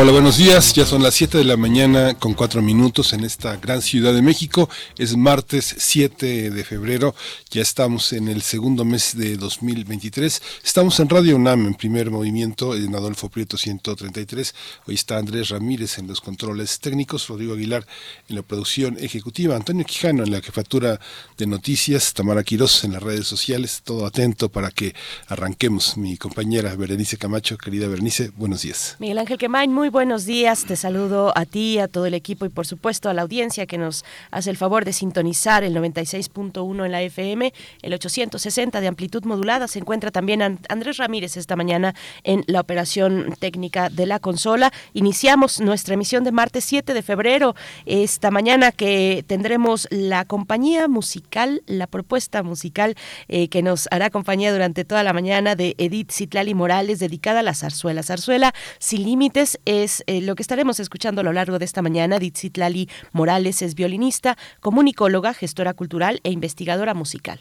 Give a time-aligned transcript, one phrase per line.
[0.00, 0.74] Hola, buenos días.
[0.74, 4.22] Ya son las 7 de la mañana con 4 minutos en esta gran ciudad de
[4.22, 4.70] México.
[4.96, 7.16] Es martes 7 de febrero.
[7.50, 10.40] Ya estamos en el segundo mes de 2023.
[10.62, 14.54] Estamos en Radio UNAM en primer movimiento en Adolfo Prieto 133.
[14.86, 17.84] Hoy está Andrés Ramírez en los controles técnicos, Rodrigo Aguilar
[18.28, 21.00] en la producción ejecutiva, Antonio Quijano en la jefatura
[21.36, 23.82] de noticias, Tamara Quirós en las redes sociales.
[23.82, 24.94] Todo atento para que
[25.26, 25.96] arranquemos.
[25.96, 28.94] Mi compañera Berenice Camacho, querida Berenice, buenos días.
[29.00, 30.64] Miguel Ángel Quemain, muy buenos días.
[30.64, 33.78] Te saludo a ti, a todo el equipo y por supuesto a la audiencia que
[33.78, 37.52] nos hace el favor de sintonizar el 96.1 en la FM,
[37.82, 39.68] el 860 de amplitud modulada.
[39.68, 44.72] Se encuentra también Andrés Ramírez esta mañana en la operación técnica de la consola.
[44.92, 47.54] Iniciamos nuestra emisión de martes 7 de febrero.
[47.86, 52.94] Esta mañana que tendremos la compañía musical, la propuesta musical
[53.28, 57.42] eh, que nos hará compañía durante toda la mañana de Edith Citlali Morales dedicada a
[57.42, 58.02] la zarzuela.
[58.02, 62.18] Zarzuela sin límites es eh, lo que estaremos escuchando a lo largo de esta mañana.
[62.54, 67.40] Lali Morales es violinista, comunicóloga, gestora cultural e investigadora musical.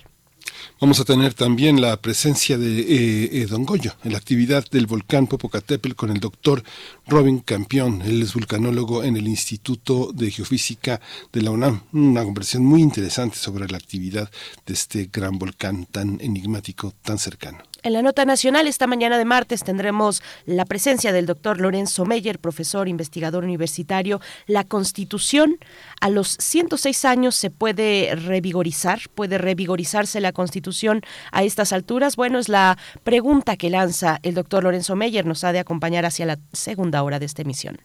[0.80, 4.88] Vamos a tener también la presencia de eh, eh, Don Goyo en la actividad del
[4.88, 6.64] volcán Popocatépetl con el doctor
[7.08, 8.02] Robin Campión.
[8.02, 11.02] Él es vulcanólogo en el Instituto de Geofísica
[11.34, 11.84] de la UNAM.
[11.94, 14.30] Una conversación muy interesante sobre la actividad
[14.66, 17.67] de este gran volcán tan enigmático, tan cercano.
[17.84, 22.40] En la nota nacional, esta mañana de martes tendremos la presencia del doctor Lorenzo Meyer,
[22.40, 24.20] profesor investigador universitario.
[24.48, 25.58] La Constitución
[26.02, 32.16] a los 106 años se puede revigorizar, puede revigorizarse la Constitución a estas alturas.
[32.16, 35.26] Bueno, es la pregunta que lanza el doctor Lorenzo Meyer.
[35.26, 37.78] Nos ha de acompañar hacia la segunda hora de esta emisión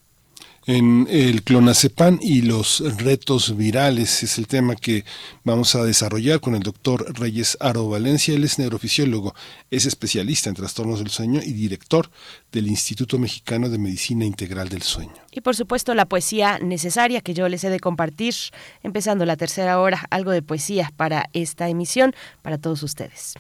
[0.66, 4.22] en el clonazepam y los retos virales.
[4.22, 5.04] Es el tema que
[5.44, 8.34] vamos a desarrollar con el doctor Reyes Aro Valencia.
[8.34, 9.34] Él es neurofisiólogo,
[9.70, 12.10] es especialista en trastornos del sueño y director
[12.52, 15.14] del Instituto Mexicano de Medicina Integral del Sueño.
[15.30, 18.34] Y por supuesto la poesía necesaria que yo les he de compartir,
[18.82, 23.34] empezando la tercera hora, algo de poesía para esta emisión, para todos ustedes.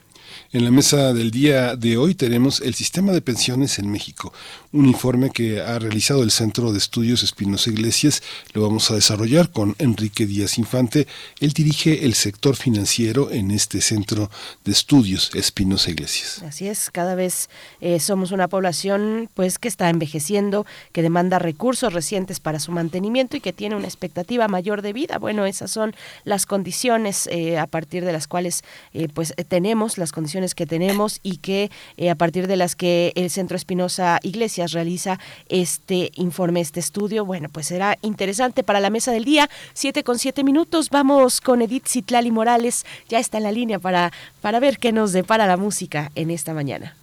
[0.52, 4.32] En la mesa del día de hoy tenemos el sistema de pensiones en México,
[4.72, 8.22] un informe que ha realizado el Centro de Estudios Espinosa Iglesias.
[8.54, 11.06] Lo vamos a desarrollar con Enrique Díaz Infante.
[11.40, 14.30] Él dirige el sector financiero en este Centro
[14.64, 16.42] de Estudios Espinosa Iglesias.
[16.42, 17.50] Así es, cada vez
[17.80, 23.36] eh, somos una población pues que está envejeciendo, que demanda recursos recientes para su mantenimiento
[23.36, 25.18] y que tiene una expectativa mayor de vida.
[25.18, 25.94] Bueno, esas son
[26.24, 31.20] las condiciones eh, a partir de las cuales eh, pues tenemos las condiciones que tenemos
[31.22, 31.70] y que
[32.10, 35.18] a partir de las que el Centro Espinosa Iglesias realiza
[35.48, 39.50] este informe, este estudio, bueno, pues será interesante para la mesa del día.
[39.72, 44.12] Siete con siete minutos, vamos con Edith Citlali Morales, ya está en la línea para,
[44.40, 46.94] para ver qué nos depara la música en esta mañana.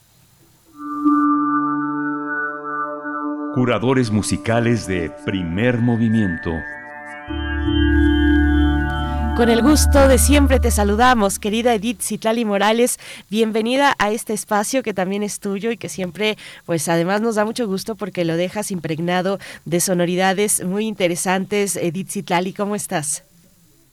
[3.53, 6.51] Curadores musicales de primer movimiento.
[9.39, 12.99] Con el gusto de siempre te saludamos, querida Edith Citlali Morales.
[13.29, 17.45] Bienvenida a este espacio que también es tuyo y que siempre, pues además nos da
[17.45, 21.77] mucho gusto porque lo dejas impregnado de sonoridades muy interesantes.
[21.77, 23.23] Edith Citlali, ¿cómo estás?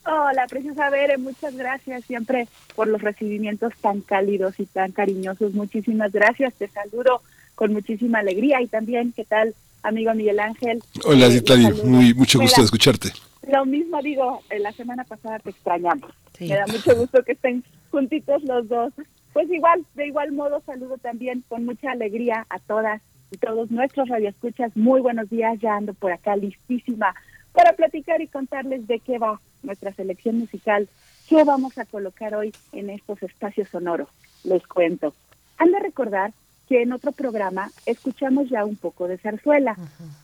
[0.04, 5.54] Hola, preciosa Bere, muchas gracias siempre por los recibimientos tan cálidos y tan cariñosos.
[5.54, 7.22] Muchísimas gracias, te saludo
[7.54, 10.82] con muchísima alegría y también, ¿qué tal, amigo Miguel Ángel?
[11.04, 13.12] Hola, Citlali, muy mucho gusto de escucharte.
[13.46, 16.10] Lo mismo digo, la semana pasada te extrañamos.
[16.40, 18.92] Me da mucho gusto que estén juntitos los dos.
[19.32, 24.08] Pues igual, de igual modo saludo también con mucha alegría a todas y todos nuestros
[24.08, 24.76] radioescuchas.
[24.76, 27.14] Muy buenos días, ya ando por acá listísima
[27.52, 30.88] para platicar y contarles de qué va nuestra selección musical,
[31.28, 34.08] qué vamos a colocar hoy en estos espacios sonoros.
[34.44, 35.14] Les cuento.
[35.58, 36.32] Han de recordar
[36.68, 39.76] que en otro programa escuchamos ya un poco de zarzuela.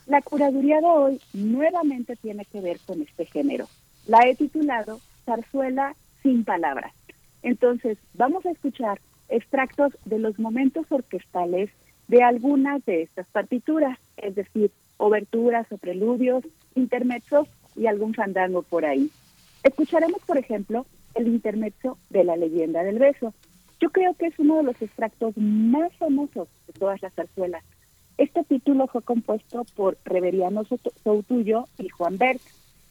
[0.07, 3.69] La curaduría de hoy nuevamente tiene que ver con este género.
[4.07, 6.93] La he titulado Zarzuela sin palabras.
[7.43, 11.71] Entonces, vamos a escuchar extractos de los momentos orquestales
[12.09, 16.45] de algunas de estas partituras, es decir, oberturas o preludios,
[16.75, 19.11] intermezos y algún fandango por ahí.
[19.63, 23.33] Escucharemos, por ejemplo, el intermezzo de la leyenda del beso,
[23.83, 27.65] yo creo que es uno de los extractos más famosos de todas las zarzuelas.
[28.17, 30.63] Este título fue compuesto por Reveriano
[31.03, 32.41] Soutuyo y Juan Bert.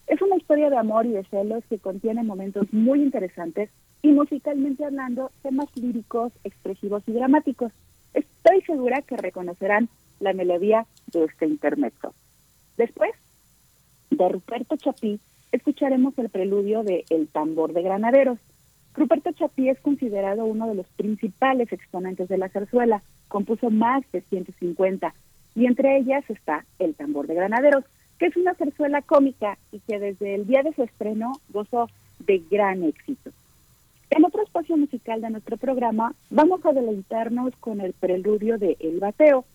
[0.07, 3.69] Es una historia de amor y de celos que contiene momentos muy interesantes
[4.01, 7.71] y musicalmente hablando temas líricos, expresivos y dramáticos.
[8.13, 9.87] Estoy segura que reconocerán
[10.19, 12.13] la melodía de este intermezzo.
[12.75, 13.11] Después,
[14.09, 15.21] de Ruperto Chapí,
[15.53, 18.39] escucharemos el preludio de El tambor de granaderos.
[18.95, 24.21] Ruperto Chapí es considerado uno de los principales exponentes de la zarzuela, compuso más de
[24.21, 25.13] 150,
[25.55, 27.85] y entre ellas está El tambor de granaderos,
[28.19, 31.89] que es una zarzuela cómica y que desde el día de su estreno gozó
[32.19, 33.31] de gran éxito.
[34.09, 38.99] En otro espacio musical de nuestro programa vamos a deleitarnos con el preludio de El
[38.99, 39.45] Bateo.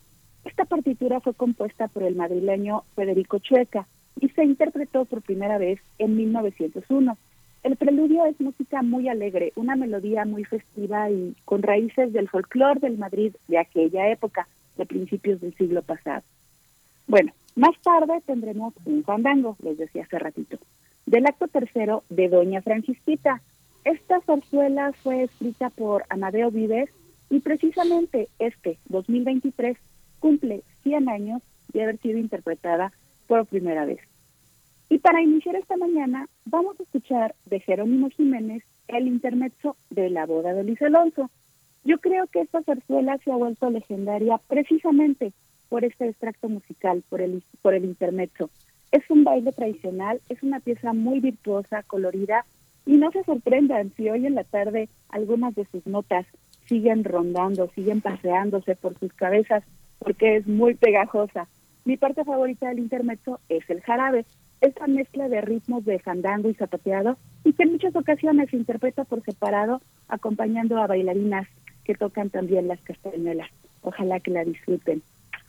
[0.44, 3.86] Esta partitura fue compuesta por el madrileño Federico Chueca
[4.18, 7.18] y se interpretó por primera vez en 1901.
[7.66, 12.78] El preludio es música muy alegre, una melodía muy festiva y con raíces del folclore
[12.78, 14.46] del Madrid de aquella época,
[14.76, 16.22] de principios del siglo pasado.
[17.08, 20.58] Bueno, más tarde tendremos un fandango, les decía hace ratito,
[21.06, 23.42] del acto tercero de Doña Francisquita.
[23.82, 26.90] Esta zarzuela fue escrita por Amadeo Vives
[27.30, 29.76] y precisamente este 2023
[30.20, 31.42] cumple 100 años
[31.72, 32.92] de haber sido interpretada
[33.26, 33.98] por primera vez.
[34.88, 40.26] Y para iniciar esta mañana, vamos a escuchar de Jerónimo Jiménez el intermezzo de la
[40.26, 41.30] boda de Luis Alonso.
[41.84, 45.32] Yo creo que esta zarzuela se ha vuelto legendaria precisamente
[45.68, 48.50] por este extracto musical, por el, por el intermezzo.
[48.92, 52.44] Es un baile tradicional, es una pieza muy virtuosa, colorida,
[52.86, 56.26] y no se sorprendan si hoy en la tarde algunas de sus notas
[56.66, 59.64] siguen rondando, siguen paseándose por sus cabezas,
[59.98, 61.48] porque es muy pegajosa.
[61.84, 64.24] Mi parte favorita del intermezzo es el jarabe,
[64.60, 69.04] esta mezcla de ritmos de fandango y zapateado y que en muchas ocasiones se interpreta
[69.04, 71.46] por separado acompañando a bailarinas
[71.84, 73.48] que tocan también las castañuelas.
[73.82, 75.02] Ojalá que la disfruten.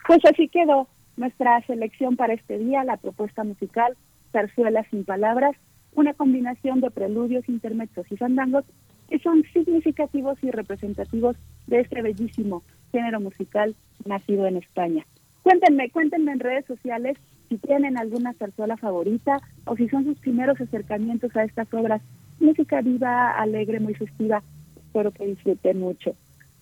[0.06, 3.98] Pues así quedó nuestra selección para este día, la propuesta musical
[4.32, 5.56] Zarzuela sin palabras,
[5.96, 8.66] una combinación de preludios, intermedios y fandangos
[9.10, 12.62] que son significativos y representativos de este bellísimo
[12.92, 13.76] género musical
[14.06, 15.06] nacido en España.
[15.44, 17.18] Cuéntenme, cuéntenme en redes sociales
[17.50, 22.02] si tienen alguna zarzuela favorita o si son sus primeros acercamientos a estas obras.
[22.40, 24.44] Música viva, alegre, muy festiva.
[24.76, 26.16] Espero que disfruten mucho.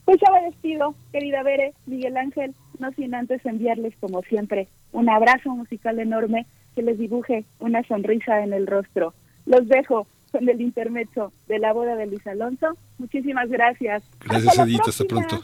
[0.06, 5.10] Pues ya me despido, querida Bere, Miguel Ángel, no sin antes enviarles, como siempre, un
[5.10, 6.46] abrazo musical enorme
[6.76, 9.14] que les dibuje una sonrisa en el rostro.
[9.46, 12.78] Los dejo con el intermezzo de la boda de Luis Alonso.
[13.00, 14.04] Muchísimas gracias.
[14.20, 14.82] Gracias, Edith.
[14.88, 15.42] Hasta pronto.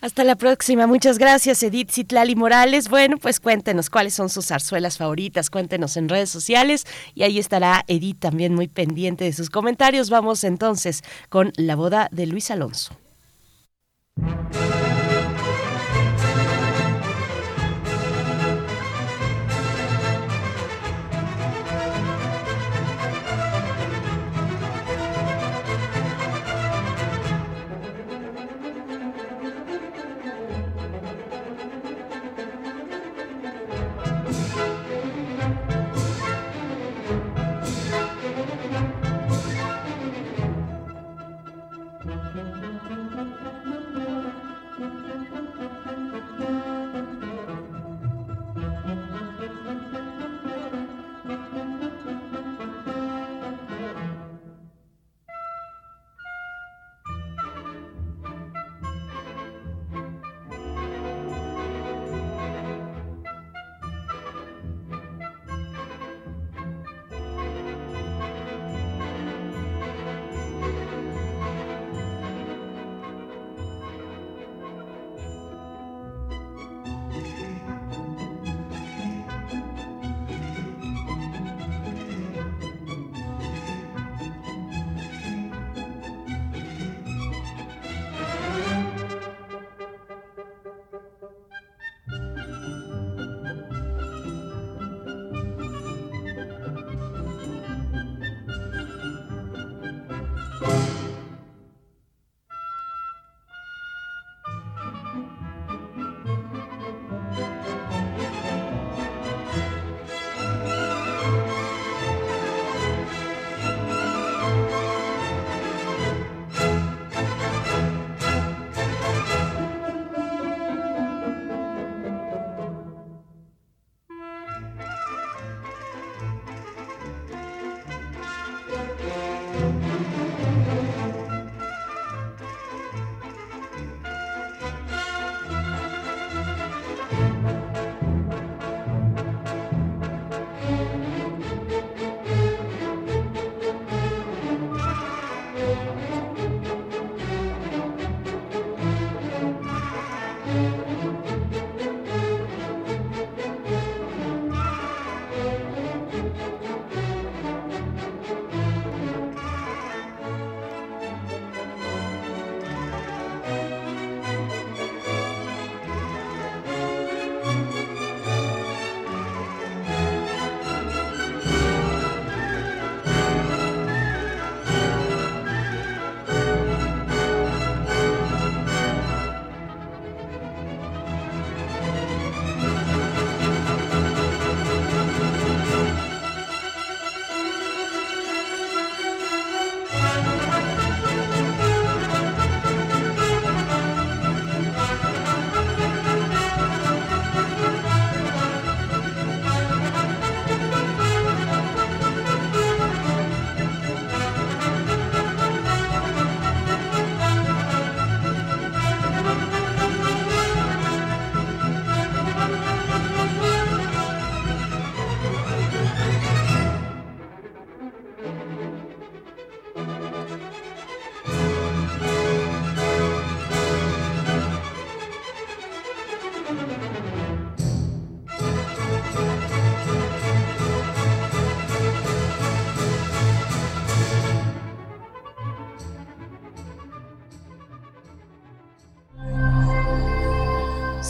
[0.00, 0.86] Hasta la próxima.
[0.86, 2.88] Muchas gracias, Edith Citlali Morales.
[2.88, 7.84] Bueno, pues cuéntenos cuáles son sus zarzuelas favoritas, cuéntenos en redes sociales y ahí estará
[7.88, 10.10] Edith también muy pendiente de sus comentarios.
[10.10, 12.96] Vamos entonces con la boda de Luis Alonso.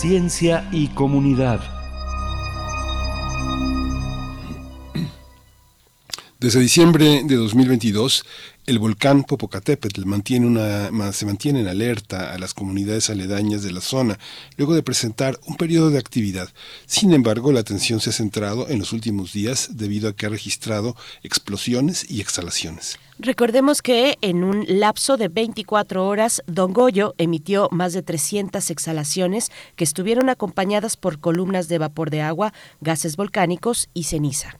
[0.04, 1.73] Ciencia y comunidad.
[6.44, 8.26] Desde diciembre de 2022,
[8.66, 13.80] el volcán Popocatépetl mantiene una, se mantiene en alerta a las comunidades aledañas de la
[13.80, 14.18] zona,
[14.58, 16.50] luego de presentar un periodo de actividad.
[16.84, 20.28] Sin embargo, la atención se ha centrado en los últimos días debido a que ha
[20.28, 22.98] registrado explosiones y exhalaciones.
[23.18, 29.50] Recordemos que en un lapso de 24 horas, Don Goyo emitió más de 300 exhalaciones
[29.76, 34.58] que estuvieron acompañadas por columnas de vapor de agua, gases volcánicos y ceniza.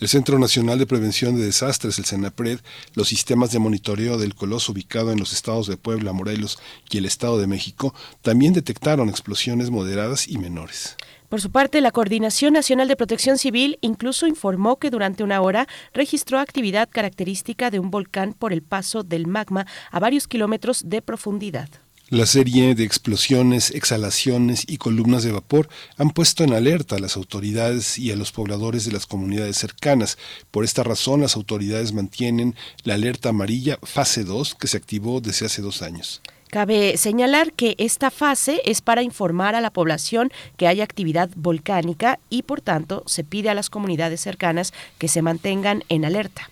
[0.00, 2.60] El Centro Nacional de Prevención de Desastres, el CENAPRED,
[2.94, 6.58] los sistemas de monitoreo del coloso ubicado en los estados de Puebla, Morelos
[6.90, 10.96] y el Estado de México también detectaron explosiones moderadas y menores.
[11.28, 15.68] Por su parte, la Coordinación Nacional de Protección Civil incluso informó que durante una hora
[15.92, 21.02] registró actividad característica de un volcán por el paso del magma a varios kilómetros de
[21.02, 21.68] profundidad.
[22.10, 27.16] La serie de explosiones, exhalaciones y columnas de vapor han puesto en alerta a las
[27.16, 30.18] autoridades y a los pobladores de las comunidades cercanas.
[30.50, 35.46] Por esta razón, las autoridades mantienen la alerta amarilla fase 2 que se activó desde
[35.46, 36.20] hace dos años.
[36.50, 42.18] Cabe señalar que esta fase es para informar a la población que hay actividad volcánica
[42.28, 46.50] y, por tanto, se pide a las comunidades cercanas que se mantengan en alerta.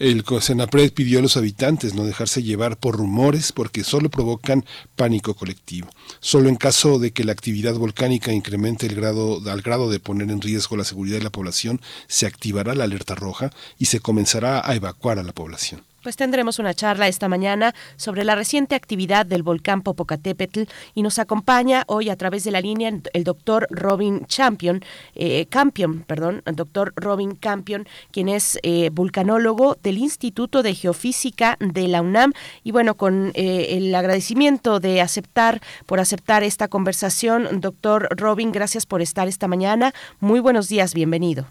[0.00, 4.64] El COSENAPRED pidió a los habitantes no dejarse llevar por rumores porque solo provocan
[4.96, 5.88] pánico colectivo.
[6.18, 10.32] Solo en caso de que la actividad volcánica incremente el grado, al grado de poner
[10.32, 14.68] en riesgo la seguridad de la población, se activará la alerta roja y se comenzará
[14.68, 15.84] a evacuar a la población.
[16.04, 21.18] Pues tendremos una charla esta mañana sobre la reciente actividad del volcán Popocatépetl y nos
[21.18, 24.82] acompaña hoy a través de la línea el doctor Robin Champion,
[25.14, 31.56] eh, Campion, perdón, el doctor Robin Campion, quien es eh, vulcanólogo del Instituto de Geofísica
[31.58, 37.62] de la UNAM y bueno, con eh, el agradecimiento de aceptar, por aceptar esta conversación,
[37.62, 39.94] doctor Robin, gracias por estar esta mañana.
[40.20, 41.46] Muy buenos días, bienvenido.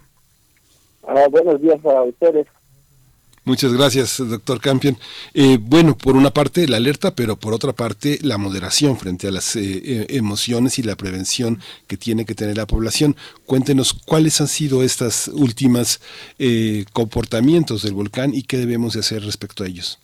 [1.07, 2.45] Ah, buenos días a ustedes.
[3.45, 4.95] Muchas gracias, doctor Campion.
[5.33, 9.31] Eh, bueno, por una parte la alerta, pero por otra parte la moderación frente a
[9.31, 13.17] las eh, eh, emociones y la prevención que tiene que tener la población.
[13.45, 16.00] Cuéntenos cuáles han sido estas últimas
[16.93, 20.00] comportamientos del volcán y qué debemos de hacer respecto a ellos.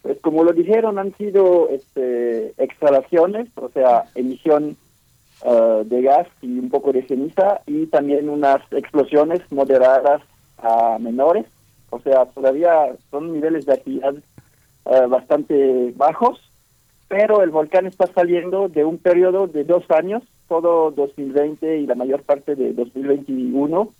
[0.00, 4.76] Pues como lo dijeron, han sido este, exhalaciones, o sea, emisión
[5.84, 10.22] de gas y un poco de ceniza y también unas explosiones moderadas
[10.58, 11.44] a menores
[11.92, 16.40] o sea, todavía son niveles de actividad eh, bastante bajos,
[17.06, 21.94] pero el volcán está saliendo de un periodo de dos años, todo 2020 y la
[21.94, 23.90] mayor parte de 2021,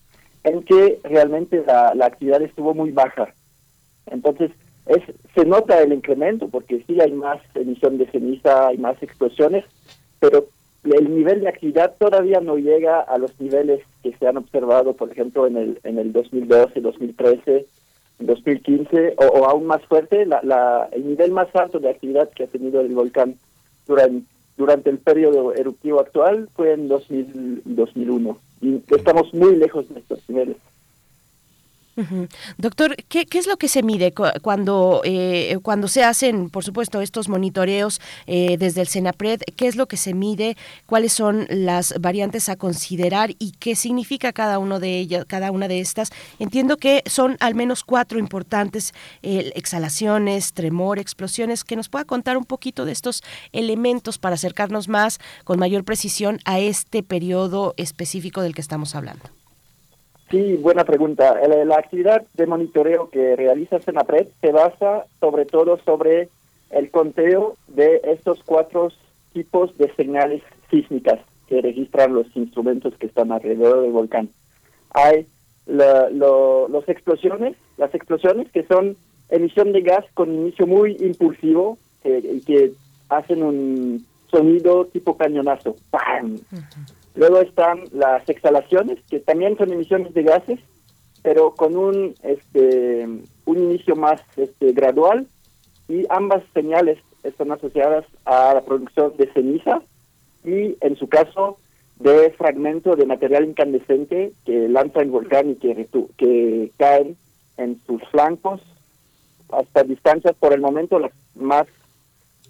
[0.44, 3.28] en que realmente la, la actividad estuvo muy baja.
[4.06, 4.50] Entonces,
[4.86, 5.02] es,
[5.34, 9.66] se nota el incremento porque sí hay más emisión de ceniza, hay más explosiones,
[10.18, 10.46] pero
[10.84, 15.12] el nivel de actividad todavía no llega a los niveles que se han observado, por
[15.12, 17.66] ejemplo, en el, en el 2012, 2013
[18.26, 22.44] 2015 o, o aún más fuerte, la, la, el nivel más alto de actividad que
[22.44, 23.36] ha tenido el volcán
[23.86, 24.26] durante,
[24.56, 30.20] durante el periodo eruptivo actual fue en 2000, 2001 y estamos muy lejos de estos
[30.28, 30.56] niveles.
[32.56, 37.28] Doctor, ¿qué, es lo que se mide cuando, eh, cuando se hacen, por supuesto, estos
[37.28, 39.40] monitoreos eh, desde el CENAPRED?
[39.56, 40.56] ¿Qué es lo que se mide?
[40.86, 45.68] ¿Cuáles son las variantes a considerar y qué significa cada uno de ellas, cada una
[45.68, 46.10] de estas?
[46.38, 51.64] Entiendo que son al menos cuatro importantes exhalaciones, tremor, explosiones.
[51.64, 53.22] Que nos pueda contar un poquito de estos
[53.52, 59.41] elementos para acercarnos más, con mayor precisión, a este periodo específico del que estamos hablando.
[60.32, 61.38] Sí, buena pregunta.
[61.46, 66.30] La actividad de monitoreo que realiza Senapred se basa sobre todo sobre
[66.70, 68.90] el conteo de estos cuatro
[69.34, 74.30] tipos de señales sísmicas que registran los instrumentos que están alrededor del volcán.
[74.94, 75.26] Hay
[75.66, 78.96] las explosiones, las explosiones que son
[79.28, 82.72] emisión de gas con inicio muy impulsivo y que
[83.10, 85.76] hacen un sonido tipo cañonazo.
[85.90, 86.38] ¡Pam!
[87.14, 90.60] Luego están las exhalaciones, que también son emisiones de gases,
[91.22, 93.06] pero con un este
[93.44, 95.26] un inicio más este gradual
[95.88, 99.82] y ambas señales están asociadas a la producción de ceniza
[100.44, 101.58] y en su caso
[102.00, 107.16] de fragmento de material incandescente que lanza el volcán y que, que caen
[107.56, 108.60] en sus flancos.
[109.50, 111.66] Hasta distancias por el momento las más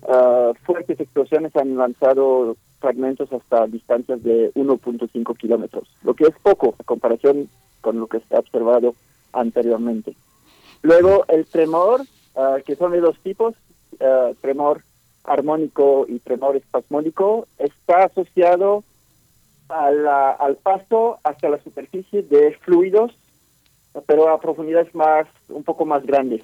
[0.09, 6.75] ah, fuertes explosiones han lanzado fragmentos hasta distancias de 1.5 kilómetros, lo que es poco
[6.79, 7.49] a comparación
[7.81, 8.95] con lo que se ha observado
[9.33, 10.15] anteriormente.
[10.83, 12.03] Luego el tremor,
[12.37, 13.55] ah, que son de dos tipos,
[14.01, 14.83] ah, tremor
[15.25, 18.83] armónico y tremor espasmódico está asociado
[19.69, 23.13] al paso hacia la superficie de fluidos,
[24.07, 26.43] pero a profundidades más, un poco más grandes.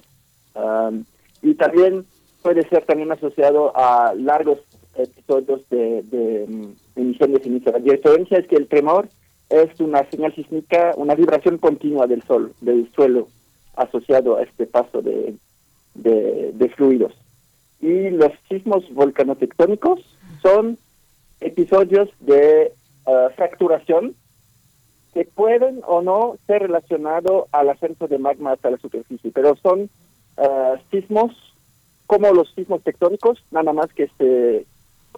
[1.41, 2.05] y también
[2.41, 4.59] puede ser también asociado a largos
[5.03, 7.71] episodios de, de, de emisión de ceniza.
[7.71, 9.09] La diferencia es que el tremor
[9.49, 13.27] es una señal sísmica, una vibración continua del sol, del suelo,
[13.75, 15.35] asociado a este paso de,
[15.95, 17.13] de, fluidos.
[17.81, 20.01] Y los sismos volcanotectónicos
[20.41, 20.77] son
[21.39, 22.71] episodios de
[23.05, 24.15] uh, fracturación
[25.13, 29.89] que pueden o no ser relacionados al ascenso de magma hasta la superficie, pero son
[30.37, 31.31] uh, sismos
[32.05, 34.65] como los sismos tectónicos, nada más que se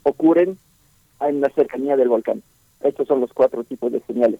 [0.03, 0.57] ocurren
[1.19, 2.41] en la cercanía del volcán.
[2.81, 4.39] Estos son los cuatro tipos de señales.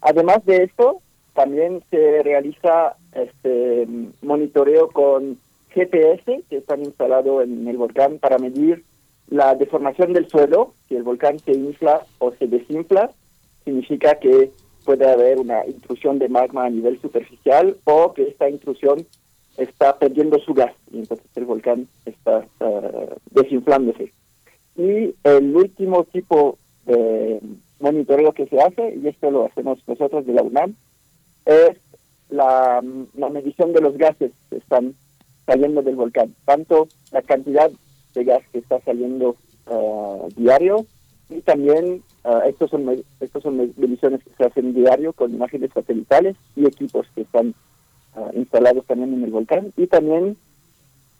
[0.00, 1.00] Además de esto,
[1.34, 3.86] también se realiza este
[4.22, 5.38] monitoreo con
[5.70, 8.84] GPS que están instalados en el volcán para medir
[9.28, 13.10] la deformación del suelo, si el volcán se infla o se desinfla,
[13.64, 14.50] significa que
[14.84, 19.06] puede haber una intrusión de magma a nivel superficial o que esta intrusión
[19.56, 22.44] está perdiendo su gas y entonces el volcán está
[23.30, 24.12] desinflándose.
[24.76, 27.40] Y el último tipo de
[27.80, 30.74] monitoreo que se hace, y esto lo hacemos nosotros de la UNAM,
[31.44, 31.76] es
[32.30, 32.80] la,
[33.30, 34.94] medición de los gases que están
[35.46, 37.70] saliendo del volcán, tanto la cantidad
[38.14, 40.86] de gas que está saliendo uh, diario
[41.28, 46.36] y también uh, estos son estos son mediciones que se hacen diario con imágenes satelitales
[46.56, 47.54] y equipos que están
[48.16, 49.72] uh, instalados también en el volcán.
[49.76, 50.36] Y también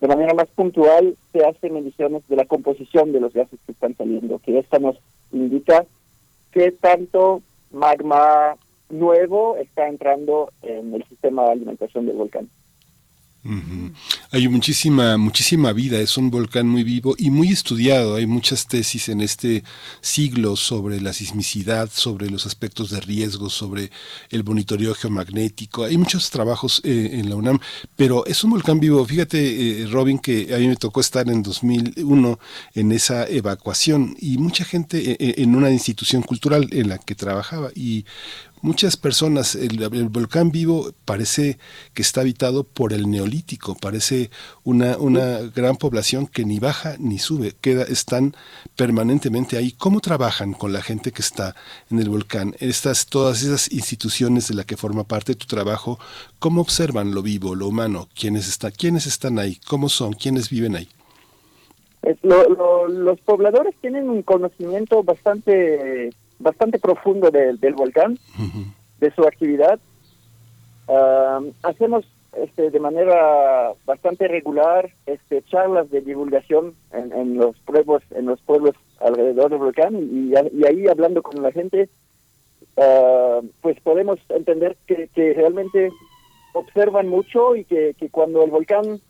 [0.02, 3.96] de manera más puntual se hacen mediciones de la composición de los gases que están
[3.96, 4.96] saliendo, que esta nos
[5.30, 5.86] indica
[6.50, 8.56] qué tanto magma
[8.90, 12.48] nuevo está entrando en el sistema de alimentación del volcán.
[14.30, 18.14] Hay muchísima, muchísima vida, es un volcán muy vivo y muy estudiado.
[18.14, 19.64] Hay muchas tesis en este
[20.00, 23.90] siglo sobre la sismicidad, sobre los aspectos de riesgo, sobre
[24.30, 25.82] el monitoreo geomagnético.
[25.82, 27.58] Hay muchos trabajos eh, en la UNAM,
[27.96, 29.04] pero es un volcán vivo.
[29.04, 32.38] Fíjate, eh, Robin, que a mí me tocó estar en 2001
[32.74, 37.70] en esa evacuación y mucha gente eh, en una institución cultural en la que trabajaba
[37.74, 38.04] y
[38.62, 41.58] muchas personas, el, volcán vivo parece
[41.92, 44.30] que está habitado por el neolítico, parece
[44.64, 48.34] una, una gran población que ni baja ni sube, queda, están
[48.76, 49.72] permanentemente ahí.
[49.72, 51.54] ¿Cómo trabajan con la gente que está
[51.90, 52.54] en el volcán?
[52.60, 55.98] Estas, todas esas instituciones de las que forma parte tu trabajo,
[56.38, 58.08] ¿cómo observan lo vivo, lo humano?
[58.18, 59.58] ¿Quiénes, está, quiénes están ahí?
[59.66, 60.12] ¿Cómo son?
[60.12, 60.88] ¿Quiénes viven ahí?
[62.24, 66.10] los pobladores tienen un conocimiento bastante
[66.42, 68.18] bastante profundo del volcán,
[68.98, 69.78] de su actividad.
[71.62, 72.04] hacemos
[72.36, 78.74] este, de manera bastante regular este, charlas de divulgación en, los pueblos en los pueblos
[79.00, 81.90] alrededor del volcán y, ahí hablando con la gente
[83.60, 85.90] pues podemos entender que, realmente
[86.54, 89.00] observan mucho y que, que cuando el volcán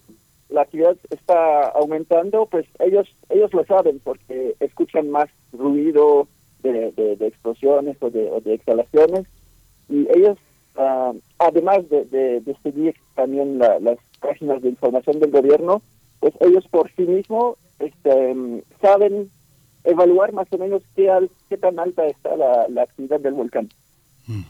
[0.48, 6.26] la actividad está aumentando pues ellos ellos lo saben porque escuchan más ruido
[6.62, 9.26] de, explosiones o de, exhalaciones
[9.88, 10.38] y ellos,
[10.76, 15.82] ah, además de, seguir también las páginas de información del gobierno,
[16.20, 19.30] pues ellos por sí mismos este, saben
[19.84, 21.10] evaluar más o menos qué,
[21.48, 23.68] qué tan alta está la, actividad del volcán.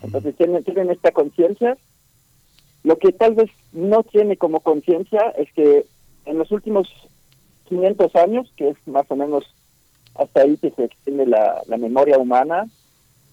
[0.02, 1.78] Entonces tienen, tienen esta conciencia.
[2.84, 5.86] Lo que tal vez no tiene como conciencia es que
[6.26, 6.88] en los últimos
[7.68, 9.44] 500 años, que es más o menos
[10.14, 12.66] hasta ahí que se extiende la, memoria humana.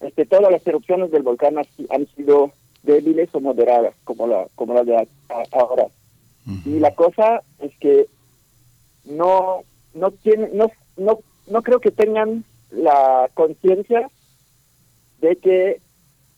[0.02, 2.52] Este, todas las erupciones del volcán han sido
[2.84, 5.08] débiles o moderadas, como la, como la de
[5.52, 5.88] ahora.
[6.66, 8.08] Y la cosa es que
[9.06, 9.62] no,
[9.94, 14.10] no, tiene, no, no, no creo que tengan la conciencia
[15.22, 15.82] de que,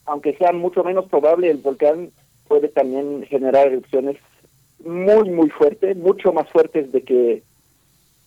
[0.06, 2.10] aunque sea mucho menos probable, el volcán
[2.48, 4.18] puede también generar erupciones
[4.84, 7.44] muy, muy fuertes, mucho más fuertes de que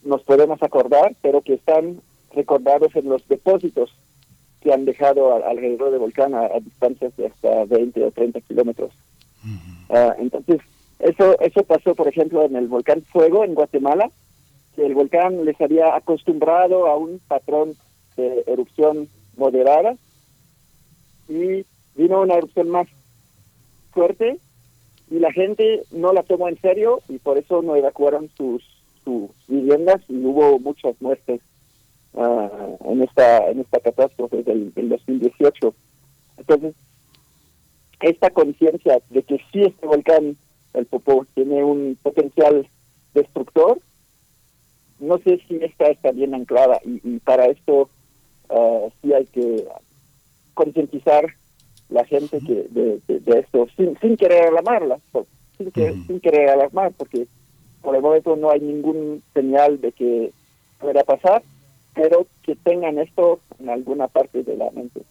[0.05, 2.01] nos podemos acordar, pero que están
[2.35, 3.95] recordados en los depósitos
[4.61, 8.93] que han dejado alrededor del volcán a, distancias de hasta 20 o 30 kilómetros.
[9.91, 10.61] Ah, entonces,
[10.99, 14.11] eso, eso pasó, por ejemplo, en el volcán Fuego en Guatemala,
[14.75, 17.75] que el volcán les había acostumbrado a un patrón
[18.17, 19.97] de erupción moderada
[21.29, 21.65] y
[21.95, 22.89] vino una erupción más
[23.93, 24.39] fuerte
[25.11, 28.65] y la gente no la tomó en serio y por eso no evacuaron sus
[29.05, 31.41] sus viviendas y hubo muchas muertes
[32.15, 35.75] uh, en esta en esta catástrofe del, 2018.
[36.39, 36.75] Entonces,
[38.01, 40.37] esta conciencia de que sí este volcán,
[40.75, 42.67] el Popó, tiene un potencial
[43.15, 43.79] destructor,
[45.01, 47.89] no sé si esta está bien anclada y, para esto
[48.49, 49.67] uh, sí hay que
[50.55, 51.27] concientizar
[51.89, 54.99] la gente que de, esto sin, sin querer alarmarla,
[55.59, 55.73] sin,
[56.07, 57.27] sin querer alarmar, porque
[57.85, 60.33] por el momento no hay ningún señal de que
[60.81, 61.43] pueda pasar,
[61.95, 65.03] pero que tengan esto en alguna parte de la mente.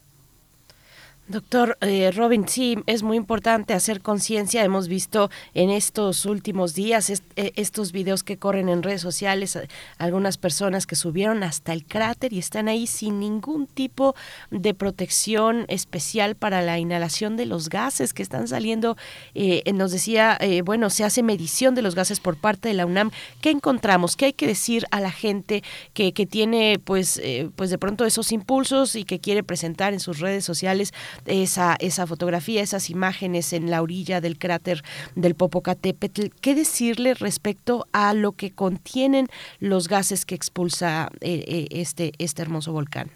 [1.30, 4.62] Doctor eh, Robin, sí, es muy importante hacer conciencia.
[4.62, 9.58] Hemos visto en estos últimos días eh, estos videos que corren en redes sociales,
[9.98, 14.16] algunas personas que subieron hasta el cráter y están ahí sin ningún tipo
[14.52, 18.98] de protección especial para la inhalación de los gases que están saliendo.
[19.34, 23.12] Eh, nos decía, bueno, se hace medición de los gases por parte de la UNAM.
[23.40, 24.18] ¿Qué encontramos?
[24.18, 27.22] ¿Qué hay que decir a la gente que, que tiene, pues,
[27.56, 30.92] pues de pronto esos impulsos y que quiere presentar en sus redes sociales?
[31.26, 34.84] Esa, esa fotografía, esas imágenes en la orilla del cráter
[35.16, 36.28] del Popocatépetl.
[36.42, 39.28] ¿Qué decirle respecto a lo que contienen
[39.60, 43.10] los gases que expulsa eh, eh, este, este hermoso volcán?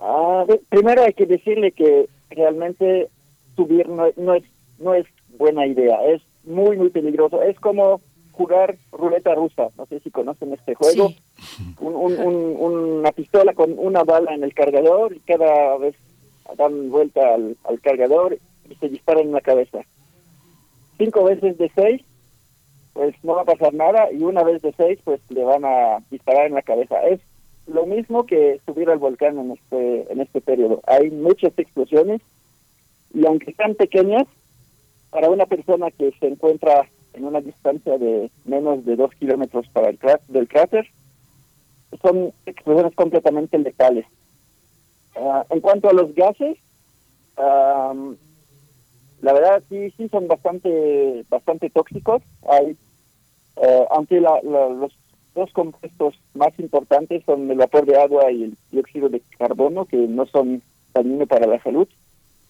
[0.00, 3.08] Ah, primero hay que decirle que realmente
[3.56, 4.44] subir no, no, es,
[4.78, 7.42] no es buena idea, es muy, muy peligroso.
[7.42, 8.00] Es como
[8.32, 11.12] jugar ruleta rusa, no sé si conocen este juego,
[11.80, 15.96] una pistola con una bala en el cargador y cada vez
[16.56, 19.80] dan vuelta al, cargador y se disparan en la cabeza.
[20.96, 22.02] Cinco veces de seis,
[22.92, 25.98] pues no va a pasar nada, y una vez de seis, pues le van a
[26.10, 27.00] disparar en la cabeza.
[27.06, 27.20] Es
[27.66, 30.80] lo mismo que subir al volcán en este, en este periodo.
[30.86, 32.20] Hay muchas explosiones,
[33.14, 34.26] y aunque sean pequeñas,
[35.10, 39.88] para una persona que se encuentra en una distancia de menos de dos kilómetros para
[39.88, 40.86] el del cráter,
[42.02, 44.06] son explosiones completamente letales.
[45.20, 46.58] Ah, en cuanto a los gases,
[47.36, 52.22] la verdad sí sí son bastante bastante tóxicos.
[52.48, 52.76] Hay,
[53.56, 54.92] eh, aunque los
[55.34, 59.96] dos compuestos más importantes son el vapor de agua y el dióxido de carbono, que
[59.96, 60.62] no son
[60.94, 61.88] dañinos para la salud.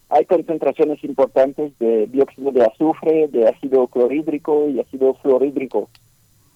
[0.09, 5.87] Hay concentraciones importantes de dióxido de azufre, de ácido clorhídrico y ácido fluorhídrico.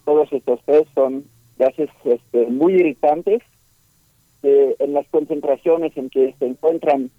[0.04, 1.24] Todos estos tres son
[1.56, 3.42] gases este, muy irritantes
[4.44, 7.10] en las concentraciones en que se encuentran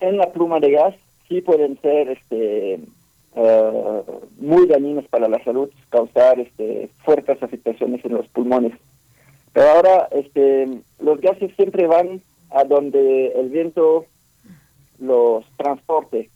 [0.00, 0.94] en la pluma de gas
[1.28, 2.80] sí pueden ser este
[3.34, 4.02] uh,
[4.38, 8.72] muy dañinos para la salud, causar este fuertes afectaciones en los pulmones.
[9.52, 10.68] Pero ahora este
[11.00, 14.06] los gases siempre van a donde el viento
[14.98, 16.30] los transporte.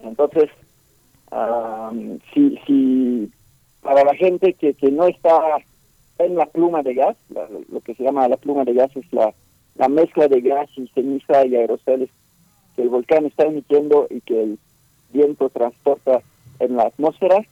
[0.00, 0.50] Entonces,
[1.30, 3.30] um, si, si
[3.82, 5.58] para la gente que, que no está
[6.24, 7.16] en la pluma de gas,
[7.70, 9.32] lo que se llama la pluma de gas es la,
[9.76, 12.10] la mezcla de gas y ceniza y aerosoles
[12.76, 14.58] que el volcán está emitiendo y que el
[15.12, 16.20] viento transporta
[16.58, 17.42] en la atmósfera.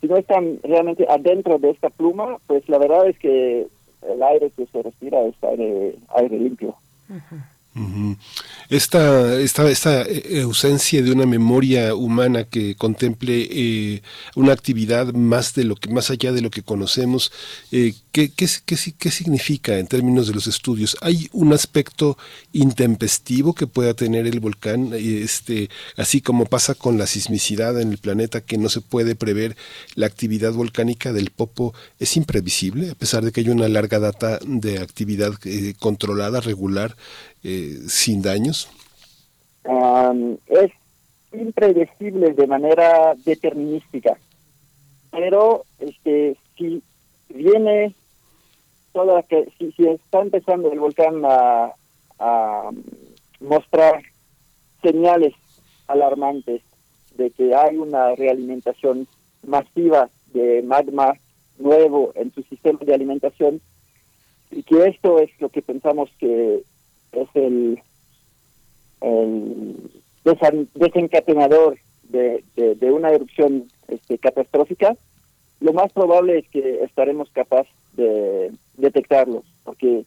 [0.00, 3.66] Si no están realmente adentro de esta pluma, pues la verdad es que
[4.02, 6.74] el aire que se respira es aire, aire limpio.
[8.68, 14.02] Esta, esta, esta eh, ausencia de una memoria humana que contemple eh,
[14.34, 17.30] una actividad más de lo que más allá de lo que conocemos,
[17.70, 20.96] eh, ¿qué, qué, qué, significa en términos de los estudios?
[21.02, 22.16] ¿Hay un aspecto
[22.52, 27.98] intempestivo que pueda tener el volcán, este, así como pasa con la sismicidad en el
[27.98, 29.54] planeta, que no se puede prever
[29.94, 34.38] la actividad volcánica del Popo es imprevisible, a pesar de que hay una larga data
[34.44, 35.34] de actividad
[35.78, 36.96] controlada, regular?
[37.48, 38.68] Eh, sin daños?
[40.48, 40.72] es
[41.32, 44.18] impredecible de manera determinística,
[45.12, 46.82] pero este si
[47.28, 47.94] viene
[48.92, 52.70] toda que si, está empezando el volcán a
[53.38, 54.02] mostrar
[54.82, 55.34] señales
[55.86, 56.62] alarmantes
[57.14, 59.06] de que hay una realimentación
[59.46, 61.14] masiva de magma
[61.58, 63.60] nuevo en su sistema de alimentación
[64.50, 66.64] y que esto es lo que pensamos que
[67.16, 67.82] es el,
[70.74, 74.96] desencadenador de, de, una erupción este, catastrófica,
[75.60, 80.04] lo más probable es que estaremos capaces de detectarlos, porque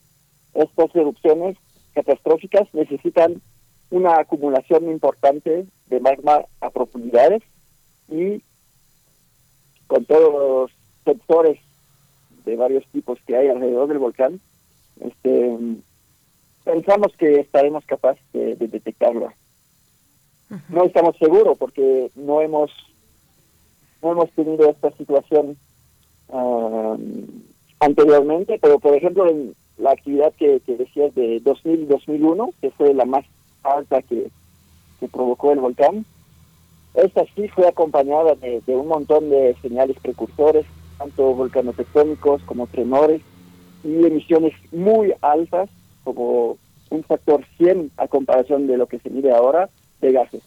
[0.54, 1.58] estas erupciones
[1.94, 3.42] catastróficas necesitan
[3.90, 7.42] una acumulación importante de magma a profundidades
[8.10, 8.42] y
[9.88, 10.72] con todos los
[11.04, 11.60] sensores
[12.46, 14.40] de varios tipos que hay alrededor del volcán,
[15.00, 15.58] este
[16.72, 19.34] pensamos que estaremos capaces de, detectarlo.
[20.70, 22.72] No estamos seguros porque no hemos
[24.02, 25.58] no hemos tenido esta situación
[27.80, 32.94] anteriormente, pero por ejemplo en la actividad que, que decías de 2000 2001, que fue
[32.94, 33.26] la más
[33.64, 34.30] alta que,
[35.00, 36.06] que provocó el volcán,
[36.94, 40.66] esta sí fue acompañada de, un montón de señales precursores
[40.98, 43.22] tanto volcanes tectónicos como tremores
[43.84, 45.70] y emisiones muy altas,
[46.14, 46.58] como
[46.90, 49.70] un factor 100 a comparación de lo que se mide ahora,
[50.02, 50.44] de gases.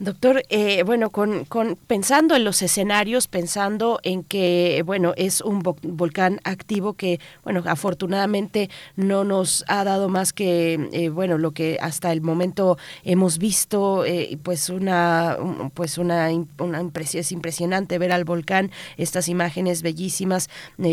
[0.00, 5.58] Doctor, eh, bueno, con, con, pensando en los escenarios, pensando en que, bueno, es un
[5.58, 11.78] volcán activo que, bueno, afortunadamente no nos ha dado más que, eh, bueno, lo que
[11.80, 15.36] hasta el momento hemos visto, eh, pues una,
[15.74, 20.48] pues una, una impresión, es impresionante ver al volcán, estas imágenes bellísimas,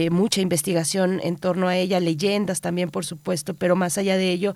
[0.09, 4.55] mucha investigación en torno a ella, leyendas también, por supuesto, pero más allá de ello,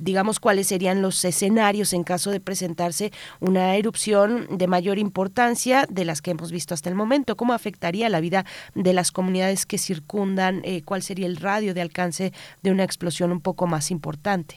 [0.00, 6.20] digamos, cuáles serían los escenarios en caso de presentarse una de mayor importancia de las
[6.20, 7.36] que hemos visto hasta el momento.
[7.36, 8.44] ¿Cómo afectaría la vida
[8.74, 10.62] de las comunidades que circundan?
[10.64, 14.56] Eh, ¿Cuál sería el radio de alcance de una explosión un poco más importante?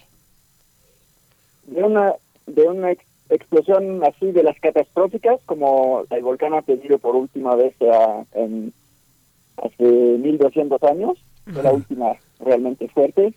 [1.67, 2.13] De una,
[2.47, 2.91] de una
[3.29, 7.75] explosión así de las catastróficas, como el volcán ha tenido por última vez
[8.33, 8.73] en,
[9.57, 13.33] hace 1200 años, la última realmente fuerte,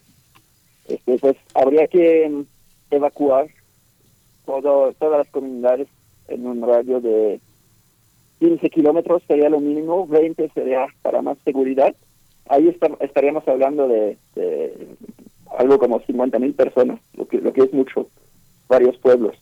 [0.88, 2.44] este, pues habría que
[2.90, 3.48] evacuar
[4.44, 5.88] todo, todas las comunidades
[6.28, 7.40] en un radio de
[8.38, 11.94] 15 kilómetros sería lo mínimo, 20 sería para más seguridad.
[12.48, 14.16] Ahí estaríamos hablando de,
[15.56, 18.08] algo como 50 mil personas, lo que, lo que es mucho,
[18.68, 19.36] varios pueblos.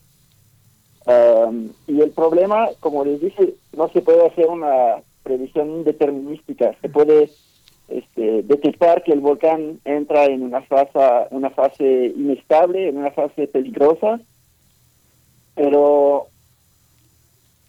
[1.86, 6.74] y el problema, como les dije, no se puede hacer una previsión indeterminística.
[6.80, 7.30] Se puede
[7.88, 10.98] este, detectar que el volcán entra en una fase,
[11.30, 14.20] una fase inestable, en una fase peligrosa,
[15.60, 16.28] pero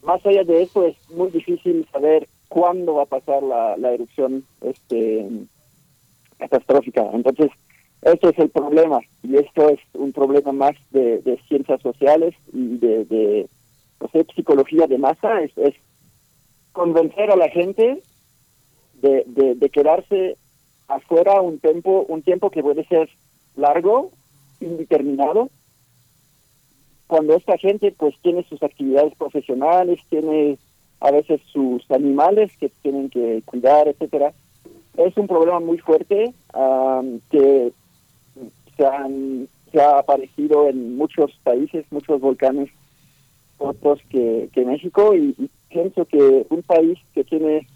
[0.02, 5.28] más allá de eso es muy difícil saber cuándo va a pasar la, erupción este
[6.38, 7.06] catastrófica.
[7.12, 7.52] Entonces,
[8.02, 13.04] eso es el problema y esto es un problema más de, ciencias sociales y de,
[13.04, 13.50] de
[14.34, 15.76] psicología de masa, es, es,
[16.72, 18.02] convencer a la gente
[19.02, 20.38] de, de, quedarse
[20.88, 23.10] afuera un tiempo, un tiempo que puede ser
[23.58, 24.12] largo,
[24.62, 25.50] indeterminado,
[27.12, 30.58] cuando esta gente pues tiene sus actividades profesionales, tiene
[31.02, 34.32] a veces sus animales que tienen que cuidar, etcétera,
[34.96, 36.34] es un problema muy fuerte
[37.30, 37.74] que
[38.78, 39.46] se, han,
[39.78, 42.70] ha aparecido en muchos países, muchos volcanes,
[43.58, 45.36] otros que, que México, y,
[45.68, 47.68] pienso que un país que tiene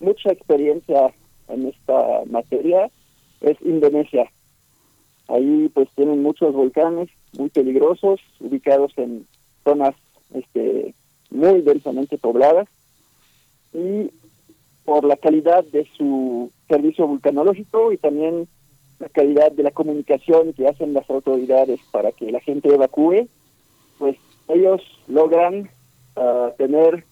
[0.00, 1.14] mucha experiencia
[1.48, 2.90] en esta materia
[3.40, 4.30] es Indonesia.
[5.28, 9.26] Ahí pues tienen muchos volcanes muy peligrosos, ubicados en
[9.64, 9.94] zonas
[10.34, 10.94] este,
[11.30, 12.68] muy densamente pobladas
[13.72, 14.10] y
[14.84, 18.48] por la calidad de su servicio vulcanológico y también
[18.98, 23.28] la calidad de la comunicación que hacen las autoridades para que la gente evacúe,
[23.98, 24.16] pues
[24.48, 25.68] ellos logran
[26.14, 27.04] ah, tener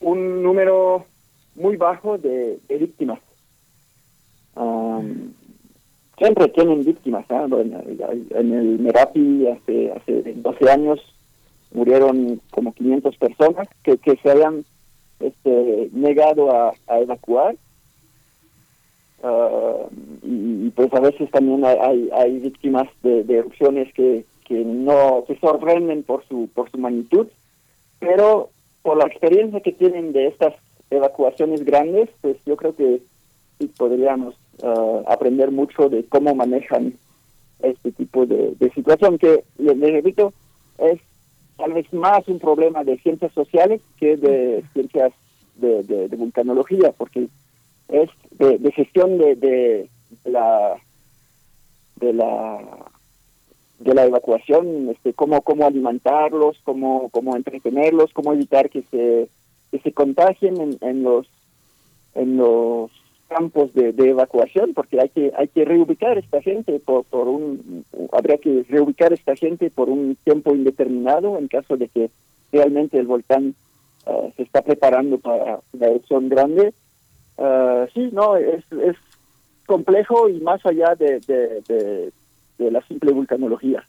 [0.00, 1.06] un número
[1.54, 3.20] muy bajo de, víctimas
[6.18, 7.24] siempre tienen víctimas.
[7.30, 7.46] ¿ah?
[7.50, 11.00] En, el Merapi hace, hace 12 años
[11.72, 14.64] murieron como 500 personas que, que se habían
[15.20, 17.56] este, negado a, evacuar.
[19.22, 19.86] Ah,
[20.22, 26.02] y, pues a veces también hay, hay víctimas de, erupciones que, que no se sorprenden
[26.02, 27.26] por su, por su magnitud,
[27.98, 28.50] pero
[28.82, 30.54] por la experiencia que tienen de estas
[30.90, 33.00] evacuaciones grandes, pues yo creo que
[33.58, 36.94] sí podríamos uh, aprender mucho de cómo manejan
[37.62, 40.32] este tipo de, situación, que, les, repito,
[40.78, 41.00] es
[41.56, 45.12] tal vez más un problema de ciencias sociales que de ciencias
[45.56, 47.28] de, de, vulcanología, porque
[47.88, 49.88] es de, gestión de, de,
[50.24, 50.74] la
[51.96, 52.58] de la
[53.78, 59.28] de la evacuación, este, cómo cómo alimentarlos, cómo cómo entretenerlos, cómo evitar que se
[59.70, 61.26] que se contagien en, en los
[62.14, 62.90] en los
[63.28, 68.38] campos de, evacuación porque hay que hay que reubicar esta gente por, por un habría
[68.38, 72.10] que reubicar esta gente por un tiempo indeterminado en caso de que
[72.52, 73.54] realmente el volcán
[74.06, 76.72] uh, se está preparando para la erupción grande.
[77.36, 78.96] Uh, sí no es, es
[79.66, 82.12] complejo y más allá de, de,
[82.58, 83.84] de la simple vulcanología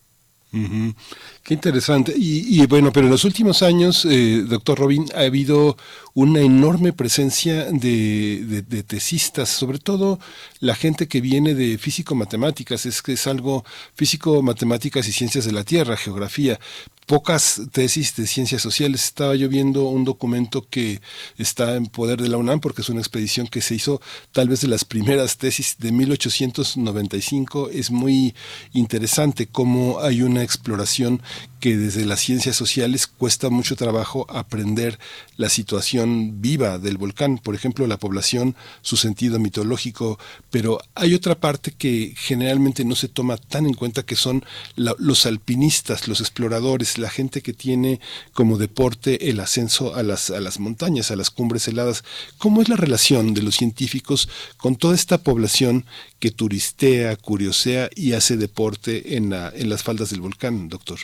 [1.45, 2.11] Qué interesante.
[2.17, 5.77] Y, bueno, pero en los últimos años, eh, doctor Robin, ha habido
[6.15, 10.17] una enorme presencia de, de, tesistas, sobre todo
[10.59, 13.65] la gente que viene de físico-matemáticas, es que es algo
[13.95, 16.59] físico-matemáticas y ciencias de la Tierra, geografía.
[17.05, 19.03] pocas tesis de ciencias sociales.
[19.03, 21.01] Estaba yo viendo un documento que
[21.37, 24.61] está en poder de la UNAM porque es una expedición que se hizo tal vez
[24.61, 27.69] de las primeras tesis de 1895.
[27.69, 28.33] Es muy
[28.73, 31.21] interesante cómo hay una exploración
[31.59, 34.99] que desde las ciencias sociales cuesta mucho trabajo aprender
[35.35, 40.19] la situación viva del volcán, por ejemplo, la población, su sentido mitológico,
[40.51, 45.25] pero hay otra parte que generalmente no se toma tan en cuenta que son los
[45.25, 47.99] alpinistas, los exploradores, la gente que tiene
[48.33, 52.03] como deporte el ascenso a las, a las montañas, a las cumbres heladas.
[52.37, 55.85] ¿Cómo es la relación de los científicos con toda esta población
[56.19, 60.97] que turistea, curiosea y hace deporte en, la, en las faldas del volcán, doctor?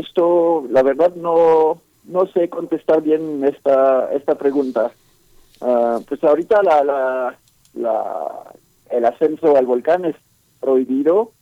[0.00, 4.92] esto, la verdad, no, no sé contestar bien esta, esta pregunta.
[5.60, 7.38] Ah, pues ahorita la,
[7.74, 8.54] la,
[8.90, 10.16] el ascenso al volcán es
[10.60, 11.32] prohibido,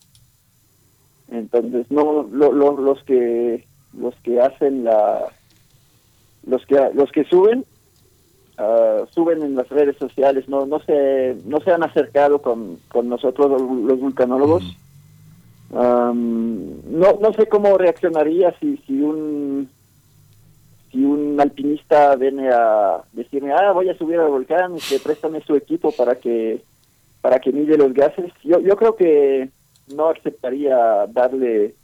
[1.30, 5.32] entonces no lo, los que los que hacen la
[6.46, 7.64] los que los que suben
[8.58, 13.08] uh, suben en las redes sociales no no se no se han acercado con, con
[13.08, 14.76] nosotros los vulcanólogos
[15.74, 19.68] no, no sé cómo reaccionaría si, si un
[20.94, 25.56] si un alpinista viene a decirme, ah, voy a subir al volcán, que préstame su
[25.56, 26.62] equipo para que
[27.20, 28.32] para que mide los gases.
[28.44, 29.48] Yo, yo creo que
[29.96, 31.74] no aceptaría darle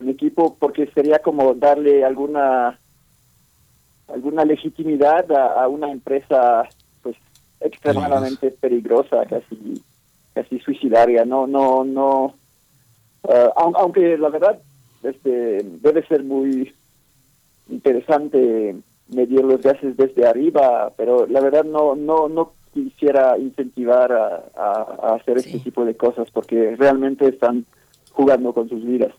[0.00, 2.78] un equipo porque sería como darle alguna
[4.08, 6.68] alguna legitimidad a, una empresa
[7.02, 7.16] pues
[7.60, 9.82] extremadamente peligrosa, casi
[10.34, 11.24] casi suicidaria.
[11.24, 12.34] No, no, no
[13.22, 14.58] Uh, aunque la verdad
[15.02, 16.72] este debe ser muy
[17.68, 18.76] interesante
[19.08, 25.38] medir los gases desde arriba, pero la verdad no no no quisiera incentivar a, hacer
[25.38, 27.66] este tipo de cosas porque realmente están
[28.12, 29.12] jugando con sus vidas.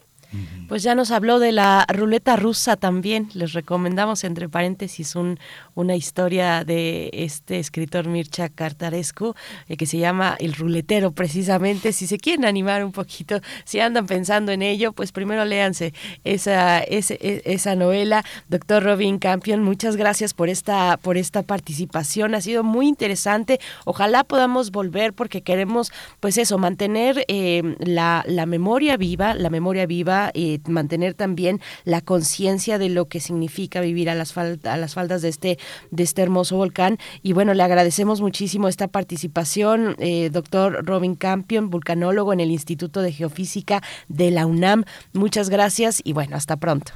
[0.69, 3.29] Pues ya nos habló de la ruleta rusa también.
[3.33, 5.39] Les recomendamos, entre paréntesis, un,
[5.73, 9.33] una historia de este escritor Mircha Cartarescu
[9.67, 11.91] eh, que se llama El ruletero, precisamente.
[11.91, 15.91] Si se quieren animar un poquito, si andan pensando en ello, pues primero léanse
[16.23, 18.23] esa, esa, e, esa novela.
[18.47, 22.35] Doctor Robin Campion, muchas gracias por esta, por esta participación.
[22.35, 23.59] Ha sido muy interesante.
[23.85, 29.87] Ojalá podamos volver porque queremos, pues eso, mantener eh, la, la memoria viva, la memoria
[29.87, 30.29] viva
[30.67, 35.29] mantener también la conciencia de lo que significa vivir a las, a las faldas de
[35.29, 35.57] este,
[35.91, 36.97] de este hermoso volcán.
[37.21, 43.01] Y bueno, le agradecemos muchísimo esta participación, eh, doctor Robin Campion, vulcanólogo en el Instituto
[43.01, 44.83] de Geofísica de la UNAM.
[45.13, 46.91] Muchas gracias y bueno, hasta pronto.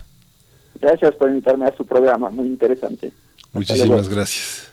[0.82, 3.12] Gracias por invitarme a su programa, muy interesante.
[3.54, 4.72] Muchísimas gracias.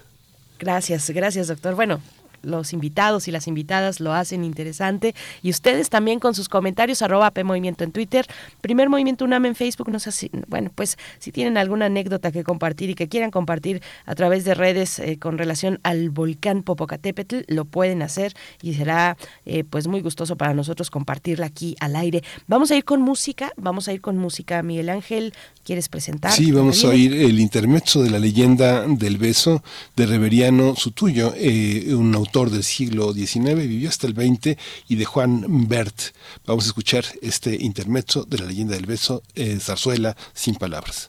[0.58, 1.74] Gracias, gracias, doctor.
[1.74, 2.00] Bueno,
[2.42, 5.14] los invitados y las invitadas lo hacen interesante.
[5.42, 8.26] Y ustedes también con sus comentarios, arroba P Movimiento en Twitter,
[8.60, 9.90] Primer Movimiento UNAM en Facebook.
[9.90, 13.82] No sé si, bueno, pues si tienen alguna anécdota que compartir y que quieran compartir
[14.06, 19.16] a través de redes eh, con relación al volcán Popocatépetl, lo pueden hacer y será
[19.46, 22.22] eh, pues muy gustoso para nosotros compartirla aquí al aire.
[22.46, 24.62] Vamos a ir con música, vamos a ir con música.
[24.62, 26.32] Miguel Ángel, ¿quieres presentar?
[26.32, 29.62] Sí, vamos a oír el intermezzo de la leyenda del beso
[29.96, 34.56] de Reveriano Sutuyo, eh, un autor del siglo XIX, vivió hasta el XX,
[34.88, 36.14] y de Juan Bert.
[36.46, 41.08] Vamos a escuchar este intermezzo de la leyenda del beso, eh, zarzuela sin palabras.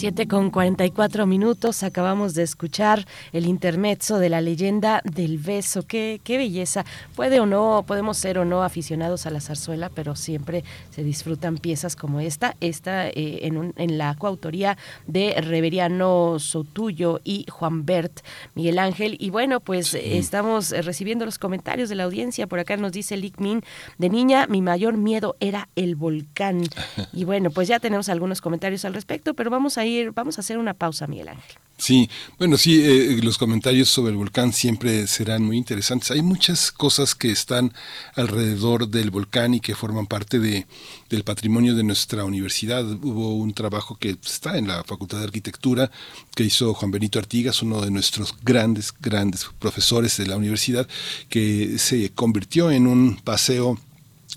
[0.00, 5.82] 7 con 44 minutos, acabamos de escuchar el intermezzo de la leyenda del beso.
[5.86, 6.86] Qué, qué belleza.
[7.14, 11.58] Puede o no, podemos ser o no aficionados a la zarzuela, pero siempre se disfrutan
[11.58, 12.56] piezas como esta.
[12.62, 18.20] Esta eh, en, en la coautoría de Reveriano Sotuyo y Juan Bert
[18.54, 19.18] Miguel Ángel.
[19.20, 22.46] Y bueno, pues estamos recibiendo los comentarios de la audiencia.
[22.46, 23.60] Por acá nos dice Lick Min,
[23.98, 26.62] de niña mi mayor miedo era el volcán.
[27.12, 30.40] Y bueno, pues ya tenemos algunos comentarios al respecto, pero vamos a ir, vamos a
[30.40, 31.56] hacer una pausa, Miguel Ángel.
[31.80, 36.10] Sí, bueno, sí, eh, los comentarios sobre el volcán siempre serán muy interesantes.
[36.10, 37.72] Hay muchas cosas que están
[38.16, 40.66] alrededor del volcán y que forman parte de,
[41.08, 42.84] del patrimonio de nuestra universidad.
[42.84, 45.90] Hubo un trabajo que está en la Facultad de Arquitectura
[46.34, 50.86] que hizo Juan Benito Artigas, uno de nuestros grandes, grandes profesores de la universidad,
[51.30, 53.78] que se convirtió en un paseo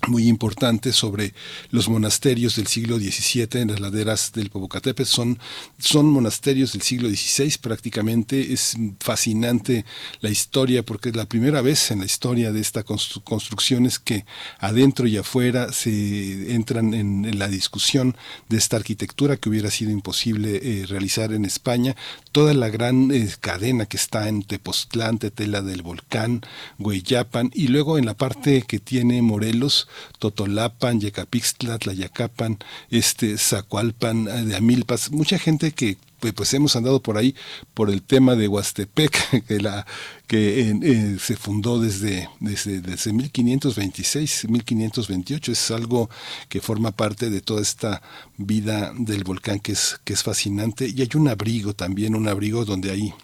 [0.08, 1.34] muy importante sobre
[1.70, 5.08] los monasterios del siglo XVII en las laderas del Popocatépetl.
[5.08, 5.38] Son,
[5.78, 8.52] son monasterios del siglo XVI prácticamente.
[8.52, 9.84] Es fascinante
[10.20, 14.24] la historia porque es la primera vez en la historia de esta construcción es que
[14.58, 18.16] adentro y afuera se entran en, la discusión
[18.48, 21.96] de esta arquitectura que hubiera sido imposible eh, realizar en España.
[22.32, 26.42] Toda la gran eh, cadena que está en Tepoztlán, Tetela del Volcán,
[26.78, 32.58] Hueyapan y luego en la parte que tiene Morelos, Totolapan, Yecapixtla, Tlayacapan,
[32.90, 35.96] este, Zacualpan, eh, de Amilpas, mucha gente que
[36.32, 37.34] pues, hemos andado por ahí
[37.74, 39.86] por el tema de Huastepec, que, la,
[40.26, 45.52] que eh, se fundó desde, desde, desde 1526, 1528.
[45.52, 46.08] Es algo
[46.48, 48.02] que forma parte de toda esta
[48.36, 50.88] vida del volcán que es, que es fascinante.
[50.88, 53.14] Y hay un abrigo también, un abrigo donde hay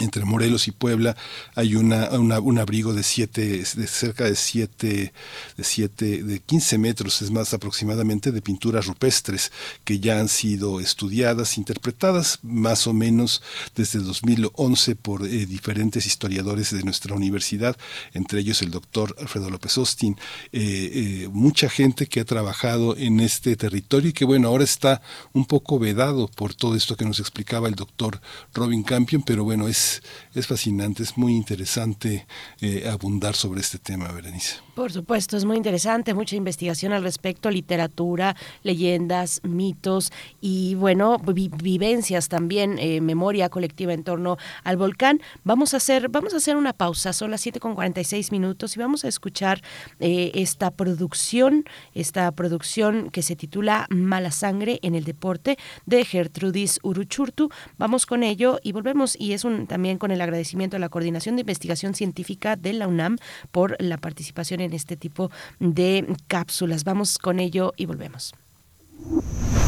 [0.00, 1.16] entre Morelos y Puebla
[1.54, 5.12] hay una, un abrigo de siete, de cerca de siete,
[5.56, 9.52] de siete, de 15 metros, es más aproximadamente, de pinturas rupestres
[9.84, 13.42] que ya han sido estudiadas, interpretadas más o menos
[13.74, 17.76] desde 2011 por eh, diferentes historiadores de nuestra universidad,
[18.12, 20.16] entre ellos el doctor Alfredo López Austin,
[20.52, 20.90] eh,
[21.22, 25.00] eh, mucha gente que ha trabajado en este territorio y que bueno, ahora está
[25.32, 28.20] un poco vedado por todo esto que nos explicaba el doctor
[28.52, 29.85] Robin Campion, pero bueno, es
[30.34, 32.26] es, fascinante, es muy interesante
[32.60, 34.56] eh, abundar sobre este tema, Berenice.
[34.74, 42.28] Por supuesto, es muy interesante, mucha investigación al respecto, literatura, leyendas, mitos y bueno, vivencias
[42.28, 45.22] también, eh, memoria colectiva en torno al volcán.
[45.44, 48.80] Vamos a hacer, vamos a hacer una pausa, son las 7 con 46 minutos y
[48.80, 49.62] vamos a escuchar
[49.98, 51.64] eh, esta producción,
[51.94, 55.56] esta producción que se titula Mala Sangre en el Deporte
[55.86, 57.48] de Gertrudis Uruchurtu.
[57.78, 61.36] Vamos con ello y volvemos y es un también con el agradecimiento a la Coordinación
[61.36, 63.18] de Investigación Científica de la UNAM
[63.50, 66.82] por la participación en este tipo de cápsulas.
[66.82, 68.34] Vamos con ello y volvemos.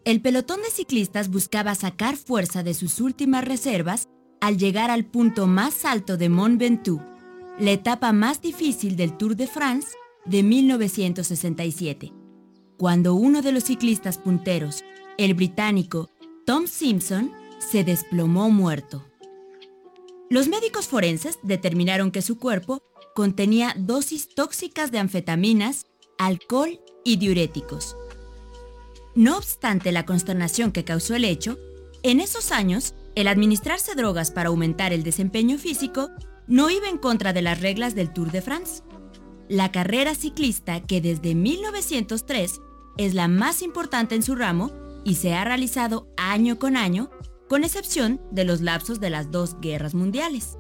[0.08, 4.08] El pelotón de ciclistas buscaba sacar fuerza de sus últimas reservas
[4.40, 7.04] al llegar al punto más alto de Mont Ventoux,
[7.60, 9.90] la etapa más difícil del Tour de France
[10.24, 12.14] de 1967,
[12.78, 14.86] cuando uno de los ciclistas punteros,
[15.18, 16.10] el británico
[16.46, 19.04] Tom Simpson, se desplomó muerto.
[20.30, 22.82] Los médicos forenses determinaron que su cuerpo
[23.14, 25.86] contenía dosis tóxicas de anfetaminas,
[26.18, 27.98] alcohol y diuréticos
[29.18, 31.58] no obstante la consternación que causó el hecho,
[32.04, 36.12] en esos años, el administrarse drogas para aumentar el desempeño físico
[36.46, 38.84] no iba en contra de las reglas del Tour de France.
[39.50, 42.62] La carrera ciclista, que desde 1903
[43.00, 44.72] es la más importante en su ramo
[45.04, 47.10] y se ha realizado año con año,
[47.50, 50.60] con excepción de los lapsos de las dos guerras mundiales.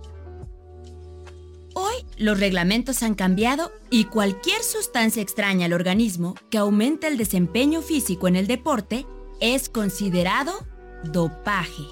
[1.73, 7.81] Hoy los reglamentos han cambiado y cualquier sustancia extraña al organismo que aumente el desempeño
[7.81, 9.05] físico en el deporte
[9.39, 10.65] es considerado
[11.03, 11.83] dopaje.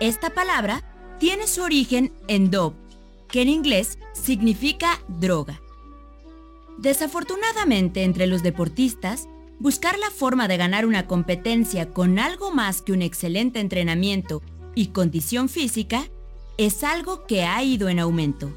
[0.00, 0.82] Esta palabra
[1.18, 2.76] tiene su origen en dope,
[3.28, 5.60] que en inglés significa droga.
[6.78, 9.28] Desafortunadamente entre los deportistas,
[9.60, 14.42] buscar la forma de ganar una competencia con algo más que un excelente entrenamiento
[14.74, 16.04] y condición física
[16.58, 18.52] es algo que ha ido en aumento.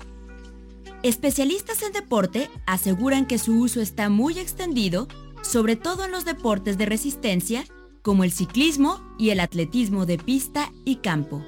[1.03, 5.07] Especialistas en deporte aseguran que su uso está muy extendido,
[5.41, 7.65] sobre todo en los deportes de resistencia,
[8.01, 11.43] como el ciclismo y el atletismo de pista y campo.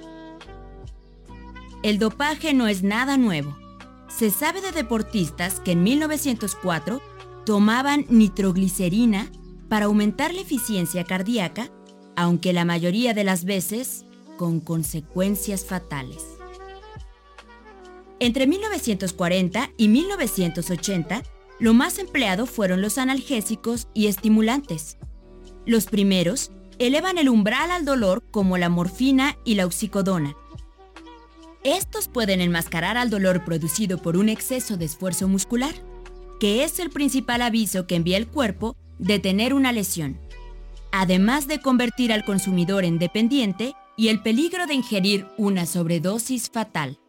[1.84, 3.56] El dopaje no es nada nuevo.
[4.10, 7.02] Se sabe de deportistas que en 1904
[7.46, 9.32] tomaban nitroglicerina
[9.70, 11.70] para aumentar la eficiencia cardíaca,
[12.16, 14.06] aunque la mayoría de las veces
[14.38, 16.37] con consecuencias fatales.
[18.20, 21.24] Entre 1940 y 1980,
[21.60, 24.98] lo más empleado fueron los analgésicos y estimulantes.
[25.66, 30.36] Los primeros elevan el umbral al dolor como la morfina y la oxicodona,
[31.68, 35.74] estos pueden enmascarar al dolor producido por un exceso de esfuerzo muscular,
[36.40, 40.18] que es el principal aviso que envía el cuerpo de tener una lesión,
[40.94, 47.00] además de convertir al consumidor en dependiente y el peligro de ingerir una sobredosis fatal.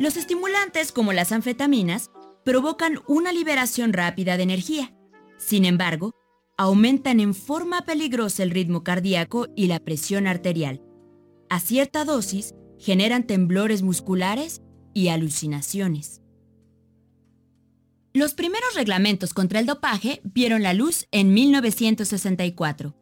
[0.00, 2.10] Los estimulantes como las anfetaminas
[2.42, 4.94] provocan una liberación rápida de energía.
[5.36, 6.14] Sin embargo,
[6.56, 10.80] aumentan en forma peligrosa el ritmo cardíaco y la presión arterial.
[11.50, 14.62] A cierta dosis, generan temblores musculares
[14.94, 16.22] y alucinaciones.
[18.14, 22.96] Los primeros reglamentos contra el dopaje vieron la luz en 1964.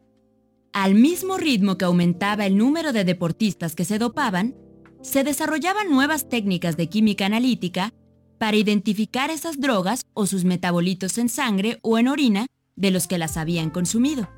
[0.73, 4.53] Al mismo ritmo que aumentaba el número de deportistas que se dopaban,
[5.01, 7.93] se desarrollaban nuevas técnicas de química analítica
[8.37, 13.17] para identificar esas drogas o sus metabolitos en sangre o en orina de los que
[13.17, 14.29] las habían consumido.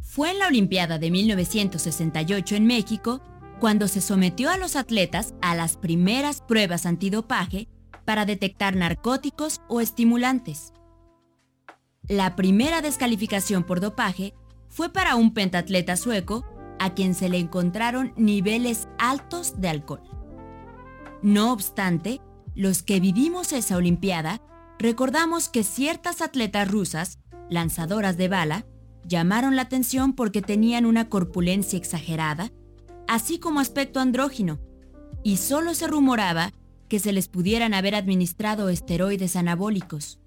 [0.00, 3.22] Fue en la Olimpiada de 1968 en México
[3.60, 7.68] cuando se sometió a los atletas a las primeras pruebas antidopaje
[8.04, 10.72] para detectar narcóticos o estimulantes.
[12.08, 14.34] La primera descalificación por dopaje
[14.68, 16.44] fue para un pentatleta sueco
[16.82, 20.02] a quien se le encontraron niveles altos de alcohol.
[21.22, 22.20] No obstante,
[22.54, 24.40] los que vivimos esa Olimpiada
[24.78, 27.18] recordamos que ciertas atletas rusas,
[27.48, 28.66] lanzadoras de bala,
[29.06, 32.50] llamaron la atención porque tenían una corpulencia exagerada
[33.06, 34.58] así como aspecto andrógino,
[35.22, 36.52] y solo se rumoraba
[36.88, 40.18] que se les pudieran haber administrado esteroides anabólicos.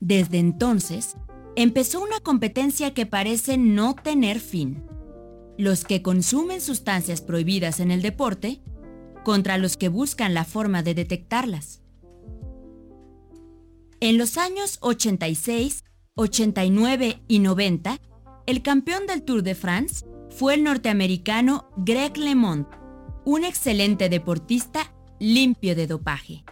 [0.00, 1.16] Desde entonces,
[1.56, 4.84] empezó una competencia que parece no tener fin.
[5.58, 8.60] Los que consumen sustancias prohibidas en el deporte
[9.24, 11.80] contra los que buscan la forma de detectarlas.
[14.00, 15.84] En los años 86,
[16.14, 17.98] 89 y 90,
[18.46, 22.66] el campeón del Tour de France fue el norteamericano Greg LeMond,
[23.24, 26.44] un excelente deportista limpio de dopaje.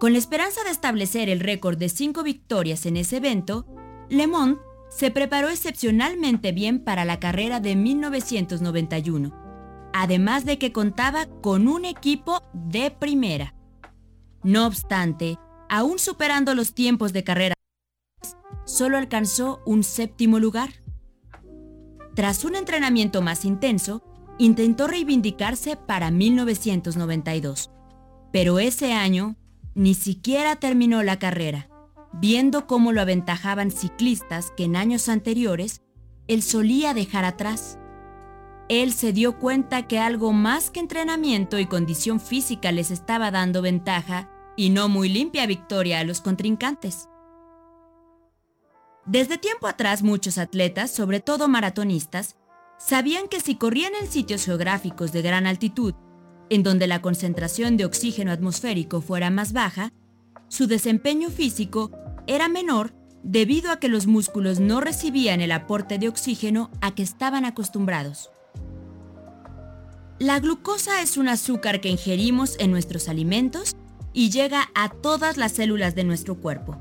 [0.00, 3.66] Con la esperanza de establecer el récord de cinco victorias en ese evento,
[4.08, 4.58] LeMond
[4.94, 9.32] se preparó excepcionalmente bien para la carrera de 1991,
[9.92, 13.54] además de que contaba con un equipo de primera.
[14.42, 15.38] No obstante,
[15.68, 17.54] aún superando los tiempos de carrera,
[18.66, 20.70] solo alcanzó un séptimo lugar.
[22.14, 24.02] Tras un entrenamiento más intenso,
[24.38, 27.70] intentó reivindicarse para 1992,
[28.30, 29.36] pero ese año
[29.74, 31.68] ni siquiera terminó la carrera,
[32.12, 35.82] viendo cómo lo aventajaban ciclistas que en años anteriores
[36.28, 37.78] él solía dejar atrás.
[38.68, 43.60] Él se dio cuenta que algo más que entrenamiento y condición física les estaba dando
[43.60, 47.08] ventaja y no muy limpia victoria a los contrincantes.
[49.04, 52.36] Desde tiempo atrás muchos atletas, sobre todo maratonistas,
[52.78, 55.94] sabían que si corrían en sitios geográficos de gran altitud,
[56.50, 59.92] en donde la concentración de oxígeno atmosférico fuera más baja,
[60.48, 61.90] su desempeño físico
[62.26, 67.02] era menor debido a que los músculos no recibían el aporte de oxígeno a que
[67.02, 68.30] estaban acostumbrados.
[70.18, 73.74] La glucosa es un azúcar que ingerimos en nuestros alimentos
[74.12, 76.78] y llega a todas las células de nuestro cuerpo.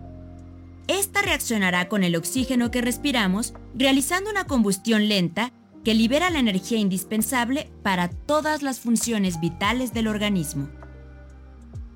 [0.87, 6.77] Esta reaccionará con el oxígeno que respiramos, realizando una combustión lenta que libera la energía
[6.77, 10.69] indispensable para todas las funciones vitales del organismo.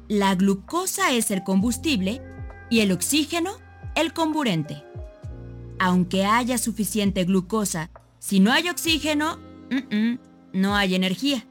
[0.07, 2.21] La glucosa es el combustible
[2.75, 3.53] y el oxígeno
[3.95, 4.83] el comburente.
[5.79, 9.39] Aunque haya suficiente glucosa, si no hay oxígeno,
[10.51, 11.47] no hay energía.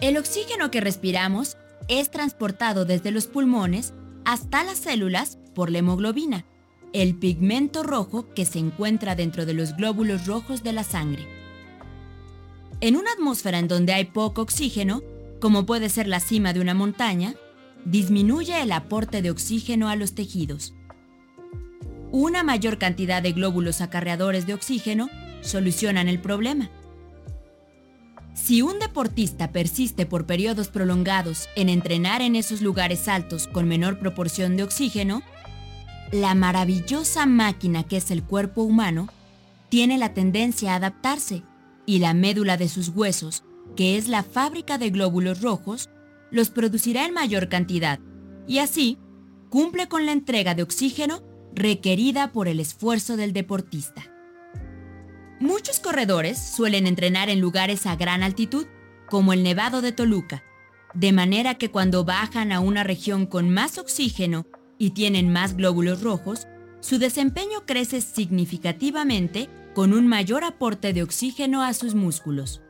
[0.00, 1.58] El oxígeno que respiramos
[1.88, 3.92] es transportado desde los pulmones
[4.24, 6.46] hasta las células por la hemoglobina,
[6.94, 11.28] el pigmento rojo que se encuentra dentro de los glóbulos rojos de la sangre.
[12.80, 15.02] En una atmósfera en donde hay poco oxígeno,
[15.38, 17.34] como puede ser la cima de una montaña,
[17.84, 20.74] disminuye el aporte de oxígeno a los tejidos.
[22.10, 25.08] Una mayor cantidad de glóbulos acarreadores de oxígeno
[25.40, 26.70] solucionan el problema.
[28.34, 33.98] Si un deportista persiste por periodos prolongados en entrenar en esos lugares altos con menor
[33.98, 35.22] proporción de oxígeno,
[36.12, 39.08] la maravillosa máquina que es el cuerpo humano
[39.68, 41.42] tiene la tendencia a adaptarse
[41.86, 43.42] y la médula de sus huesos,
[43.76, 45.90] que es la fábrica de glóbulos rojos,
[46.30, 48.00] los producirá en mayor cantidad
[48.46, 48.98] y así
[49.50, 51.22] cumple con la entrega de oxígeno
[51.54, 54.02] requerida por el esfuerzo del deportista.
[55.40, 58.66] Muchos corredores suelen entrenar en lugares a gran altitud,
[59.08, 60.42] como el Nevado de Toluca,
[60.94, 64.46] de manera que cuando bajan a una región con más oxígeno
[64.78, 66.46] y tienen más glóbulos rojos,
[66.80, 72.62] su desempeño crece significativamente con un mayor aporte de oxígeno a sus músculos.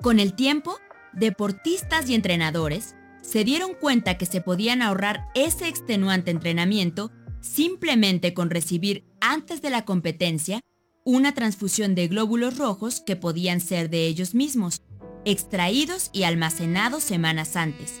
[0.00, 0.78] Con el tiempo,
[1.12, 8.50] deportistas y entrenadores se dieron cuenta que se podían ahorrar ese extenuante entrenamiento simplemente con
[8.50, 10.60] recibir antes de la competencia
[11.04, 14.82] una transfusión de glóbulos rojos que podían ser de ellos mismos,
[15.24, 18.00] extraídos y almacenados semanas antes.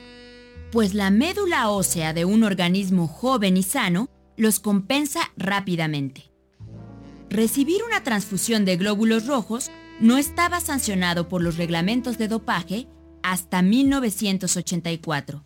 [0.70, 6.30] Pues la médula ósea de un organismo joven y sano los compensa rápidamente.
[7.28, 12.88] Recibir una transfusión de glóbulos rojos no estaba sancionado por los reglamentos de dopaje
[13.22, 15.44] hasta 1984.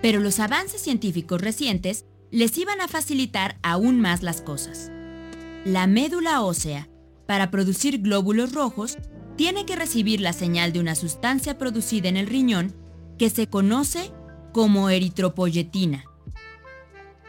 [0.00, 4.90] Pero los avances científicos recientes les iban a facilitar aún más las cosas.
[5.64, 6.88] La médula ósea,
[7.26, 8.98] para producir glóbulos rojos,
[9.36, 12.74] tiene que recibir la señal de una sustancia producida en el riñón
[13.18, 14.10] que se conoce
[14.52, 16.04] como eritropoyetina.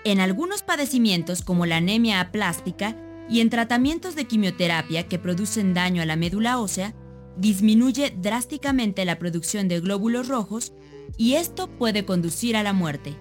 [0.04, 2.98] En algunos padecimientos como la anemia aplástica
[3.30, 6.94] y en tratamientos de quimioterapia que producen daño a la médula ósea,
[7.38, 10.74] disminuye drásticamente la producción de glóbulos rojos
[11.18, 13.16] y esto puede conducir a la muerte.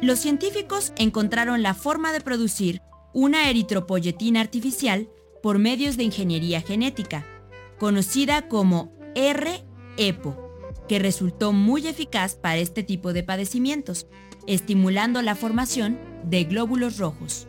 [0.00, 2.80] Los científicos encontraron la forma de producir
[3.12, 5.08] una eritropoyetina artificial
[5.42, 7.26] por medios de ingeniería genética,
[7.78, 10.36] conocida como R-EPO,
[10.88, 14.06] que resultó muy eficaz para este tipo de padecimientos,
[14.46, 17.46] estimulando la formación de glóbulos rojos.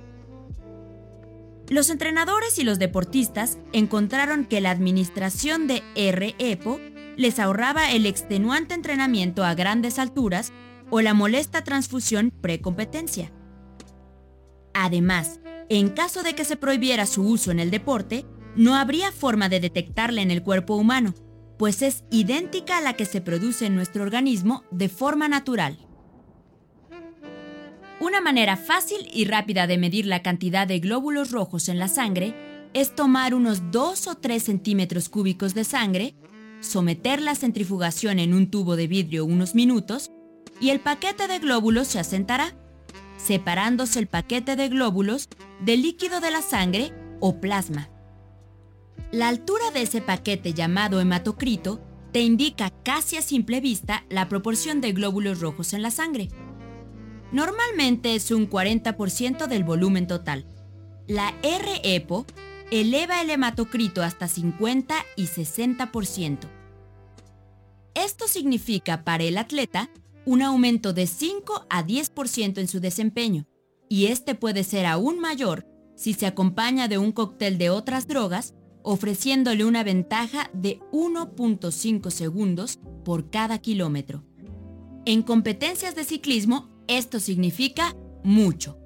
[1.72, 6.82] Los entrenadores y los deportistas encontraron que la administración de R-EPO
[7.16, 10.52] les ahorraba el extenuante entrenamiento a grandes alturas
[10.90, 13.32] o la molesta transfusión precompetencia.
[14.74, 18.26] Además, en caso de que se prohibiera su uso en el deporte,
[18.58, 21.14] no habría forma de detectarla en el cuerpo humano,
[21.58, 25.88] pues es idéntica a la que se produce en nuestro organismo de forma natural.
[28.02, 32.34] Una manera fácil y rápida de medir la cantidad de glóbulos rojos en la sangre
[32.74, 36.16] es tomar unos 2 o 3 centímetros cúbicos de sangre,
[36.62, 40.10] someter la centrifugación en un tubo de vidrio unos minutos
[40.60, 42.56] y el paquete de glóbulos se asentará,
[43.18, 45.30] separándose el paquete de glóbulos
[45.64, 47.92] del líquido de la sangre o plasma.
[49.12, 51.80] La altura de ese paquete llamado hematocrito
[52.12, 56.30] te indica casi a simple vista la proporción de glóbulos rojos en la sangre.
[57.32, 60.46] Normalmente es un 40% del volumen total.
[61.08, 62.26] La R-EPO
[62.72, 66.40] eleva el hematocrito hasta 50 y 60%.
[67.94, 69.90] Esto significa para el atleta
[70.26, 73.46] un aumento de 5 a 10% en su desempeño,
[73.90, 78.56] y este puede ser aún mayor si se acompaña de un cóctel de otras drogas,
[78.84, 84.24] ofreciéndole una ventaja de 1.5 segundos por cada kilómetro.
[85.06, 88.78] En competencias de ciclismo esto significa mucho.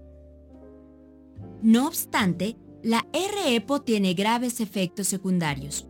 [1.61, 5.87] No obstante, la R-EPO tiene graves efectos secundarios.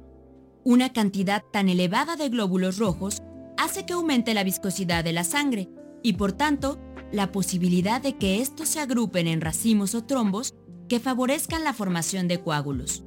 [0.63, 3.21] Una cantidad tan elevada de glóbulos rojos
[3.57, 5.69] hace que aumente la viscosidad de la sangre
[6.03, 6.79] y por tanto
[7.11, 10.55] la posibilidad de que estos se agrupen en racimos o trombos
[10.87, 13.03] que favorezcan la formación de coágulos.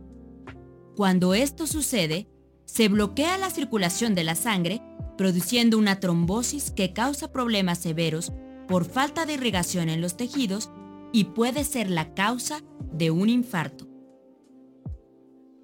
[0.96, 2.28] Cuando esto sucede,
[2.64, 4.82] se bloquea la circulación de la sangre,
[5.16, 8.32] produciendo una trombosis que causa problemas severos
[8.68, 10.70] por falta de irrigación en los tejidos
[11.12, 12.60] y puede ser la causa
[12.92, 13.88] de un infarto.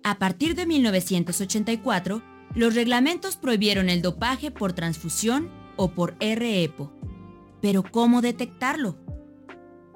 [0.03, 2.23] A partir de 1984,
[2.55, 6.93] los reglamentos prohibieron el dopaje por transfusión o por R-EPO.
[7.61, 8.99] Pero ¿cómo detectarlo?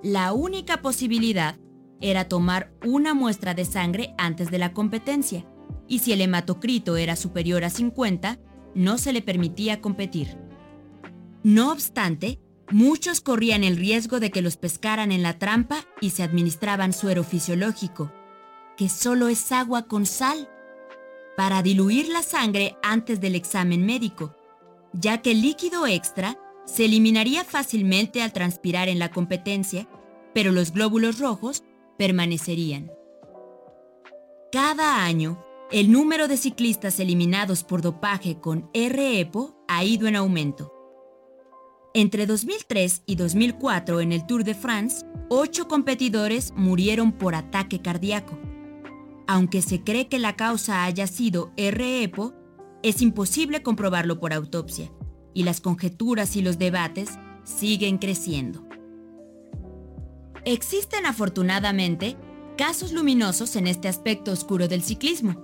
[0.02, 1.58] La única posibilidad
[2.00, 5.44] era tomar una muestra de sangre antes de la competencia,
[5.86, 8.38] y si el hematocrito era superior a 50,
[8.74, 10.38] no se le permitía competir.
[11.42, 12.40] No obstante,
[12.70, 17.24] Muchos corrían el riesgo de que los pescaran en la trampa y se administraban suero
[17.24, 18.12] fisiológico,
[18.76, 20.48] que solo es agua con sal,
[21.36, 24.34] para diluir la sangre antes del examen médico,
[24.92, 29.88] ya que el líquido extra se eliminaría fácilmente al transpirar en la competencia,
[30.34, 31.64] pero los glóbulos rojos
[31.96, 32.92] permanecerían.
[34.52, 40.77] Cada año, el número de ciclistas eliminados por dopaje con R-EPO ha ido en aumento.
[41.98, 48.38] Entre 2003 y 2004 en el Tour de France, ocho competidores murieron por ataque cardíaco.
[49.26, 52.34] Aunque se cree que la causa haya sido R-EPO,
[52.84, 54.92] es imposible comprobarlo por autopsia,
[55.34, 58.64] y las conjeturas y los debates siguen creciendo.
[60.44, 62.16] Existen afortunadamente
[62.56, 65.34] casos luminosos en este aspecto oscuro del ciclismo,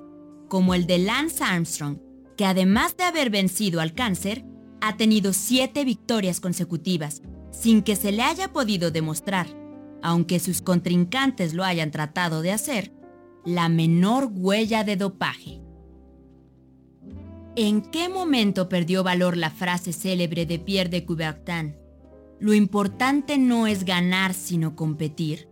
[0.46, 1.98] como el de Lance Armstrong,
[2.36, 4.44] que además de haber vencido al cáncer,
[4.86, 9.46] ha tenido siete victorias consecutivas, sin que se le haya podido demostrar,
[10.02, 12.92] aunque sus contrincantes lo hayan tratado de hacer,
[13.46, 15.62] la menor huella de dopaje.
[17.56, 21.76] ¿En qué momento perdió valor la frase célebre de Pierre de Coubertin?
[22.38, 25.48] Lo importante no es ganar, sino competir.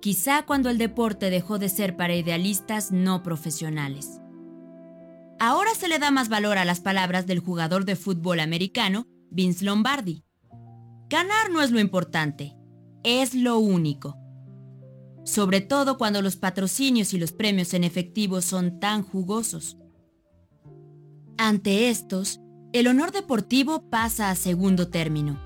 [0.00, 4.20] Quizá cuando el deporte dejó de ser para idealistas no profesionales.
[5.40, 9.64] Ahora se le da más valor a las palabras del jugador de fútbol americano, Vince
[9.64, 10.24] Lombardi.
[11.08, 12.56] Ganar no es lo importante,
[13.04, 14.16] es lo único.
[15.24, 19.78] Sobre todo cuando los patrocinios y los premios en efectivo son tan jugosos.
[21.36, 22.40] Ante estos,
[22.72, 25.40] el honor deportivo pasa a segundo término.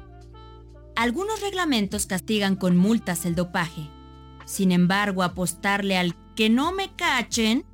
[0.97, 3.90] Algunos reglamentos castigan con multas el dopaje.
[4.47, 7.64] Sin embargo, apostarle al que no me cachen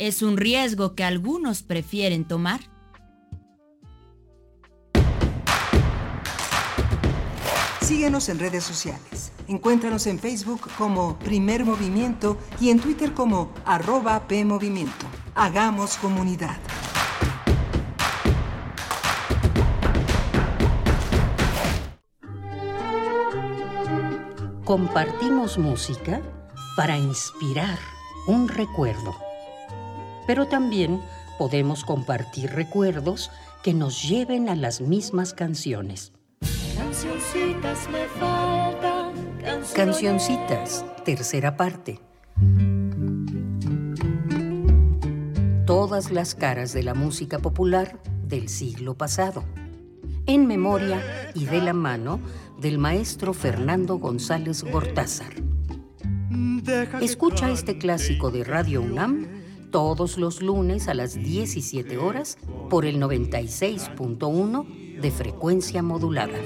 [0.00, 2.60] es un riesgo que algunos prefieren tomar.
[7.82, 9.32] Síguenos en redes sociales.
[9.46, 15.06] Encuéntranos en Facebook como Primer Movimiento y en Twitter como arroba PMovimiento.
[15.34, 16.56] Hagamos comunidad.
[24.64, 26.22] Compartimos música
[26.76, 27.78] para inspirar
[28.26, 29.29] un recuerdo,
[30.30, 31.00] pero también
[31.38, 33.32] podemos compartir recuerdos
[33.64, 36.12] que nos lleven a las mismas canciones.
[36.76, 39.12] Cancioncitas me faltan.
[39.74, 41.98] Cancioncitas, tercera parte.
[45.66, 49.42] Todas las caras de la música popular del siglo pasado.
[50.26, 51.02] En memoria
[51.34, 52.20] y de la mano
[52.60, 55.34] del maestro Fernando González Gortázar.
[57.00, 59.39] Escucha este clásico de Radio UNAM
[59.70, 66.38] todos los lunes a las 17 horas por el 96.1 de frecuencia modulada.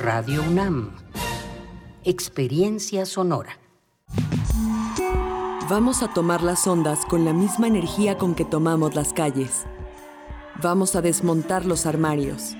[0.00, 0.94] Radio UNAM.
[2.04, 3.58] Experiencia sonora.
[5.70, 9.64] Vamos a tomar las ondas con la misma energía con que tomamos las calles.
[10.62, 12.56] Vamos a desmontar los armarios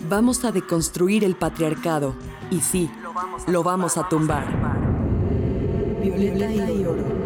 [0.00, 2.14] Vamos a deconstruir el patriarcado
[2.50, 2.90] y sí,
[3.48, 4.46] lo vamos a tumbar.
[6.02, 7.25] Violeta y oro.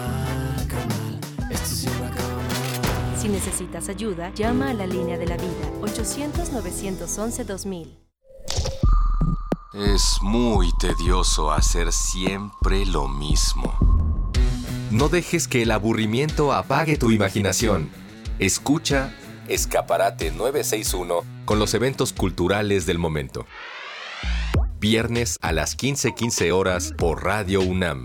[3.31, 7.97] necesitas ayuda, llama a la línea de la vida 800-911-2000.
[9.73, 13.73] Es muy tedioso hacer siempre lo mismo.
[14.91, 17.89] No dejes que el aburrimiento apague tu imaginación.
[18.37, 19.15] Escucha
[19.47, 23.45] Escaparate 961 con los eventos culturales del momento.
[24.79, 28.03] Viernes a las 15:15 horas por Radio UNAM.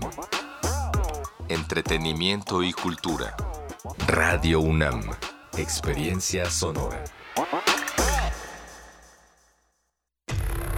[1.49, 3.35] Entretenimiento y cultura.
[4.07, 5.01] Radio UNAM.
[5.57, 7.03] Experiencia sonora.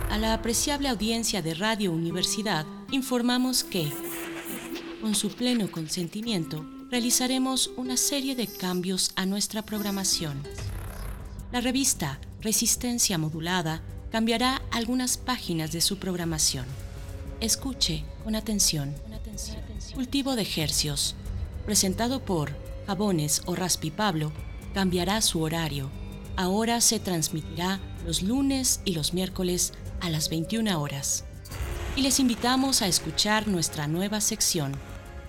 [0.10, 3.91] A la apreciable audiencia de Radio Universidad informamos que,
[5.01, 10.43] con su pleno consentimiento, realizaremos una serie de cambios a nuestra programación.
[11.51, 13.82] La revista Resistencia Modulada
[14.12, 16.66] cambiará algunas páginas de su programación.
[17.39, 18.95] Escuche con atención.
[19.93, 21.16] Cultivo de Hercios,
[21.66, 24.32] presentado por Jabones o Raspi Pablo,
[24.74, 25.92] cambiará su horario.
[26.36, 31.24] Ahora se transmitirá los lunes y los miércoles a las 21 horas.
[31.96, 34.72] Y les invitamos a escuchar nuestra nueva sección,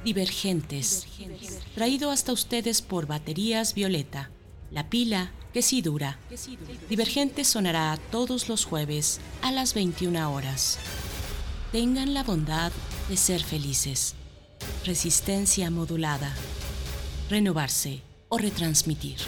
[0.03, 1.07] Divergentes,
[1.75, 4.31] traído hasta ustedes por Baterías Violeta,
[4.71, 6.19] la pila que sí dura.
[6.89, 10.79] Divergentes sonará todos los jueves a las 21 horas.
[11.73, 12.73] Tengan la bondad
[13.11, 14.15] de ser felices.
[14.87, 16.35] Resistencia modulada.
[17.31, 19.19] Renovarse o retransmitir.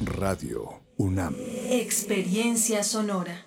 [0.00, 1.34] Radio UNAM.
[1.68, 3.46] Experiencia sonora.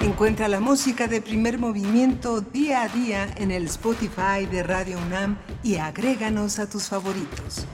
[0.00, 5.38] Encuentra la música de primer movimiento día a día en el Spotify de Radio UNAM
[5.62, 7.64] y agréganos a tus favoritos.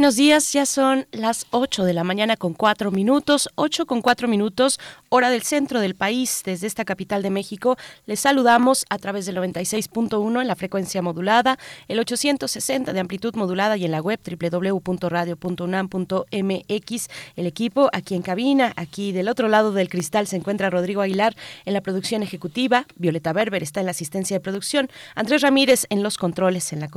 [0.00, 4.28] Buenos días, ya son las 8 de la mañana con 4 minutos, 8 con 4
[4.28, 4.80] minutos,
[5.10, 7.76] hora del centro del país, desde esta capital de México.
[8.06, 13.76] Les saludamos a través del 96.1 en la frecuencia modulada, el 860 de amplitud modulada
[13.76, 17.08] y en la web www.radio.unam.mx.
[17.36, 21.36] El equipo aquí en cabina, aquí del otro lado del cristal se encuentra Rodrigo Aguilar
[21.66, 26.02] en la producción ejecutiva, Violeta Berber está en la asistencia de producción, Andrés Ramírez en
[26.02, 26.88] los controles, en la,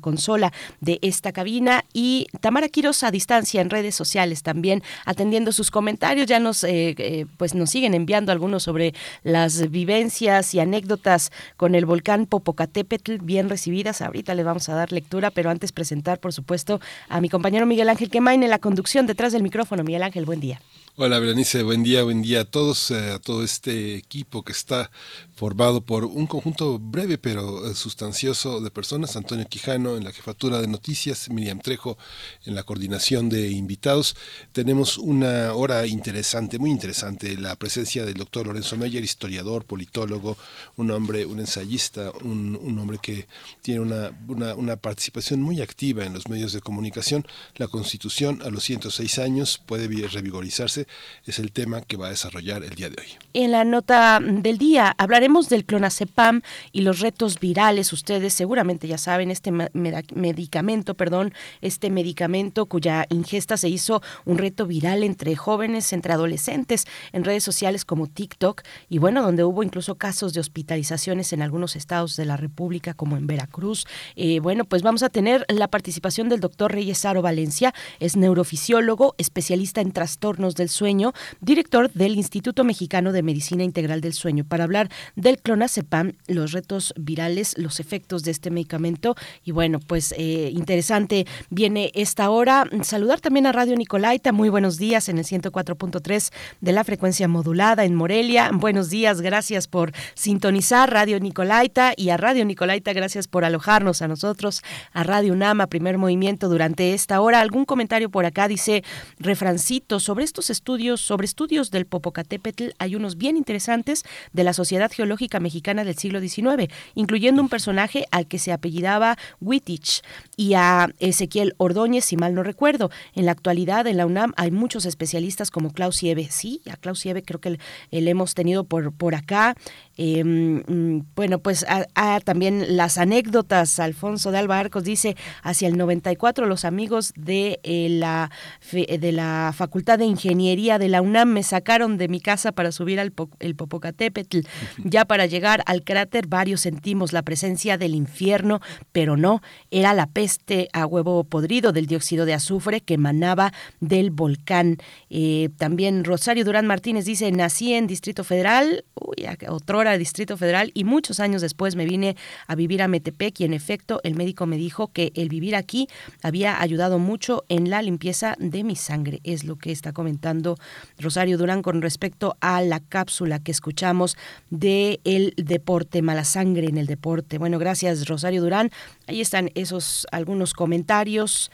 [0.00, 5.70] consola de esta cabina y Tamara Quiroz a distancia en redes sociales también atendiendo sus
[5.70, 6.26] comentarios.
[6.26, 11.74] Ya nos, eh, eh, pues nos siguen enviando algunos sobre las vivencias y anécdotas con
[11.74, 14.00] el volcán Popocatépetl bien recibidas.
[14.00, 16.80] Ahorita les vamos a dar lectura, pero antes presentar, por supuesto,
[17.10, 19.84] a mi compañero Miguel Ángel Quemain en la conducción detrás del micrófono.
[19.84, 20.58] Miguel Ángel, buen día.
[21.00, 24.90] Hola Berenice, buen día, buen día a todos, eh, a todo este equipo que está
[25.38, 30.60] formado por un conjunto breve pero eh, sustancioso de personas, Antonio Quijano en la jefatura
[30.60, 31.96] de noticias, Miriam Trejo
[32.44, 34.16] en la coordinación de invitados.
[34.50, 40.36] Tenemos una hora interesante, muy interesante, la presencia del doctor Lorenzo Meyer, historiador, politólogo,
[40.76, 43.28] un hombre, un ensayista, un, hombre que
[43.62, 47.24] tiene una, una, una participación muy activa en los medios de comunicación.
[47.54, 50.88] La Constitución a los 106 años puede revigorizarse
[51.26, 53.08] es el tema que va a desarrollar el día de hoy.
[53.34, 56.40] En la nota del día hablaremos del clonazepam
[56.72, 57.92] y los retos virales.
[57.92, 64.66] Ustedes seguramente ya saben este medicamento, perdón, este medicamento cuya ingesta se hizo un reto
[64.66, 69.96] viral entre jóvenes, entre adolescentes, en redes sociales como TikTok y bueno, donde hubo incluso
[69.96, 73.86] casos de hospitalizaciones en algunos estados de la República como en Veracruz.
[74.16, 79.14] Eh, bueno, pues vamos a tener la participación del doctor Reyes Aro Valencia, es neurofisiólogo,
[79.18, 84.64] especialista en trastornos del sueño, director del Instituto Mexicano de Medicina Integral del Sueño, para
[84.64, 84.88] hablar
[85.18, 89.16] del clonazepam, los retos virales, los efectos de este medicamento.
[89.44, 92.64] Y bueno, pues eh, interesante viene esta hora.
[92.82, 94.30] Saludar también a Radio Nicolaita.
[94.32, 98.50] Muy buenos días en el 104.3 de la frecuencia modulada en Morelia.
[98.52, 104.08] Buenos días, gracias por sintonizar Radio Nicolaita y a Radio Nicolaita, gracias por alojarnos a
[104.08, 104.62] nosotros,
[104.92, 107.40] a Radio Nama, primer movimiento durante esta hora.
[107.40, 108.46] ¿Algún comentario por acá?
[108.46, 108.84] Dice
[109.18, 114.92] refrancito sobre estos estudios sobre estudios del Popocatépetl, hay unos bien interesantes de la Sociedad
[114.92, 115.07] Geológica
[115.40, 120.02] Mexicana del siglo XIX, incluyendo un personaje al que se apellidaba Wittich
[120.38, 122.92] y a Ezequiel Ordóñez, si mal no recuerdo.
[123.12, 126.28] En la actualidad, en la UNAM hay muchos especialistas como Klaus Sieve.
[126.30, 127.58] Sí, a Klaus Sieve creo que
[127.90, 129.56] le hemos tenido por, por acá.
[129.96, 133.80] Em, mm, bueno, pues a, también las anécdotas.
[133.80, 138.30] Alfonso de Alba Arcos dice, hacia el 94 los amigos de, eh, la,
[138.70, 143.00] de la Facultad de Ingeniería de la UNAM me sacaron de mi casa para subir
[143.00, 144.38] al el Popocatépetl.
[144.84, 148.60] Ya para llegar al cráter varios sentimos la presencia del infierno,
[148.92, 150.27] pero no, era la peste
[150.72, 154.76] a huevo podrido del dióxido de azufre que emanaba del volcán.
[155.10, 160.84] Eh, también Rosario Durán Martínez dice, nací en Distrito Federal, uy, otrora Distrito Federal y
[160.84, 162.16] muchos años después me vine
[162.46, 165.88] a vivir a Metepec y en efecto el médico me dijo que el vivir aquí
[166.22, 169.20] había ayudado mucho en la limpieza de mi sangre.
[169.24, 170.56] Es lo que está comentando
[170.98, 174.16] Rosario Durán con respecto a la cápsula que escuchamos
[174.50, 177.38] de el deporte, mala sangre en el deporte.
[177.38, 178.70] Bueno, gracias Rosario Durán.
[179.06, 181.50] Ahí están esos algunos comentarios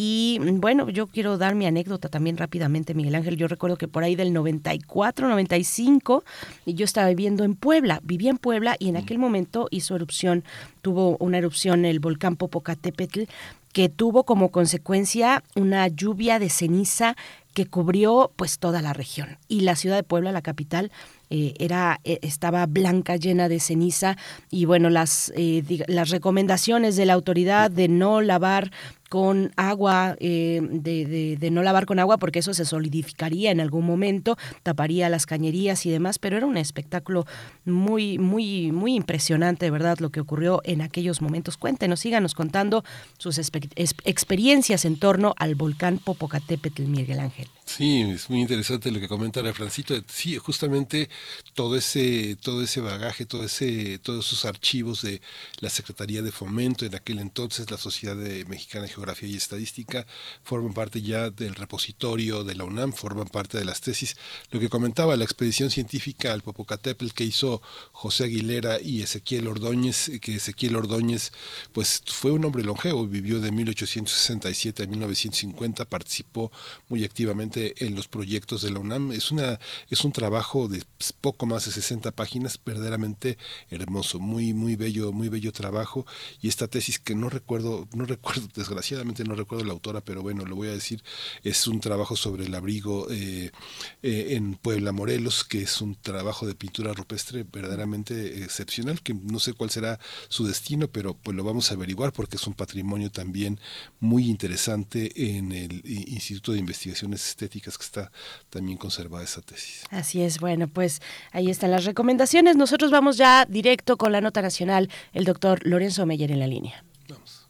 [0.00, 3.36] y bueno, yo quiero dar mi anécdota también rápidamente, Miguel Ángel.
[3.36, 6.22] Yo recuerdo que por ahí del 94, 95,
[6.66, 8.98] yo estaba viviendo en Puebla, vivía en Puebla y en mm.
[8.98, 10.44] aquel momento hizo erupción,
[10.82, 13.22] tuvo una erupción el volcán Popocatépetl
[13.72, 17.16] que tuvo como consecuencia una lluvia de ceniza
[17.52, 20.92] que cubrió pues toda la región y la ciudad de Puebla, la capital,
[21.30, 24.16] eh, era eh, estaba blanca, llena de ceniza
[24.50, 25.32] y bueno, las
[25.86, 28.70] las recomendaciones de la autoridad de no lavar
[29.08, 33.86] con agua, eh, de, de, no lavar con agua porque eso se solidificaría en algún
[33.86, 37.26] momento, taparía las cañerías y demás, pero era un espectáculo
[37.64, 39.98] muy, muy, muy impresionante, ¿verdad?
[39.98, 41.56] Lo que ocurrió en aquellos momentos.
[41.56, 42.84] Cuéntenos, síganos contando
[43.16, 47.48] sus experiencias en torno al volcán Popocatépetl, Miguel Ángel.
[47.64, 49.94] Sí, es muy interesante lo que comenta Refrancito.
[50.06, 51.08] Sí, justamente
[51.54, 55.20] todo ese, todo ese bagaje, todo ese, todos esos archivos de
[55.60, 58.16] la Secretaría de Fomento, en aquel entonces la Sociedad
[58.46, 60.06] Mexicana de Geografía y Estadística,
[60.42, 64.16] forman parte ya del repositorio de la UNAM, forman parte de las tesis.
[64.50, 67.60] Lo que comentaba la expedición científica al Popocatépetl que hizo
[67.92, 71.32] José Aguilera y Ezequiel Ordóñez, que Ezequiel Ordóñez,
[71.72, 76.52] pues fue un hombre longevo, vivió de 1867 a 1950, participó
[76.88, 79.12] muy activamente en los proyectos de la UNAM.
[79.12, 79.58] Es, una,
[79.90, 80.82] es un trabajo de
[81.12, 83.38] poco más de 60 páginas, verdaderamente
[83.70, 86.06] hermoso, muy, muy bello, muy bello trabajo.
[86.40, 90.44] Y esta tesis que no recuerdo, no recuerdo, desgraciadamente no recuerdo la autora, pero bueno,
[90.44, 91.02] lo voy a decir,
[91.42, 93.50] es un trabajo sobre el abrigo eh,
[94.02, 99.38] eh, en Puebla, Morelos, que es un trabajo de pintura rupestre verdaderamente excepcional, que no
[99.38, 99.98] sé cuál será
[100.28, 103.60] su destino, pero pues lo vamos a averiguar porque es un patrimonio también
[104.00, 108.12] muy interesante en el Instituto de Investigaciones Estéticas que está
[108.50, 109.84] también conservada esa tesis.
[109.90, 110.97] Así es, bueno, pues
[111.32, 112.56] ahí están las recomendaciones.
[112.56, 116.84] Nosotros vamos ya directo con la nota nacional, el doctor Lorenzo Meyer en la línea.
[117.08, 117.48] Vamos.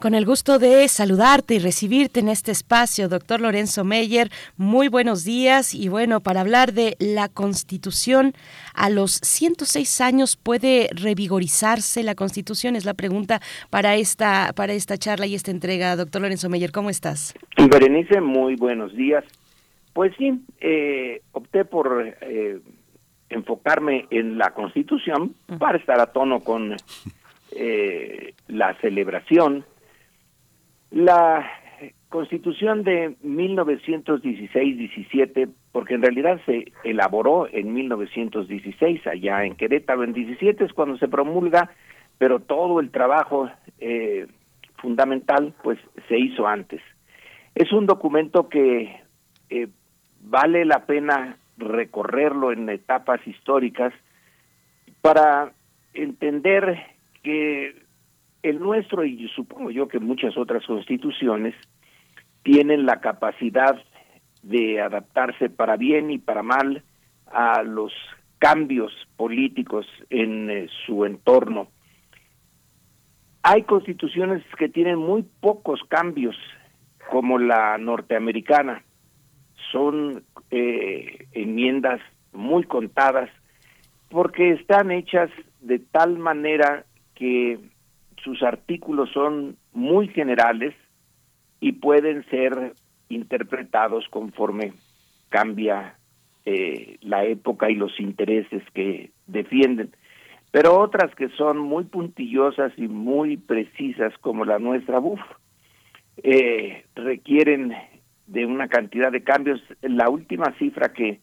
[0.00, 5.24] Con el gusto de saludarte y recibirte en este espacio, doctor Lorenzo Meyer, muy buenos
[5.24, 8.32] días y bueno, para hablar de la Constitución,
[8.74, 13.40] a los 106 años puede revigorizarse la Constitución, es la pregunta
[13.70, 15.96] para esta, para esta charla y esta entrega.
[15.96, 17.34] Doctor Lorenzo Meyer, ¿cómo estás?
[17.56, 19.24] Berenice, muy buenos días.
[19.94, 22.60] Pues sí, eh, opté por eh,
[23.30, 26.76] enfocarme en la Constitución para estar a tono con
[27.50, 29.64] eh, la celebración.
[30.90, 31.48] La
[32.08, 40.64] Constitución de 1916-17, porque en realidad se elaboró en 1916 allá en Querétaro, en 17
[40.64, 41.70] es cuando se promulga,
[42.16, 44.26] pero todo el trabajo eh,
[44.76, 45.78] fundamental pues
[46.08, 46.80] se hizo antes.
[47.54, 49.02] Es un documento que
[49.50, 49.68] eh,
[50.22, 53.92] vale la pena recorrerlo en etapas históricas
[55.02, 55.52] para
[55.92, 56.78] entender
[57.22, 57.82] que
[58.42, 61.54] el nuestro y supongo yo que muchas otras constituciones
[62.42, 63.76] tienen la capacidad
[64.42, 66.82] de adaptarse para bien y para mal
[67.26, 67.92] a los
[68.38, 71.68] cambios políticos en eh, su entorno.
[73.42, 76.36] Hay constituciones que tienen muy pocos cambios,
[77.10, 78.82] como la norteamericana.
[79.72, 82.00] Son eh, enmiendas
[82.32, 83.30] muy contadas
[84.10, 85.30] porque están hechas
[85.60, 86.84] de tal manera
[87.14, 87.58] que
[88.22, 90.74] sus artículos son muy generales
[91.60, 92.74] y pueden ser
[93.08, 94.72] interpretados conforme
[95.28, 95.96] cambia
[96.44, 99.90] eh, la época y los intereses que defienden.
[100.50, 105.20] Pero otras que son muy puntillosas y muy precisas, como la nuestra, BUF,
[106.22, 107.74] eh, requieren
[108.26, 109.60] de una cantidad de cambios.
[109.82, 111.20] La última cifra que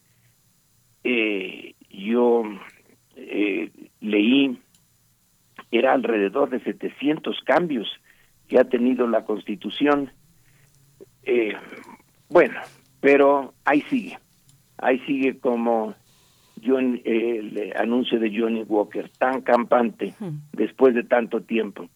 [1.02, 2.44] eh, yo
[4.00, 4.60] leí
[5.70, 7.88] era alrededor de 700 cambios
[8.48, 10.10] que ha tenido la Constitución.
[11.24, 11.54] Eh,
[12.28, 12.60] bueno,
[13.00, 14.18] pero ahí sigue,
[14.78, 15.94] ahí sigue como
[16.64, 20.14] John, el anuncio de Johnny Walker, tan campante
[20.52, 21.88] después de tanto tiempo.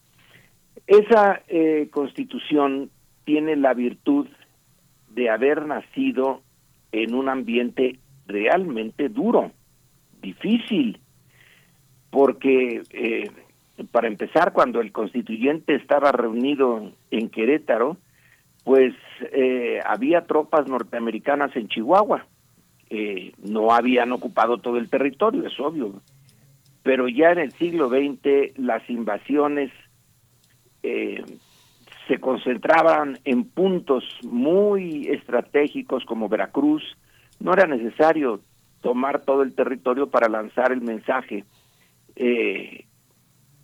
[0.87, 2.89] Esa eh, constitución
[3.23, 4.27] tiene la virtud
[5.09, 6.41] de haber nacido
[6.91, 9.51] en un ambiente realmente duro,
[10.21, 10.99] difícil,
[12.09, 13.29] porque eh,
[13.91, 17.97] para empezar, cuando el constituyente estaba reunido en Querétaro,
[18.63, 18.93] pues
[19.31, 22.25] eh, había tropas norteamericanas en Chihuahua.
[22.89, 26.01] Eh, no habían ocupado todo el territorio, es obvio.
[26.83, 29.71] Pero ya en el siglo XX las invasiones
[30.83, 31.23] eh,
[32.07, 36.83] se concentraban en puntos muy estratégicos como Veracruz.
[37.39, 38.41] No era necesario
[38.81, 41.45] tomar todo el territorio para lanzar el mensaje.
[42.15, 42.85] Eh,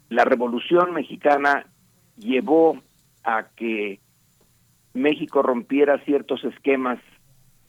[0.10, 1.66] la Revolución Mexicana
[2.18, 2.82] llevó
[3.24, 4.00] a que
[4.94, 7.00] México rompiera ciertos esquemas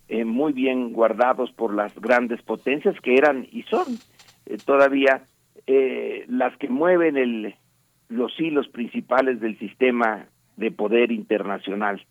[0.08, 3.86] eh, muy bien guardados por las grandes potencias que eran y son
[4.46, 5.24] eh, todavía
[5.66, 7.54] eh, las que mueven el,
[8.08, 12.06] los hilos principales del sistema de poder internacional.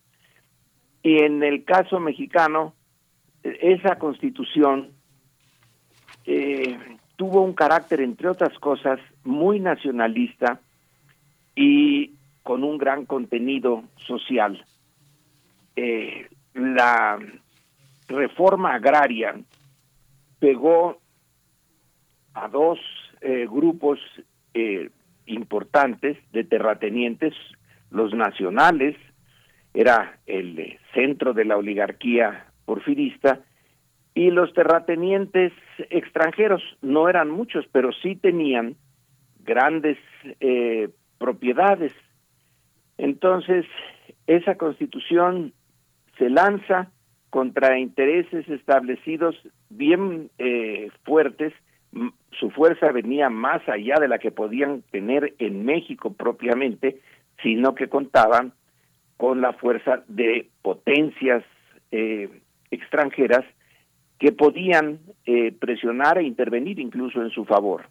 [1.01, 2.73] Y en el caso mexicano,
[3.43, 4.91] esa constitución
[7.17, 10.61] tuvo un carácter, entre otras cosas, muy nacionalista
[11.55, 12.13] y
[12.43, 14.63] con un gran contenido social.
[16.53, 17.19] la
[18.07, 19.35] reforma agraria
[20.39, 20.99] pegó
[22.33, 22.79] a dos
[23.21, 23.99] eh, grupos
[24.53, 24.89] eh,
[25.25, 27.33] importantes de terratenientes,
[27.89, 28.95] los nacionales,
[29.73, 33.39] era el eh, centro de la oligarquía porfirista,
[34.17, 35.53] y los terratenientes
[35.91, 38.75] extranjeros, no eran muchos, pero sí tenían
[39.43, 39.99] grandes
[41.19, 41.93] propiedades.
[42.97, 43.67] Entonces,
[44.25, 45.53] esa constitución
[46.17, 46.89] se lanza
[47.29, 49.35] contra intereses establecidos
[49.69, 51.53] bien eh, fuertes,
[52.39, 57.01] su fuerza venía más allá de la que podían tener en México propiamente,
[57.43, 58.53] sino que contaban
[59.15, 61.43] con la fuerza de potencias
[61.91, 62.41] eh,
[62.71, 63.45] extranjeras
[64.19, 67.89] que podían eh, presionar e intervenir incluso en su favor.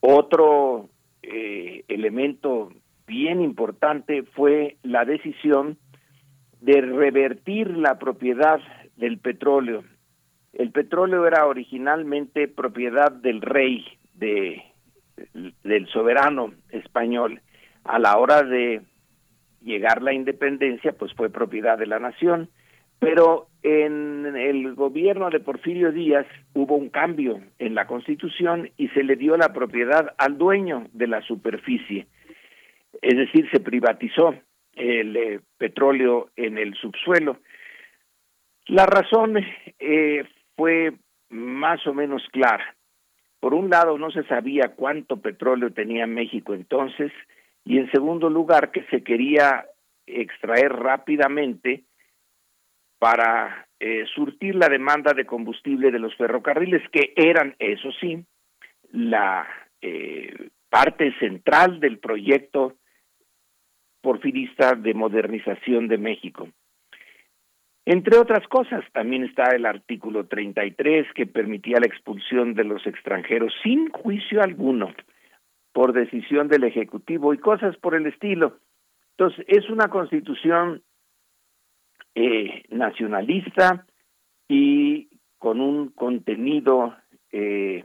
[0.00, 0.88] Otro
[1.22, 2.72] elemento
[3.06, 5.76] bien importante fue la decisión
[6.60, 8.60] de revertir la propiedad
[8.96, 9.84] del petróleo.
[10.52, 14.62] El petróleo era originalmente propiedad del rey, de,
[15.64, 17.40] del soberano español.
[17.84, 18.82] A la hora de
[19.62, 22.48] llegar la independencia, pues fue propiedad de la nación.
[23.00, 29.02] Pero en el gobierno de Porfirio Díaz hubo un cambio en la constitución y se
[29.02, 32.06] le dio la propiedad al dueño de la superficie.
[33.02, 34.34] Es decir, se privatizó
[34.74, 37.38] el eh, petróleo en el subsuelo.
[38.66, 39.36] La razón
[39.78, 40.24] eh,
[40.56, 40.92] fue
[41.30, 42.76] más o menos clara.
[43.40, 47.10] Por un lado, no se sabía cuánto petróleo tenía México entonces,
[47.64, 49.64] y en segundo lugar, que se quería
[50.06, 51.84] extraer rápidamente
[53.00, 58.24] para eh, surtir la demanda de combustible de los ferrocarriles, que eran, eso sí,
[58.92, 59.48] la
[60.68, 62.74] parte central del proyecto
[64.02, 66.48] porfirista de modernización de México.
[67.86, 73.52] Entre otras cosas, también está el artículo 33 que permitía la expulsión de los extranjeros
[73.62, 74.94] sin juicio alguno
[75.72, 78.58] por decisión del Ejecutivo y cosas por el estilo.
[79.16, 80.82] Entonces, es una constitución
[82.14, 83.86] eh, nacionalista
[84.48, 85.08] y
[85.38, 86.94] con un contenido
[87.32, 87.84] eh,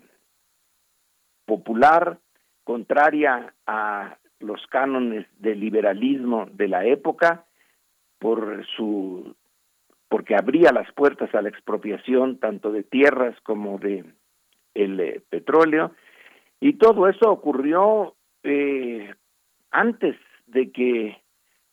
[1.45, 2.19] popular,
[2.63, 7.45] contraria a los cánones del liberalismo de la época
[8.19, 9.35] por su
[10.09, 14.05] porque abría las puertas a la expropiación tanto de tierras como de
[14.73, 15.91] el eh, petróleo.
[16.59, 19.13] Y todo eso ocurrió eh,
[19.71, 20.15] antes
[20.47, 21.21] de que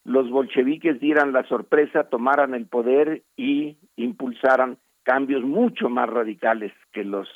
[0.05, 7.05] los bolcheviques dieran la sorpresa, tomaran el poder y impulsaran cambios mucho más radicales que
[7.05, 7.29] los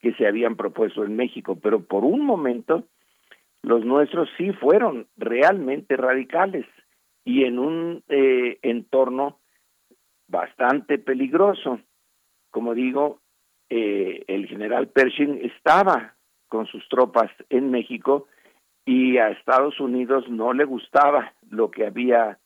[0.00, 2.84] que se habían propuesto en México, pero por un momento
[3.62, 6.66] los nuestros sí fueron realmente radicales
[7.24, 9.38] y en un eh, entorno
[10.26, 11.80] bastante peligroso.
[12.50, 13.20] Como digo,
[13.68, 16.14] eh, el general Pershing estaba
[16.48, 18.26] con sus tropas en México
[18.84, 22.38] y a Estados Unidos no le gustaba lo que había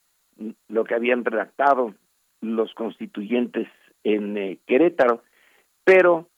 [0.69, 1.95] lo que habían redactado
[2.41, 3.69] los constituyentes
[4.03, 5.23] en eh, Querétaro,
[5.85, 6.29] pero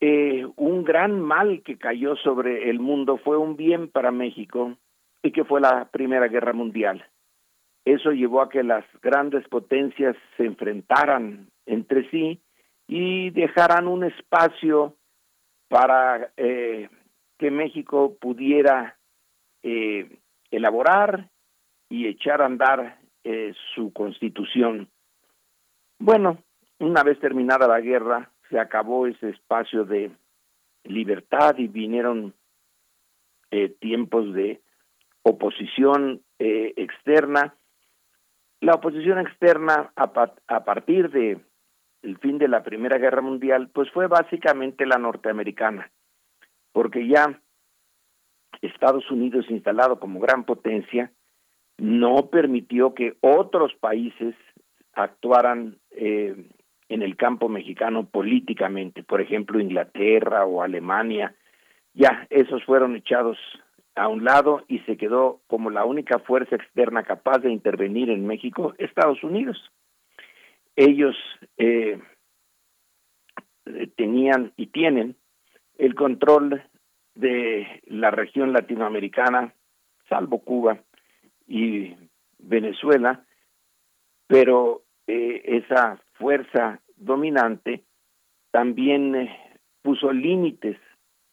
[0.00, 4.76] eh, un gran mal que cayó sobre el mundo fue un bien para México
[5.22, 7.04] y que fue la Primera Guerra Mundial.
[7.84, 12.40] Eso llevó a que las grandes potencias se enfrentaran entre sí
[12.86, 14.96] y dejaran un espacio
[15.68, 16.88] para eh,
[17.42, 18.96] que México pudiera
[19.64, 20.20] eh,
[20.52, 21.28] elaborar
[21.88, 23.00] y echar a andar
[23.74, 24.88] su constitución.
[25.98, 26.38] Bueno,
[26.78, 30.12] una vez terminada la guerra, se acabó ese espacio de
[30.84, 32.32] libertad y vinieron
[33.50, 34.60] eh, tiempos de
[35.22, 37.56] oposición eh, externa.
[38.60, 41.40] La oposición externa a, a partir de
[42.02, 45.90] el fin de la Primera Guerra Mundial, pues fue básicamente la norteamericana,
[46.72, 47.40] porque ya
[48.60, 51.12] Estados Unidos, instalado como gran potencia,
[51.78, 54.34] no permitió que otros países
[54.92, 56.48] actuaran eh,
[56.88, 61.34] en el campo mexicano políticamente, por ejemplo Inglaterra o Alemania,
[61.94, 63.38] ya esos fueron echados
[63.94, 68.26] a un lado y se quedó como la única fuerza externa capaz de intervenir en
[68.26, 69.70] México Estados Unidos.
[70.76, 71.16] Ellos
[71.58, 72.00] eh,
[73.96, 75.16] tenían y tienen
[75.82, 76.62] el control
[77.16, 79.52] de la región latinoamericana,
[80.08, 80.78] salvo Cuba
[81.48, 81.96] y
[82.38, 83.24] Venezuela,
[84.28, 87.82] pero eh, esa fuerza dominante
[88.52, 89.36] también eh,
[89.82, 90.78] puso límites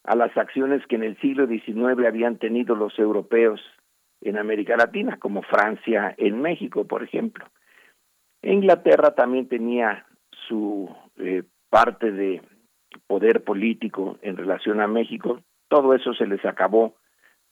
[0.04, 3.62] a las acciones que en el siglo XIX habían tenido los europeos
[4.22, 7.46] en América Latina, como Francia en México, por ejemplo.
[8.42, 10.08] Inglaterra también tenía
[10.48, 12.42] su eh, parte de
[13.10, 15.42] poder político en relación a México.
[15.68, 16.94] Todo eso se les acabó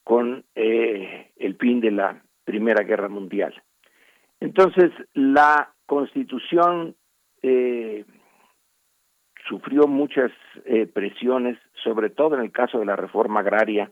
[0.03, 3.55] con eh, el fin de la Primera Guerra Mundial.
[4.39, 6.95] Entonces, la constitución
[7.41, 8.05] eh,
[9.49, 10.31] sufrió muchas
[10.65, 13.91] eh, presiones, sobre todo en el caso de la reforma agraria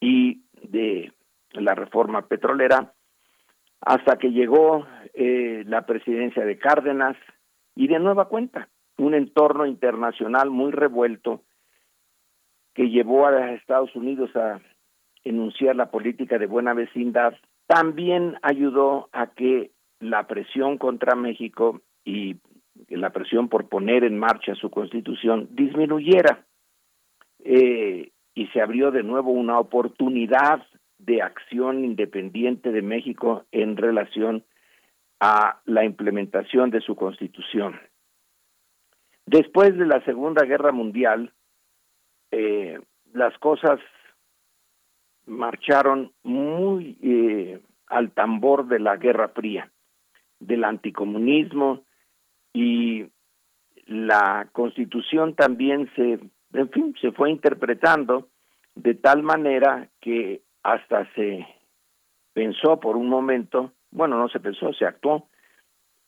[0.00, 1.12] y de
[1.52, 2.94] la reforma petrolera,
[3.80, 7.16] hasta que llegó eh, la presidencia de Cárdenas
[7.76, 8.68] y de nueva cuenta,
[8.98, 11.42] un entorno internacional muy revuelto
[12.74, 14.60] que llevó a Estados Unidos a
[15.24, 17.34] enunciar la política de buena vecindad,
[17.66, 22.36] también ayudó a que la presión contra México y
[22.88, 26.44] la presión por poner en marcha su constitución disminuyera
[27.44, 30.66] eh, y se abrió de nuevo una oportunidad
[30.98, 34.44] de acción independiente de México en relación
[35.20, 37.78] a la implementación de su constitución.
[39.26, 41.32] Después de la Segunda Guerra Mundial,
[42.30, 42.78] eh,
[43.12, 43.80] las cosas
[45.26, 49.70] marcharon muy eh, al tambor de la Guerra Fría,
[50.40, 51.84] del anticomunismo,
[52.52, 53.06] y
[53.86, 56.20] la constitución también se,
[56.52, 58.28] en fin, se fue interpretando
[58.74, 61.46] de tal manera que hasta se
[62.32, 65.28] pensó por un momento, bueno, no se pensó, se actuó,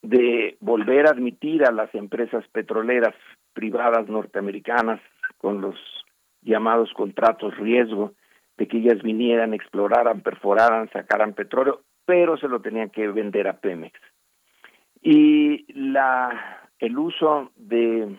[0.02, 3.14] de volver a admitir a las empresas petroleras
[3.52, 5.01] privadas norteamericanas
[5.39, 5.77] con los
[6.43, 8.12] llamados contratos riesgo,
[8.56, 13.59] de que ellas vinieran, exploraran, perforaran, sacaran petróleo, pero se lo tenían que vender a
[13.59, 13.98] Pemex.
[15.02, 18.18] Y la el uso de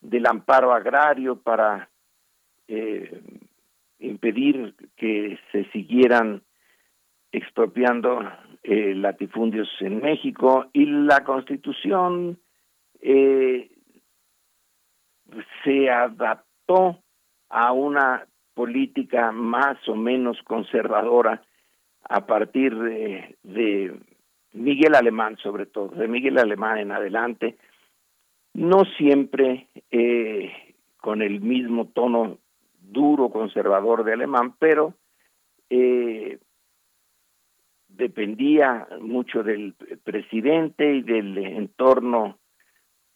[0.00, 1.88] del amparo agrario para
[2.66, 3.22] eh,
[4.00, 6.42] impedir que se siguieran
[7.30, 8.20] expropiando
[8.64, 12.38] eh, latifundios en México y la constitución
[13.00, 13.70] eh,
[15.64, 16.98] se adaptó
[17.48, 21.42] a una política más o menos conservadora
[22.08, 24.00] a partir de,
[24.52, 27.56] Miguel Alemán sobre todo, de Miguel Alemán en adelante,
[28.54, 30.52] no siempre eh,
[30.98, 32.38] con el mismo tono
[32.80, 34.94] duro conservador de Alemán, pero
[35.70, 36.38] eh,
[37.96, 39.74] dependía mucho del
[40.04, 42.38] presidente y del entorno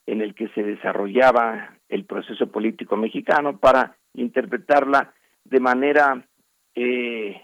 [0.06, 5.12] en el que se desarrollaba el proceso político mexicano para interpretarla
[5.44, 6.26] de manera
[6.74, 7.40] eh,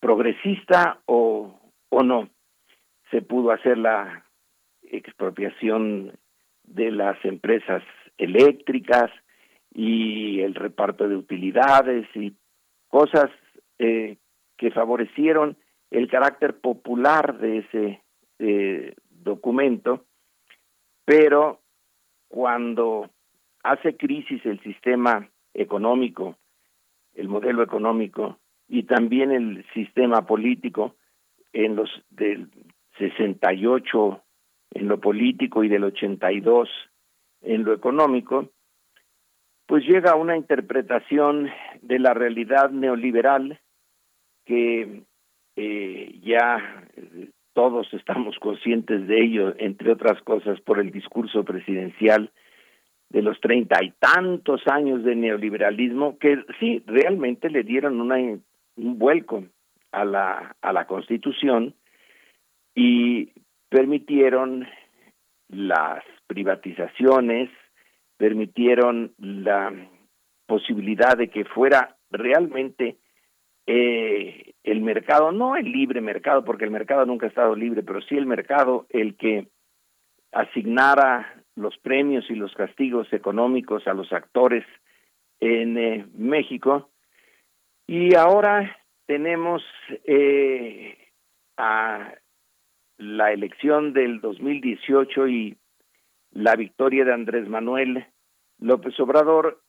[0.00, 1.58] progresista o,
[1.88, 2.28] o no.
[3.10, 4.26] Se pudo hacer la
[4.82, 6.12] expropiación
[6.64, 7.82] de las empresas
[8.18, 9.10] eléctricas
[9.72, 12.34] y el reparto de utilidades y
[12.88, 13.30] cosas
[13.78, 14.16] eh,
[14.56, 15.56] que favorecieron
[15.90, 18.02] el carácter popular de ese
[18.38, 20.04] eh, documento,
[21.04, 21.60] pero
[22.28, 23.10] cuando
[23.62, 26.36] hace crisis el sistema económico,
[27.14, 28.38] el modelo económico,
[28.68, 30.96] y también el sistema político
[31.52, 32.50] en los del
[32.98, 34.22] 68
[34.72, 36.68] en lo político y del 82
[37.42, 38.50] en lo económico,
[39.66, 41.48] pues llega una interpretación
[41.82, 43.60] de la realidad neoliberal
[44.46, 45.02] que
[45.56, 46.86] eh, ya
[47.52, 52.30] todos estamos conscientes de ello, entre otras cosas por el discurso presidencial
[53.10, 58.16] de los treinta y tantos años de neoliberalismo, que sí, realmente le dieron una
[58.76, 59.44] un vuelco
[59.92, 61.74] a la, a la Constitución
[62.74, 63.32] y
[63.68, 64.66] permitieron
[65.48, 67.48] las privatizaciones,
[68.18, 69.72] permitieron la
[70.46, 72.98] posibilidad de que fuera realmente
[73.66, 78.00] eh, el mercado, no el libre mercado, porque el mercado nunca ha estado libre, pero
[78.02, 79.48] sí el mercado el que
[80.32, 84.64] asignara los premios y los castigos económicos a los actores
[85.40, 86.90] en eh, México.
[87.86, 88.76] Y ahora
[89.06, 89.62] tenemos
[90.04, 90.96] eh,
[91.56, 92.14] a
[92.98, 95.56] la elección del 2018 y
[96.32, 98.06] la victoria de Andrés Manuel
[98.58, 99.62] López Obrador,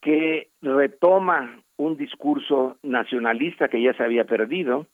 [0.00, 4.86] que retoma un discurso nacionalista que ya se había perdido,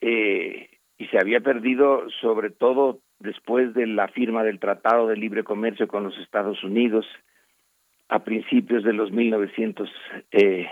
[0.00, 5.44] eh, y se había perdido sobre todo después de la firma del Tratado de Libre
[5.44, 7.06] Comercio con los Estados Unidos
[8.08, 10.68] a principios de los 1990 eh,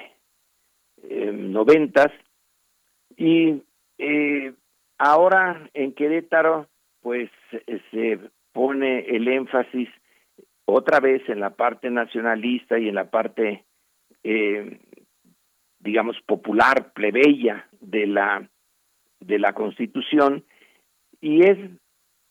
[1.05, 2.11] eh,
[3.17, 3.63] y
[3.99, 4.53] eh,
[4.99, 6.67] ahora en Querétaro
[7.01, 7.31] pues
[7.91, 8.19] se
[8.53, 9.89] pone el énfasis
[10.65, 13.65] otra vez en la parte nacionalista y en la parte
[15.87, 18.51] digamos popular plebeya de la
[19.21, 20.45] de la Constitución
[21.21, 21.59] y es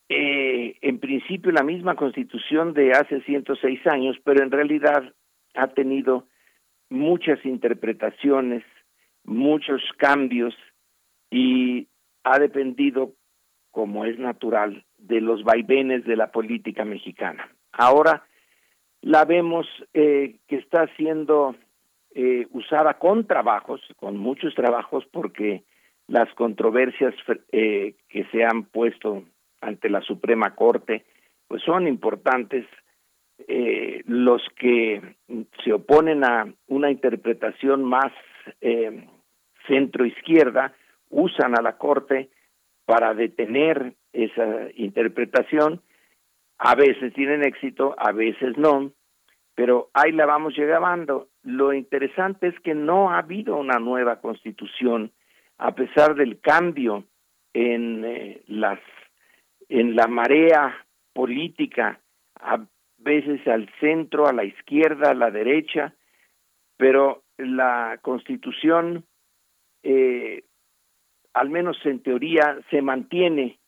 [0.08, 5.12] eh, en principio la misma Constitución de hace 106 años, pero en realidad
[5.54, 6.28] ha tenido
[6.88, 8.62] muchas interpretaciones,
[9.24, 10.54] muchos cambios
[11.30, 11.88] y
[12.22, 13.14] ha dependido,
[13.72, 17.50] como es natural, de los vaivenes de la política mexicana.
[17.72, 18.24] Ahora
[19.00, 21.56] la vemos eh, que está siendo
[22.18, 25.64] eh, usada con trabajos, con muchos trabajos, porque
[26.08, 27.14] las controversias
[27.52, 29.24] eh, que se han puesto
[29.60, 31.04] ante la Suprema Corte,
[31.46, 32.64] pues son importantes.
[33.48, 35.16] Eh, los que
[35.62, 38.10] se oponen a una interpretación más
[38.62, 39.06] eh,
[39.68, 40.72] centro-izquierda
[41.10, 42.30] usan a la Corte
[42.86, 45.82] para detener esa interpretación.
[46.56, 48.90] A veces tienen éxito, a veces no,
[49.56, 51.30] pero ahí la vamos llegando.
[51.42, 55.10] Lo interesante es que no ha habido una nueva constitución
[55.58, 57.04] a pesar del cambio
[57.54, 58.78] en eh, las
[59.68, 61.98] en la marea política
[62.38, 62.64] a
[62.98, 65.94] veces al centro a la izquierda a la derecha
[66.76, 69.06] pero la constitución
[69.82, 70.44] eh,
[71.32, 73.58] al menos en teoría se mantiene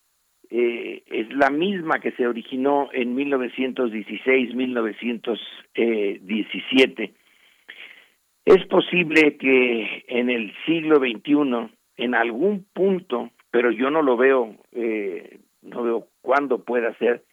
[0.51, 7.15] eh, es la misma que se originó en 1916 1917
[8.49, 14.57] es posible que en el siglo XXI en algún punto, pero yo no lo veo,
[14.73, 17.27] eh, no veo cuándo pueda ser,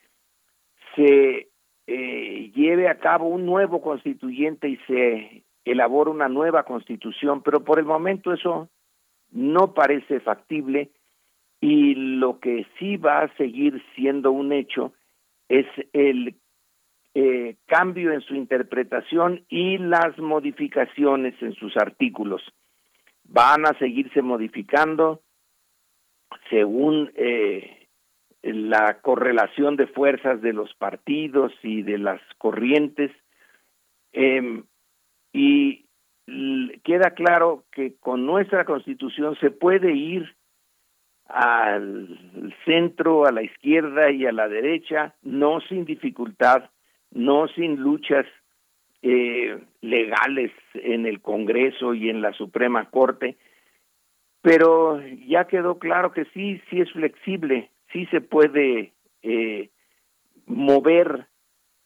[0.93, 1.47] se
[1.87, 7.79] eh, lleve a cabo un nuevo constituyente y se elabore una nueva constitución, pero por
[7.79, 8.67] el momento eso
[9.31, 10.89] no parece factible
[11.65, 14.93] y lo que sí va a seguir siendo un hecho
[15.49, 16.35] es el
[17.15, 22.43] eh, cambio en su interpretación y las modificaciones en sus artículos.
[23.23, 25.23] Van a seguirse modificando
[26.51, 27.87] según eh,
[28.43, 33.09] la correlación de fuerzas de los partidos y de las corrientes.
[34.13, 34.61] Eh,
[35.33, 35.85] y
[36.83, 40.35] queda claro que con nuestra constitución se puede ir
[41.27, 46.69] al centro, a la izquierda y a la derecha, no sin dificultad,
[47.11, 48.26] no sin luchas
[49.02, 53.38] eh, legales en el Congreso y en la Suprema Corte,
[54.41, 59.69] pero ya quedó claro que sí, sí es flexible, sí se puede eh,
[60.47, 61.27] mover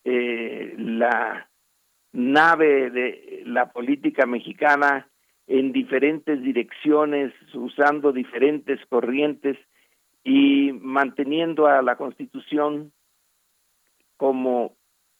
[0.05, 1.49] eh, la
[2.13, 5.08] nave de la política mexicana
[5.49, 9.57] en diferentes direcciones, usando diferentes corrientes
[10.23, 12.93] y manteniendo a la Constitución
[14.15, 14.75] como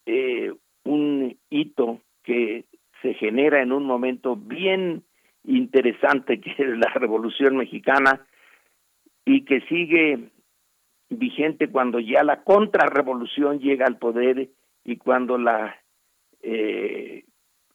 [0.05, 0.53] eh,
[0.83, 2.65] un hito que
[3.01, 5.03] se genera en un momento bien
[5.45, 8.23] interesante que es la Revolución Mexicana
[9.25, 10.29] y que sigue
[11.09, 14.49] vigente cuando ya la contrarrevolución llega al poder
[14.85, 15.75] y cuando la
[16.43, 17.23] eh,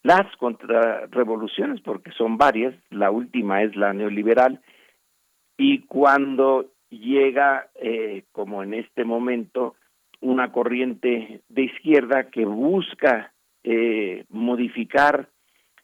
[0.05, 4.61] las contrarrevoluciones, porque son varias, la última es la neoliberal,
[5.57, 9.75] y cuando llega, eh, como en este momento,
[10.21, 13.33] una corriente de izquierda que busca
[13.63, 15.31] eh, modificar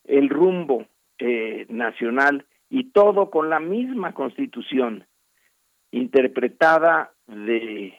[0.04, 0.86] el rumbo
[1.18, 5.06] eh, nacional y todo con la misma constitución
[5.92, 7.94] interpretada de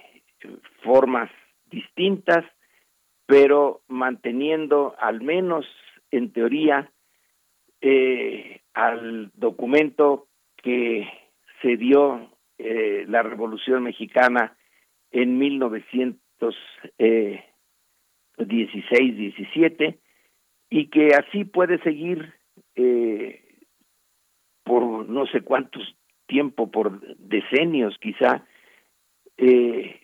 [0.84, 1.30] formas
[1.70, 2.46] distintas
[3.32, 5.66] pero manteniendo al menos
[6.12, 6.92] en teoría
[7.82, 10.28] eh, al documento
[10.58, 11.08] que
[11.62, 14.56] se dio la Revolución Mexicana
[15.10, 16.22] en 1900
[17.00, 17.44] eh,
[18.38, 20.00] 16, 17,
[20.70, 22.34] y que así puede seguir
[22.76, 23.44] eh,
[24.64, 25.84] por no sé cuántos
[26.28, 28.46] tiempo, por decenios quizá.
[29.38, 30.00] Eh,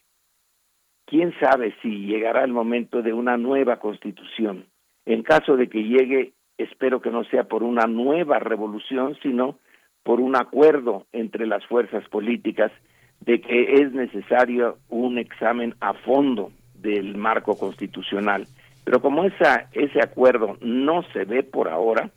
[1.06, 4.68] ¿Quién sabe si llegará el momento de una nueva constitución?
[5.08, 9.58] En caso de que llegue, espero que no sea por una nueva revolución, sino
[10.04, 12.74] por un acuerdo entre las fuerzas políticas
[13.22, 18.48] de que es necesario un examen a fondo del marco constitucional
[18.84, 22.10] Pero como esa, ese acuerdo no se ve por ahora,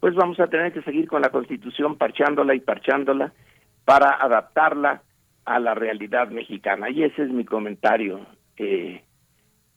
[0.00, 3.32] pues vamos a tener que seguir con la Constitución parchándola y parchándola
[3.86, 5.00] para adaptarla
[5.46, 6.90] a la realidad mexicana.
[6.90, 8.20] Y ese es mi comentario
[8.58, 9.02] eh,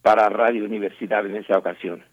[0.02, 2.04] para Radio Universidad en esa ocasión.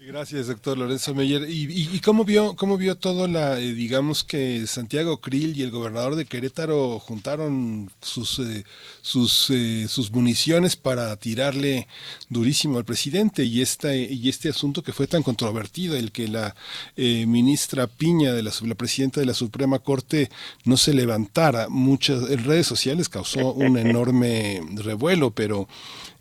[0.00, 1.44] Gracias, doctor Lorenzo Meyer.
[1.50, 6.14] ¿Y, cómo vio cómo vio todo la, eh, digamos que Santiago Krill y el gobernador
[6.14, 8.64] de Querétaro juntaron sus eh,
[9.02, 11.88] sus eh, sus municiones para tirarle
[12.28, 16.54] durísimo al presidente y esta y este asunto que fue tan controvertido, el que la
[16.96, 20.30] ministra Piña de la, la presidenta de la Suprema Corte
[20.64, 25.66] no se levantara, muchas en redes sociales causó un enorme revuelo, pero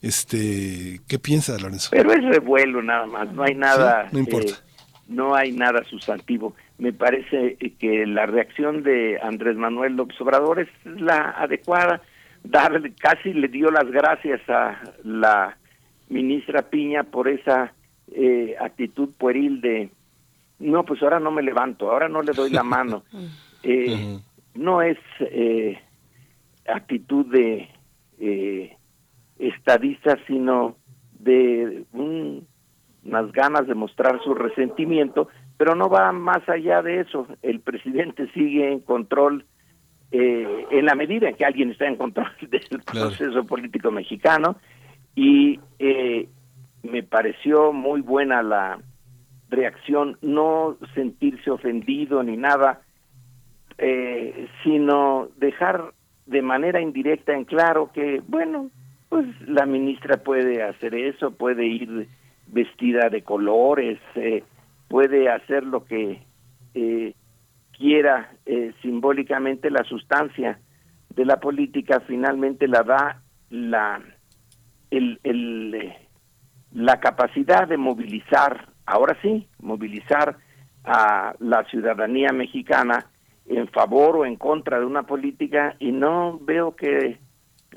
[0.01, 1.89] este, ¿qué piensa Lorenzo?
[1.91, 4.51] Pero es revuelo nada más, no hay nada, no importa.
[4.51, 4.67] Eh,
[5.07, 6.53] no hay nada sustantivo.
[6.77, 12.01] Me parece que la reacción de Andrés Manuel López Obrador es la adecuada.
[12.43, 15.57] Darle, casi le dio las gracias a la
[16.09, 17.73] ministra Piña por esa
[18.11, 19.89] eh, actitud pueril de
[20.59, 23.03] no, pues ahora no me levanto, ahora no le doy la mano.
[23.63, 24.19] Eh,
[24.53, 24.97] no es
[26.67, 27.67] actitud de
[29.39, 30.75] estadista, sino
[31.19, 35.27] de unas ganas de mostrar su resentimiento,
[35.57, 37.27] pero no va más allá de eso.
[37.41, 39.45] El presidente sigue en control
[40.11, 44.55] eh, en la medida en que alguien está en control del proceso político mexicano
[45.15, 46.29] y eh,
[46.83, 48.79] me pareció muy buena la
[49.49, 52.81] reacción, no sentirse ofendido ni nada,
[53.77, 55.93] eh, sino dejar
[56.25, 58.69] de manera indirecta en claro que, bueno,
[59.09, 62.07] pues la ministra puede hacer eso, puede ir
[62.47, 64.43] vestida de colores, eh,
[64.87, 66.21] puede hacer lo que
[66.73, 67.13] eh,
[67.77, 70.59] quiera eh, simbólicamente la sustancia
[71.15, 74.01] de la política finalmente la da la
[74.91, 75.93] el, el
[76.73, 80.37] la capacidad de movilizar ahora sí movilizar
[80.83, 83.07] a la ciudadanía mexicana
[83.45, 87.19] en favor o en contra de una política y no veo que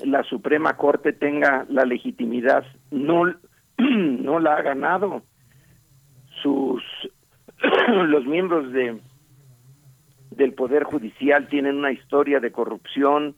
[0.03, 3.23] la Suprema Corte tenga la legitimidad, no,
[3.77, 5.23] no la ha ganado.
[6.41, 6.83] Sus
[8.07, 8.99] los miembros de
[10.31, 13.35] del poder judicial tienen una historia de corrupción,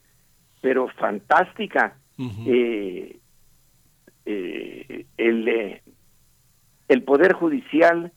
[0.62, 1.98] pero fantástica.
[2.46, 3.20] Eh,
[4.26, 5.82] eh, el, eh,
[6.88, 8.14] el poder judicial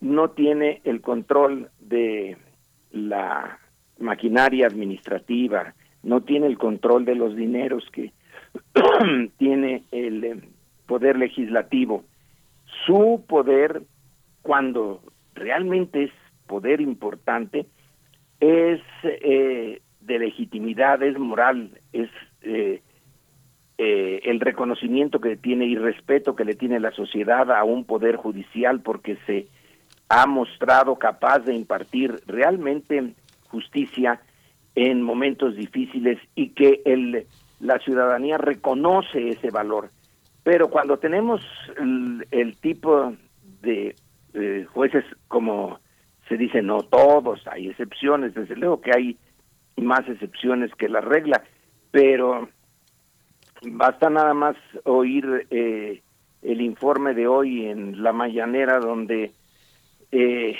[0.00, 2.36] no tiene el control de
[2.90, 3.58] la
[3.98, 8.12] maquinaria administrativa, no tiene el control de los dineros que
[9.38, 10.40] tiene el eh,
[10.86, 12.04] poder legislativo.
[12.86, 13.82] Su poder,
[14.42, 15.00] cuando
[15.34, 16.10] realmente es
[16.46, 17.66] poder importante,
[18.40, 22.10] es eh, de legitimidad, es moral, es
[22.42, 22.80] eh,
[23.76, 28.80] el reconocimiento que tiene y respeto que le tiene la sociedad a un poder judicial
[28.80, 29.46] porque se
[30.08, 33.14] ha mostrado capaz de impartir realmente
[33.48, 34.20] justicia
[34.78, 37.26] en momentos difíciles y que el,
[37.58, 39.90] la ciudadanía reconoce ese valor.
[40.44, 41.40] Pero cuando tenemos
[42.30, 43.12] el, tipo
[43.60, 43.96] de
[44.72, 45.80] jueces, como
[46.28, 49.16] se dice, no todos, hay excepciones, desde luego que hay
[49.76, 51.42] más excepciones que la regla,
[51.90, 52.48] pero
[53.62, 56.02] basta nada más oír eh,
[56.42, 59.32] el informe de hoy en la mañanera donde
[60.12, 60.56] eh,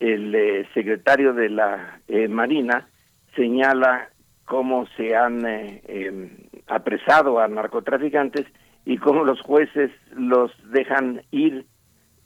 [0.00, 1.98] el eh, secretario de la
[2.28, 2.88] Marina
[3.34, 4.10] señala
[4.44, 6.30] cómo se han eh, em,
[6.66, 8.46] apresado a narcotraficantes
[8.84, 11.64] y cómo los jueces los dejan ir.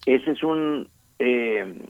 [0.06, 0.88] Ese es un,
[1.18, 1.80] em,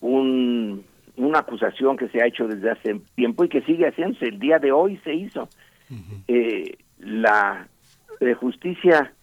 [0.00, 0.84] un
[1.16, 4.26] una acusación que se ha hecho desde hace tiempo y que sigue haciéndose.
[4.26, 5.48] El día de hoy se hizo.
[6.28, 7.68] Eh, la
[8.20, 9.14] eh, justicia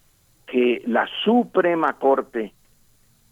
[0.47, 2.53] que la Suprema Corte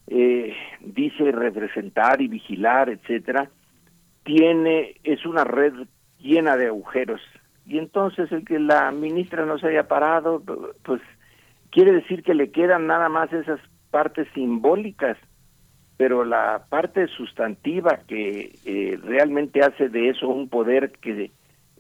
[0.05, 3.49] dice representar y vigilar, etcétera,
[4.23, 5.73] tiene, es una red
[6.19, 7.21] llena de agujeros.
[7.65, 10.43] Y entonces el que la ministra no se haya parado,
[10.83, 11.01] pues
[11.71, 13.59] quiere decir que le quedan nada más esas
[13.91, 15.17] partes simbólicas,
[15.97, 21.31] pero la parte sustantiva que eh, realmente hace de eso un poder que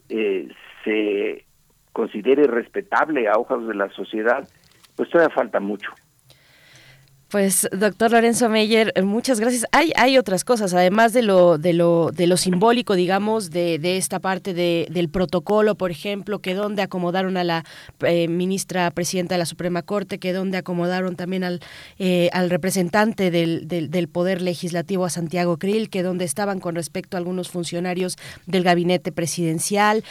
[0.09, 0.47] eh,
[0.83, 1.45] se
[1.93, 4.47] considere respetable a ojos de la sociedad,
[4.95, 5.91] pues todavía falta mucho.
[7.31, 9.65] Pues, doctor Lorenzo Meyer, eh, muchas gracias.
[9.71, 13.95] Hay, hay otras cosas, además de lo, de lo, de lo simbólico, digamos, de, de
[13.95, 17.63] esta parte de, del protocolo, por ejemplo, que donde acomodaron a la
[18.01, 21.61] eh, ministra presidenta de la Suprema Corte, que donde acomodaron también al,
[21.99, 27.15] eh, al representante del, del, Poder Legislativo, a Santiago Krill, que donde estaban con respecto
[27.15, 30.03] a algunos funcionarios del gabinete presidencial,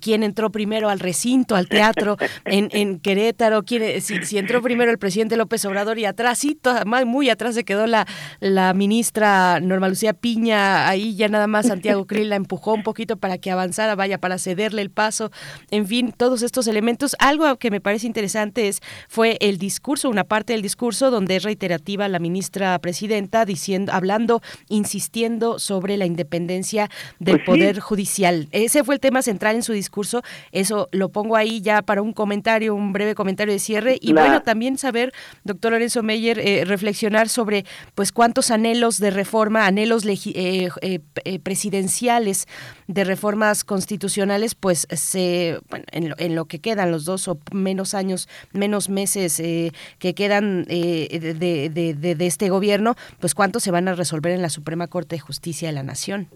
[0.00, 4.98] quién entró primero al recinto, al teatro en, en Querétaro, quién, si entró primero el
[4.98, 6.59] presidente López Obrador y atrás, sí,
[7.06, 8.06] muy atrás se quedó la,
[8.40, 13.16] la ministra Norma Lucía Piña, ahí ya nada más Santiago Krill la empujó un poquito
[13.16, 15.30] para que avanzara, vaya, para cederle el paso,
[15.70, 17.16] en fin, todos estos elementos.
[17.18, 21.42] Algo que me parece interesante es, fue el discurso, una parte del discurso donde es
[21.42, 28.48] reiterativa la ministra presidenta diciendo, hablando, insistiendo sobre la independencia del pues Poder Judicial.
[28.52, 30.22] Ese fue el tema central en su discurso,
[30.52, 34.42] eso lo pongo ahí ya para un comentario, un breve comentario de cierre, y bueno,
[34.42, 35.12] también saber,
[35.44, 37.64] doctor Lorenzo Meyer, eh, reflexionar sobre
[37.94, 42.48] pues cuántos anhelos de reforma, anhelos eh, eh, presidenciales
[42.88, 48.28] de reformas constitucionales, pues se bueno, en, lo, que quedan los dos o menos años,
[48.52, 54.42] menos meses que quedan de, de, este gobierno, pues cuántos se van a resolver en
[54.42, 56.26] la Suprema Corte de Justicia de la Nación.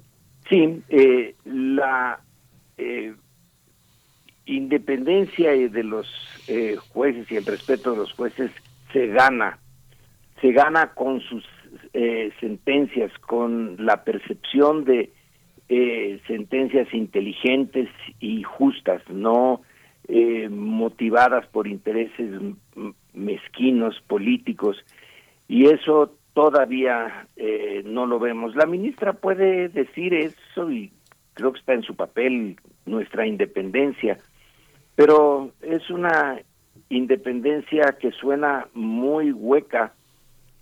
[0.49, 0.81] Sí,
[1.45, 2.21] la
[4.47, 6.07] independencia de los
[6.91, 8.53] jueces y el respeto de los jueces
[8.93, 9.59] se gana
[10.41, 11.45] se gana con sus
[11.93, 15.11] eh, sentencias, con la percepción de
[15.69, 17.89] eh, sentencias inteligentes
[18.21, 19.63] y justas, no
[20.09, 22.31] eh, motivadas por intereses
[23.13, 24.77] mezquinos políticos.
[25.49, 27.29] Y eso todavía
[27.85, 28.57] no lo vemos.
[28.57, 30.91] La ministra puede decir eso y
[31.35, 32.57] creo que está en su papel
[32.87, 34.19] nuestra independencia,
[34.97, 36.41] pero es una
[36.89, 39.93] independencia que suena muy hueca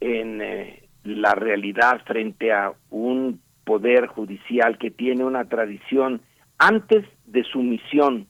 [0.03, 6.21] en eh, la realidad frente a un poder judicial que tiene una tradición
[6.59, 8.27] antes de sumisión.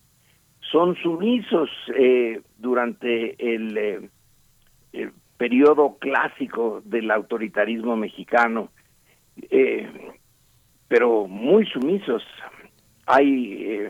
[0.71, 4.09] Son sumisos eh, durante el, eh,
[4.93, 8.71] el, periodo clásico del autoritarismo mexicano,
[10.87, 12.23] pero muy sumisos.
[13.07, 13.89] Hay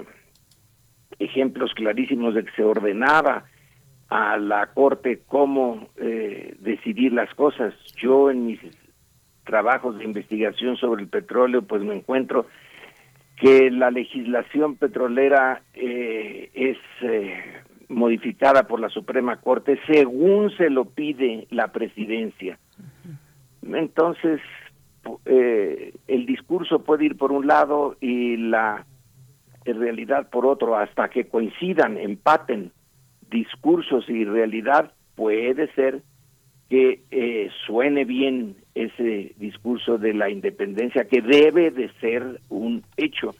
[1.18, 3.44] ejemplos clarísimos de que se ordenaba
[4.12, 7.72] a la Corte cómo eh, decidir las cosas.
[7.96, 8.60] Yo en mis
[9.44, 12.46] trabajos de investigación sobre el petróleo, pues me encuentro
[13.36, 17.42] que la legislación petrolera eh, es eh,
[17.88, 22.58] modificada por la Suprema Corte según se lo pide la presidencia.
[23.62, 24.42] Entonces,
[25.24, 28.84] el discurso puede ir por un lado y la
[29.64, 32.72] realidad por otro, hasta que coincidan, empaten
[33.32, 36.02] discursos y realidad, puede ser
[36.68, 43.34] que eh, suene bien ese discurso de la independencia, que debe de ser un hecho.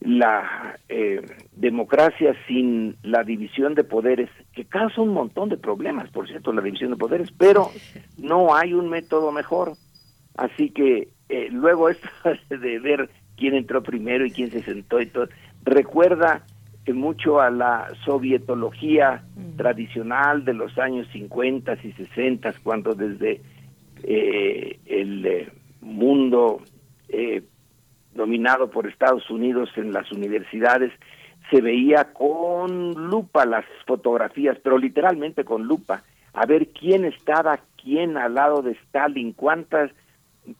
[0.00, 1.20] La eh,
[1.52, 6.62] democracia sin la división de poderes, que causa un montón de problemas, por cierto, la
[6.62, 7.70] división de poderes, pero
[8.18, 9.74] no hay un método mejor.
[10.36, 12.08] Así que eh, luego esto
[12.48, 15.28] de ver quién entró primero y quién se sentó y todo,
[15.64, 16.44] recuerda
[16.92, 19.24] mucho a la sovietología
[19.56, 23.40] tradicional de los años 50 y 60, cuando desde
[24.02, 25.48] eh, el eh,
[25.80, 26.62] mundo
[27.08, 27.42] eh,
[28.14, 30.92] dominado por Estados Unidos en las universidades
[31.50, 36.02] se veía con lupa las fotografías, pero literalmente con lupa,
[36.32, 39.90] a ver quién estaba quién al lado de Stalin, cuántas,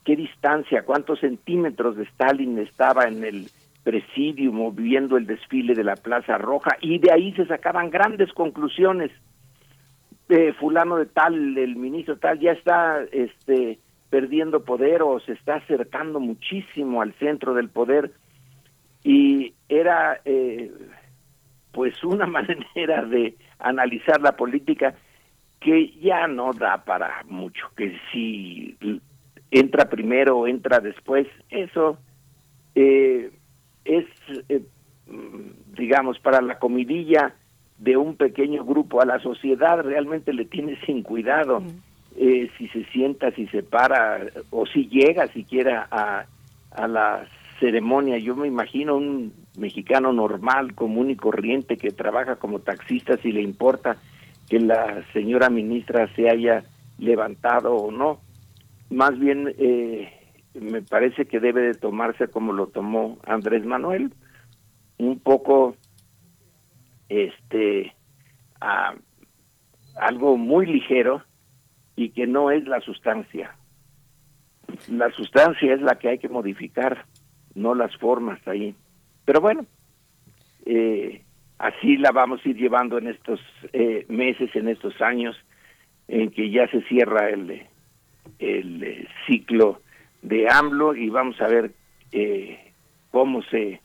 [0.05, 3.51] qué distancia, cuántos centímetros de Stalin estaba en el
[3.83, 9.11] presidium viendo el desfile de la Plaza Roja y de ahí se sacaban grandes conclusiones.
[10.29, 13.79] Eh, fulano de tal, el ministro tal, ya está este,
[14.11, 18.13] perdiendo poder o se está acercando muchísimo al centro del poder
[19.03, 20.71] y era eh,
[21.73, 24.95] pues una manera de analizar la política
[25.61, 28.77] que ya no da para mucho, que si
[29.51, 31.99] entra primero o entra después, eso
[32.75, 33.31] eh,
[33.85, 34.07] es,
[34.49, 34.63] eh,
[35.77, 37.35] digamos, para la comidilla
[37.79, 41.63] de un pequeño grupo, a la sociedad realmente le tiene sin cuidado
[42.17, 44.21] eh, si se sienta, si se para
[44.51, 46.27] o si llega siquiera a,
[46.73, 47.27] a la
[47.59, 48.19] ceremonia.
[48.19, 53.43] Yo me imagino un mexicano normal, común y corriente que trabaja como taxista si le
[53.43, 53.97] importa
[54.49, 56.65] que la señora ministra se haya
[56.99, 58.21] levantado o no.
[58.91, 60.13] Más bien eh,
[60.55, 64.13] me parece que debe de tomarse como lo tomó Andrés Manuel,
[64.99, 65.77] un poco
[67.09, 67.95] este
[69.97, 71.23] algo muy ligero
[71.97, 73.55] y que no es la sustancia.
[74.89, 77.07] La sustancia es la que hay que modificar,
[77.55, 78.75] no las formas ahí.
[79.25, 79.67] Pero bueno,
[80.67, 81.23] eh,
[81.59, 83.41] así la vamos a ir llevando en estos
[83.73, 85.37] eh, meses, en estos años,
[86.09, 87.63] en que ya se cierra el,
[88.39, 89.81] el eh, ciclo
[90.23, 91.73] de AMLO y vamos a ver
[92.13, 92.73] eh,
[93.11, 93.81] cómo se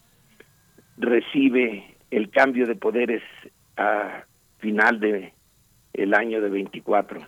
[0.98, 3.24] recibe el cambio de poderes
[3.78, 4.24] a
[4.60, 5.34] final de
[5.94, 7.22] el año de 24.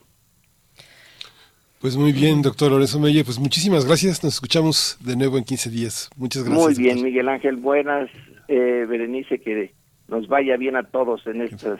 [1.79, 5.69] Pues muy bien, doctor Lorenzo Meyer, pues muchísimas gracias, nos escuchamos de nuevo en 15
[5.69, 6.09] días.
[6.17, 6.65] Muchas gracias.
[6.65, 8.09] Muy bien, Miguel Ángel, buenas,
[8.47, 9.73] eh, Berenice, que
[10.07, 11.79] nos vaya bien a todos en estas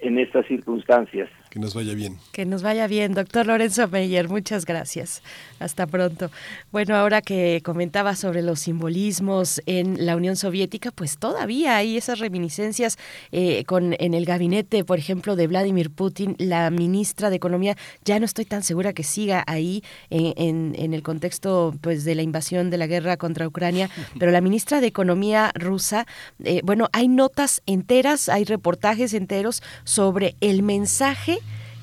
[0.00, 1.28] en estas circunstancias.
[1.50, 2.18] Que nos vaya bien.
[2.32, 4.28] Que nos vaya bien, doctor Lorenzo Meyer.
[4.28, 5.22] Muchas gracias.
[5.58, 6.30] Hasta pronto.
[6.72, 12.18] Bueno, ahora que comentaba sobre los simbolismos en la Unión Soviética, pues todavía hay esas
[12.18, 12.98] reminiscencias
[13.32, 17.76] eh, con en el gabinete, por ejemplo, de Vladimir Putin, la ministra de Economía.
[18.04, 22.22] Ya no estoy tan segura que siga ahí en, en, el contexto pues de la
[22.22, 23.88] invasión de la guerra contra Ucrania,
[24.18, 26.06] pero la ministra de Economía rusa,
[26.44, 31.38] eh, bueno, hay notas enteras, hay reportajes enteros sobre el mensaje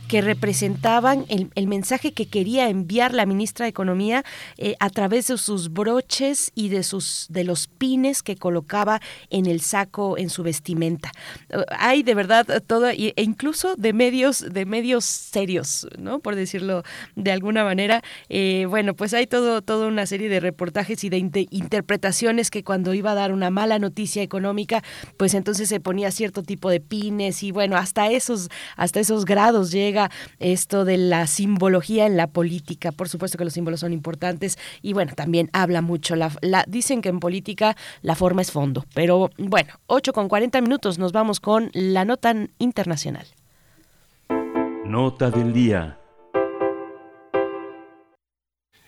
[0.08, 4.24] que representaban el, mensaje que quería enviar la ministra de Economía
[4.58, 9.48] eh, a través de sus broches y de sus de los pines que colocaba en
[9.48, 11.12] el saco en su vestimenta.
[11.54, 16.20] Uh, hay de verdad todo e incluso de medios de medios serios, ¿no?
[16.20, 16.84] Por decirlo
[17.16, 18.04] de alguna manera.
[18.30, 21.18] Eh, bueno, pues hay todo toda una serie de reportajes y de
[21.50, 24.84] interpretaciones que cuando iba a dar una mala noticia económica,
[25.18, 29.72] pues entonces se ponía cierto tipo de pines y bueno hasta esos hasta esos grados
[29.72, 29.95] llega
[30.40, 32.92] esto de la simbología en la política.
[32.92, 36.16] Por supuesto que los símbolos son importantes y bueno, también habla mucho.
[36.16, 36.32] La,
[36.68, 41.12] dicen que en política la forma es fondo, pero bueno, 8 con 40 minutos nos
[41.12, 43.26] vamos con la nota internacional.
[44.86, 45.98] Nota del día.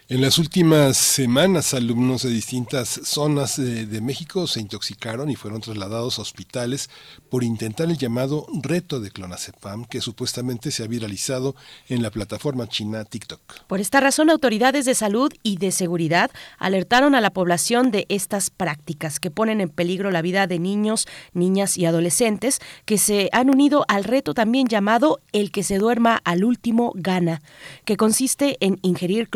[0.10, 6.18] En las últimas semanas, alumnos de distintas zonas de, México se intoxicaron y fueron trasladados
[6.18, 6.90] a hospitales
[7.30, 11.58] por intentar el llamado reto de clonazepam, que supuestamente se ha viralizado
[11.90, 13.66] en la plataforma china TikTok.
[13.68, 18.50] Por esta razón, autoridades de salud y de seguridad alertaron a la población de estas
[18.50, 23.50] prácticas que ponen en peligro la vida de niños, niñas y adolescentes que se han
[23.50, 27.42] unido al reto también llamado el que se duerma al último gana,
[27.84, 29.28] que consiste en ingerir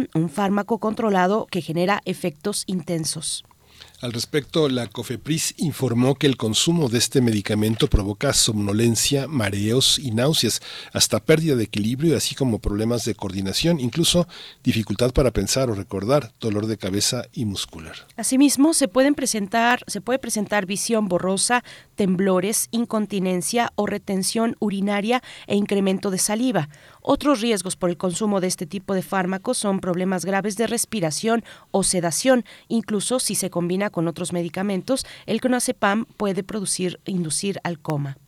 [0.00, 3.44] clonazepam un fármaco controlado que genera efectos intensos.
[4.00, 10.10] Al respecto, la COFEPRIS informó que el consumo de este medicamento provoca somnolencia, mareos y
[10.10, 10.62] náuseas,
[10.94, 14.26] hasta pérdida de equilibrio, así como problemas de coordinación, incluso
[14.64, 17.94] dificultad para pensar o recordar, dolor de cabeza y muscular.
[18.16, 21.62] Asimismo, se pueden presentar, se puede presentar visión borrosa,
[21.94, 26.70] temblores, incontinencia o retención urinaria e incremento de saliva.
[27.02, 31.44] Otros riesgos por el consumo de este tipo de fármacos son problemas graves de respiración
[31.70, 37.78] o sedación, incluso si se combina con otros medicamentos, el clonazepam puede producir inducir al
[37.78, 38.18] coma.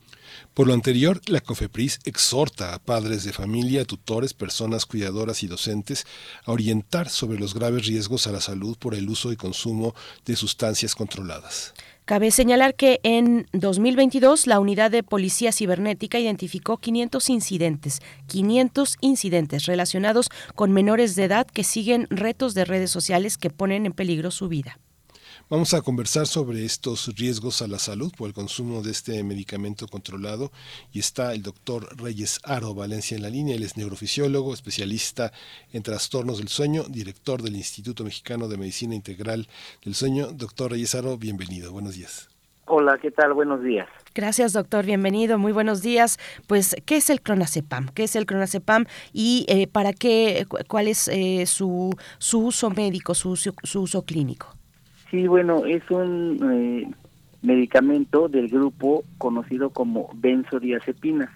[0.54, 6.06] Por lo anterior, la COFEPRIS exhorta a padres de familia, tutores, personas cuidadoras y docentes
[6.44, 9.94] a orientar sobre los graves riesgos a la salud por el uso y consumo
[10.24, 11.74] de sustancias controladas.
[12.04, 19.66] Cabe señalar que en 2022 la unidad de policía cibernética identificó 500 incidentes, 500 incidentes
[19.66, 24.32] relacionados con menores de edad que siguen retos de redes sociales que ponen en peligro
[24.32, 24.80] su vida.
[25.52, 29.86] Vamos a conversar sobre estos riesgos a la salud por el consumo de este medicamento
[29.86, 30.50] controlado
[30.94, 33.54] y está el doctor Reyes Aro Valencia en la línea.
[33.54, 35.30] Él es neurofisiólogo, especialista
[35.74, 39.46] en trastornos del sueño, director del Instituto Mexicano de Medicina Integral
[39.84, 40.28] del Sueño.
[40.32, 41.70] Doctor Reyes Aro, bienvenido.
[41.70, 42.30] Buenos días.
[42.64, 43.34] Hola, ¿qué tal?
[43.34, 43.90] Buenos días.
[44.14, 44.86] Gracias, doctor.
[44.86, 45.36] Bienvenido.
[45.36, 46.18] Muy buenos días.
[46.46, 47.88] Pues, ¿qué es el clonazepam?
[47.88, 53.14] ¿Qué es el clonazepam y eh, para qué, cuál es eh, su, su uso médico,
[53.14, 54.56] su, su uso clínico?
[55.12, 56.90] Sí, bueno, es un eh,
[57.42, 61.28] medicamento del grupo conocido como benzodiazepinas.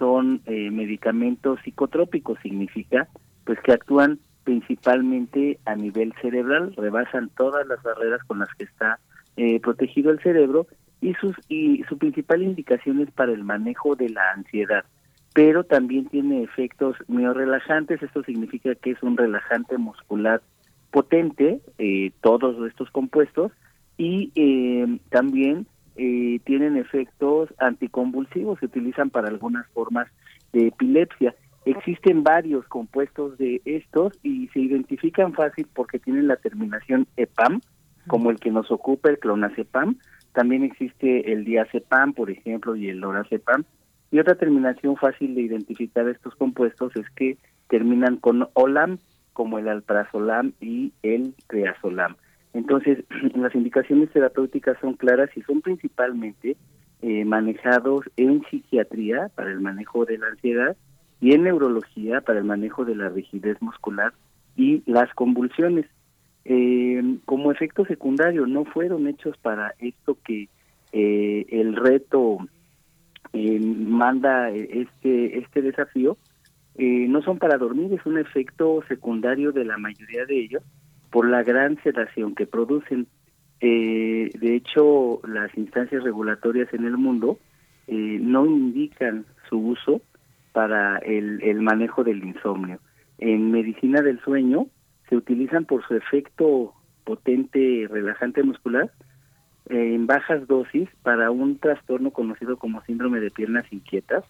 [0.00, 3.06] Son eh, medicamentos psicotrópicos, significa
[3.44, 8.98] pues que actúan principalmente a nivel cerebral, rebasan todas las barreras con las que está
[9.36, 10.66] eh, protegido el cerebro
[11.00, 14.84] y sus y su principal indicación es para el manejo de la ansiedad,
[15.34, 20.42] pero también tiene efectos miorelajantes, esto significa que es un relajante muscular
[20.94, 23.50] potente eh, todos estos compuestos
[23.98, 25.66] y eh, también
[25.96, 30.06] eh, tienen efectos anticonvulsivos, se utilizan para algunas formas
[30.52, 31.34] de epilepsia.
[31.64, 37.60] Existen varios compuestos de estos y se identifican fácil porque tienen la terminación EPAM,
[38.06, 39.96] como el que nos ocupa el clonazepam.
[40.32, 43.64] También existe el diazepam, por ejemplo, y el lorazepam.
[44.12, 47.36] Y otra terminación fácil de identificar estos compuestos es que
[47.68, 48.98] terminan con olam,
[49.34, 52.16] como el alprazolam y el triazolam.
[52.54, 53.04] Entonces,
[53.34, 56.56] las indicaciones terapéuticas son claras y son principalmente
[57.02, 60.74] eh, manejados en psiquiatría para el manejo de la ansiedad
[61.20, 64.14] y en neurología para el manejo de la rigidez muscular
[64.56, 65.86] y las convulsiones.
[66.44, 70.48] Eh, como efecto secundario, no fueron hechos para esto que
[70.92, 72.38] eh, el reto
[73.32, 76.16] eh, manda este, este desafío,
[76.76, 80.62] no son para dormir, es un efecto secundario de la mayoría de ellos
[81.10, 83.06] por la gran sedación que producen.
[83.60, 87.38] de hecho, las instancias regulatorias en el mundo
[87.86, 90.00] no indican su uso
[90.52, 92.80] para el, el manejo del insomnio.
[93.18, 94.66] En medicina del sueño
[95.08, 96.74] se utilizan por su efecto
[97.04, 98.90] potente relajante muscular
[99.68, 104.24] eh, en bajas dosis para un trastorno conocido como síndrome de piernas inquietas,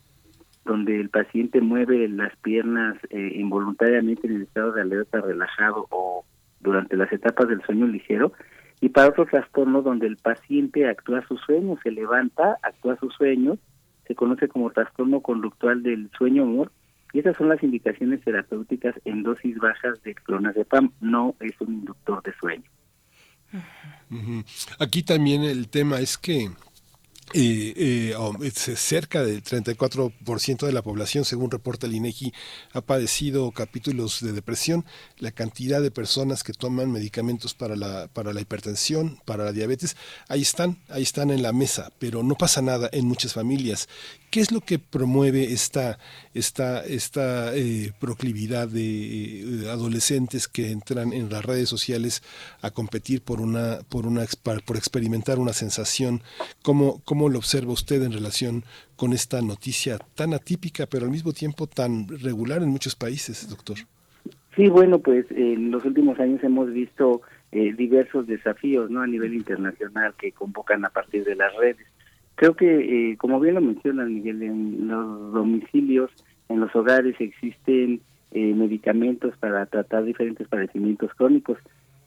[0.65, 6.25] donde el paciente mueve las piernas eh, involuntariamente en el estado de alerta relajado o
[6.61, 8.33] durante las etapas del sueño ligero,
[8.81, 13.59] y para otro trastorno donde el paciente actúa su sueño, se levanta, actúa su sueño,
[14.07, 16.73] se conoce como trastorno conductual del sueño humor,
[17.13, 22.23] y esas son las indicaciones terapéuticas en dosis bajas de clonazepam, no es un inductor
[22.23, 22.65] de sueño.
[24.81, 26.51] Aquí también el tema es que
[27.33, 32.33] eh, eh, cerca del 34% de la población, según reporta el INEGI,
[32.73, 34.85] ha padecido capítulos de depresión.
[35.19, 39.97] La cantidad de personas que toman medicamentos para la, para la hipertensión, para la diabetes,
[40.29, 43.89] ahí están, ahí están en la mesa, pero no pasa nada en muchas familias.
[44.35, 46.01] ¿Qué es lo que promueve esta,
[46.35, 52.21] esta, esta eh, proclividad de eh, adolescentes que entran en las redes sociales
[52.61, 56.21] a competir por una, por una, por experimentar una sensación?
[56.63, 58.65] ¿Cómo, cómo lo observa usted en relación
[58.97, 63.77] con esta noticia tan atípica, pero al mismo tiempo tan regular en muchos países, doctor?
[64.57, 67.23] Sí, bueno, pues en los últimos años hemos visto
[67.53, 71.87] eh, diversos desafíos no a nivel internacional que convocan a partir de las redes.
[72.35, 76.11] Creo que, eh, como bien lo menciona Miguel, en los domicilios,
[76.49, 78.01] en los hogares existen
[78.33, 81.59] eh, medicamentos para tratar diferentes padecimientos crónicos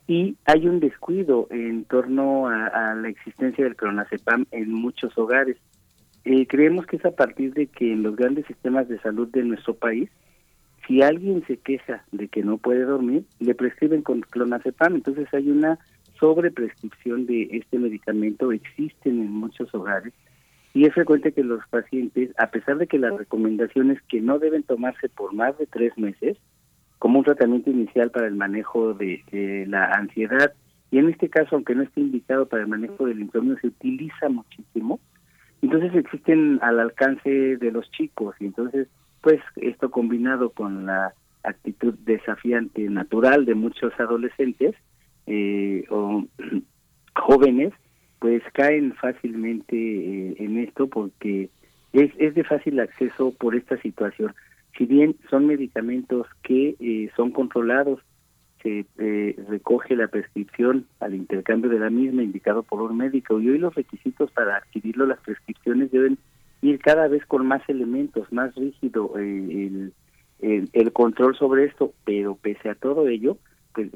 [0.08, 5.58] y hay un descuido en torno a, la existencia del clonazepam en muchos hogares.
[6.24, 9.44] Eh, creemos que es a partir de que en los grandes sistemas de salud de
[9.44, 10.10] nuestro país,
[10.88, 15.50] si alguien se queja de que no puede dormir, le prescriben con clonazepam, entonces hay
[15.52, 15.78] una
[16.20, 20.14] sobreprescripción de este medicamento existen en muchos hogares
[20.74, 24.64] y es frecuente que los pacientes, a pesar de que las recomendaciones que no deben
[24.64, 26.38] tomarse por más de tres meses,
[26.99, 30.53] como un tratamiento inicial para el manejo de, la ansiedad,
[30.90, 34.30] y en este caso, aunque no esté indicado para el manejo del insomnio, se utiliza
[34.30, 34.99] muchísimo,
[35.61, 38.88] entonces existen al alcance de los chicos, y entonces,
[39.22, 41.14] pues esto combinado con la
[41.44, 44.76] actitud desafiante natural de muchos adolescentes,
[45.28, 46.26] eh, o
[47.15, 47.74] jóvenes,
[48.19, 51.49] pues caen fácilmente eh, en esto porque
[51.94, 54.34] es, es de fácil acceso por esta situación.
[54.78, 57.99] Si bien son medicamentos que eh, son controlados,
[58.62, 58.86] se
[59.48, 63.74] recoge la prescripción al intercambio de la misma indicado por un médico y hoy los
[63.74, 66.18] requisitos para adquirirlo, las prescripciones deben
[66.62, 69.94] ir cada vez con más elementos, más rígido el,
[70.40, 73.38] el control sobre esto, pero pese a todo ello,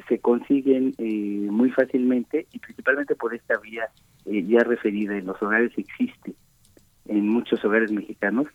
[0.08, 3.90] se consiguen eh, muy fácilmente y principalmente por esta vía
[4.26, 6.34] eh, ya referida en los hogares existe
[7.08, 8.48] en muchos hogares mexicanos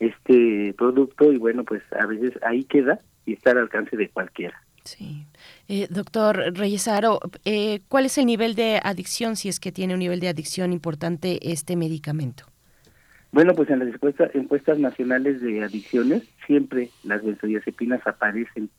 [0.00, 4.60] este producto y bueno pues a veces ahí queda y está al alcance de cualquiera.
[4.84, 5.26] Sí.
[5.66, 10.00] Eh, doctor Reyesaro, eh, ¿cuál es el nivel de adicción, si es que tiene un
[10.00, 12.44] nivel de adicción importante este medicamento?
[13.32, 18.70] Bueno, pues en las encuestas, encuestas nacionales de adicciones siempre las benzodiazepinas aparecen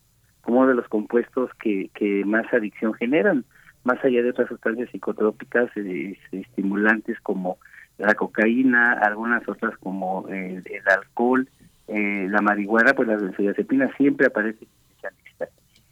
[0.42, 3.44] como uno de los compuestos que, que más adicción generan,
[3.84, 7.58] más allá de otras sustancias psicotrópicas, eh, estimulantes como
[7.98, 11.48] la cocaína, algunas otras como el, alcohol,
[11.88, 14.68] eh, la marihuana, pues las benzodiazepinas siempre aparecen
[15.04, 15.48] en lista.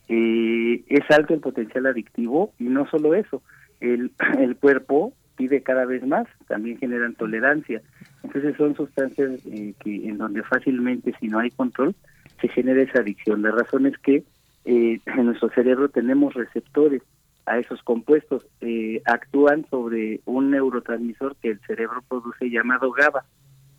[0.10, 3.42] Eh, es alto el potencial adictivo y no solo eso,
[3.80, 7.82] el, el cuerpo pide cada vez más, también generan tolerancia.
[8.24, 11.96] Entonces son sustancias que en donde fácilmente si no hay control
[12.40, 13.42] se genera esa adicción.
[13.42, 14.24] La razón es que
[14.66, 17.02] eh, en nuestro cerebro tenemos receptores
[17.46, 23.26] a esos compuestos, eh, actúan sobre un neurotransmisor que el cerebro produce llamado GABA.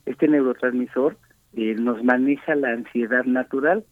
[0.07, 1.16] Este neurotransmisor
[1.55, 3.85] eh, nos maneja la ansiedad natural.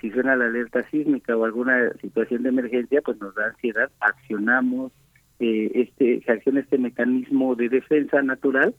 [0.00, 4.92] Si suena la alerta sísmica o alguna situación de emergencia, pues nos da ansiedad, accionamos,
[5.38, 8.74] este, se acciona este mecanismo de defensa natural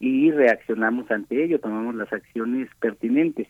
[0.00, 3.48] y reaccionamos ante ello, tomamos las acciones pertinentes.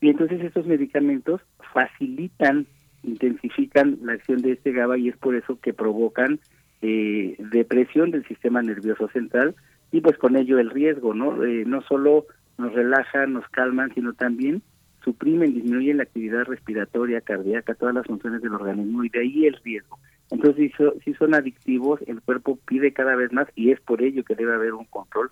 [0.00, 1.40] Y entonces estos medicamentos
[1.74, 2.66] facilitan,
[3.02, 6.40] intensifican la acción de este GABA y es por eso que provocan
[6.82, 9.54] eh, depresión del sistema nervioso central
[9.90, 11.44] y pues con ello el riesgo, ¿no?
[11.44, 12.26] Eh, no solo
[12.58, 14.62] nos relajan, nos calman, sino también
[15.02, 19.56] suprimen, disminuyen la actividad respiratoria, cardíaca, todas las funciones del organismo y de ahí el
[19.64, 19.98] riesgo.
[20.30, 20.72] Entonces,
[21.04, 24.54] si, son adictivos, el cuerpo pide cada vez más y es por ello que debe
[24.54, 25.30] haber un control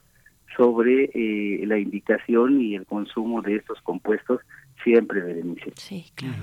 [0.56, 4.40] sobre eh, la indicación y el consumo de estos compuestos
[4.82, 5.72] siempre, Berenice.
[5.76, 6.36] Sí, claro.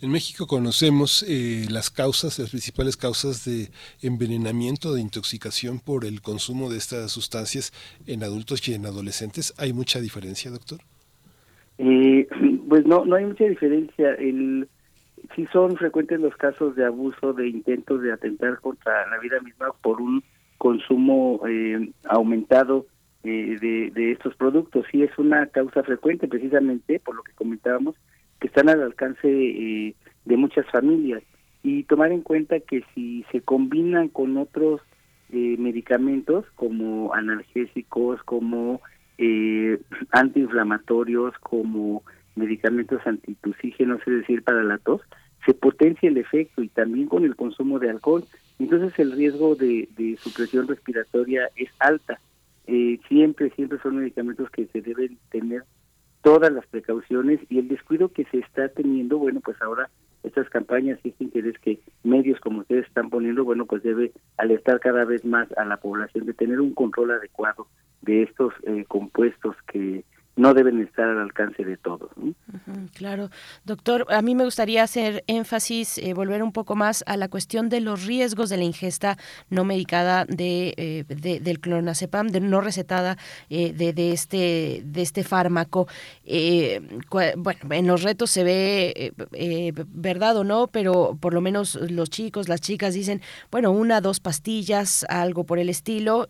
[0.00, 3.70] En México conocemos eh, las causas, las principales causas de
[4.02, 7.72] envenenamiento, de intoxicación por el consumo de estas sustancias
[8.06, 9.54] en adultos y en adolescentes.
[9.58, 10.80] ¿Hay mucha diferencia, doctor?
[11.78, 12.28] Eh,
[12.68, 14.14] pues no, no hay mucha diferencia.
[14.14, 14.68] El,
[15.34, 19.72] sí son frecuentes los casos de abuso, de intentos de atentar contra la vida misma
[19.82, 20.22] por un
[20.58, 22.86] consumo eh, aumentado
[23.24, 24.84] eh, de, de, estos productos.
[24.90, 27.94] Sí es una causa frecuente, precisamente por lo que comentábamos,
[28.40, 29.94] que están al alcance eh,
[30.24, 31.22] de muchas familias.
[31.62, 34.80] Y tomar en cuenta que si se combinan con otros
[35.30, 38.80] eh, medicamentos como analgésicos, como
[40.10, 42.02] antiinflamatorios, como
[42.34, 45.00] medicamentos antitusígenos, es decir, para la tos,
[45.46, 48.24] se potencia el efecto y también con el consumo de alcohol.
[48.58, 52.18] Entonces el riesgo de, de supresión respiratoria es alta
[52.74, 55.64] eh, siempre, siempre son medicamentos que se deben tener
[56.22, 59.90] todas las precauciones y el descuido que se está teniendo, bueno, pues ahora
[60.22, 64.80] estas campañas y este interés que medios como ustedes están poniendo, bueno, pues debe alertar
[64.80, 67.66] cada vez más a la población de tener un control adecuado
[68.00, 70.02] de estos eh, compuestos que
[70.34, 72.10] no deben estar al alcance de todos.
[72.94, 73.28] claro,
[73.64, 77.68] doctor, a mí me gustaría hacer énfasis, eh, volver un poco más a la cuestión
[77.68, 79.18] de los riesgos de la ingesta
[79.50, 83.18] no medicada de, eh, del clonazepam, de no recetada
[83.50, 85.86] eh, de, de, este de este fármaco.
[87.10, 89.12] bueno, en los retos se ve
[89.88, 94.20] verdad o no, pero por lo menos los chicos, las chicas dicen, bueno, una, dos
[94.20, 96.26] pastillas, algo por el estilo.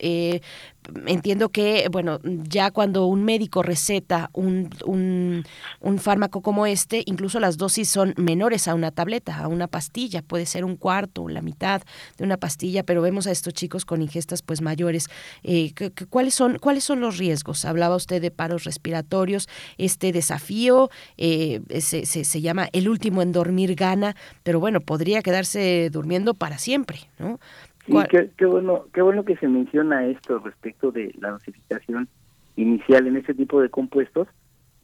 [1.06, 3.91] entiendo que, bueno, ya cuando un médico receta
[4.32, 5.44] un,
[5.80, 10.22] un, fármaco como este, incluso las dosis son menores a una tableta, a una pastilla,
[10.22, 11.82] puede ser un cuarto la mitad
[12.16, 15.08] de una pastilla, pero vemos a estos chicos con ingestas pues mayores.
[15.42, 15.72] Eh,
[16.08, 17.64] ¿cuáles, son, ¿Cuáles son los riesgos?
[17.64, 19.48] Hablaba usted de paros respiratorios,
[19.78, 25.90] este desafío eh, se, se, llama el último en dormir gana, pero bueno, podría quedarse
[25.90, 27.38] durmiendo para siempre, ¿no?
[27.86, 27.94] Sí,
[28.36, 32.08] qué, bueno, qué bueno que se menciona esto respecto de la dosificación
[32.56, 34.28] inicial en este tipo de compuestos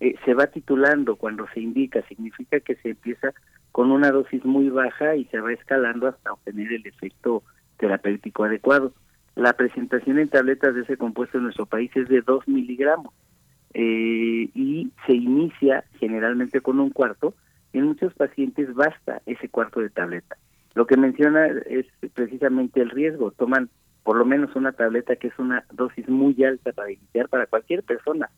[0.01, 3.35] eh, se va titulando cuando se indica, significa que se empieza
[3.73, 7.43] con una dosis muy baja y se va escalando hasta obtener el efecto
[7.78, 8.93] terapéutico adecuado.
[9.35, 13.12] La presentación en tabletas de ese compuesto en nuestro país es de 2 miligramos
[13.74, 17.35] eh, y se inicia generalmente con un cuarto.
[17.73, 20.36] En muchos pacientes basta ese cuarto de tableta.
[20.74, 23.32] Lo que menciona es precisamente el riesgo.
[23.32, 23.69] Toman
[24.03, 27.83] por lo menos una tableta que es una dosis muy alta para iniciar para cualquier
[27.83, 28.31] persona,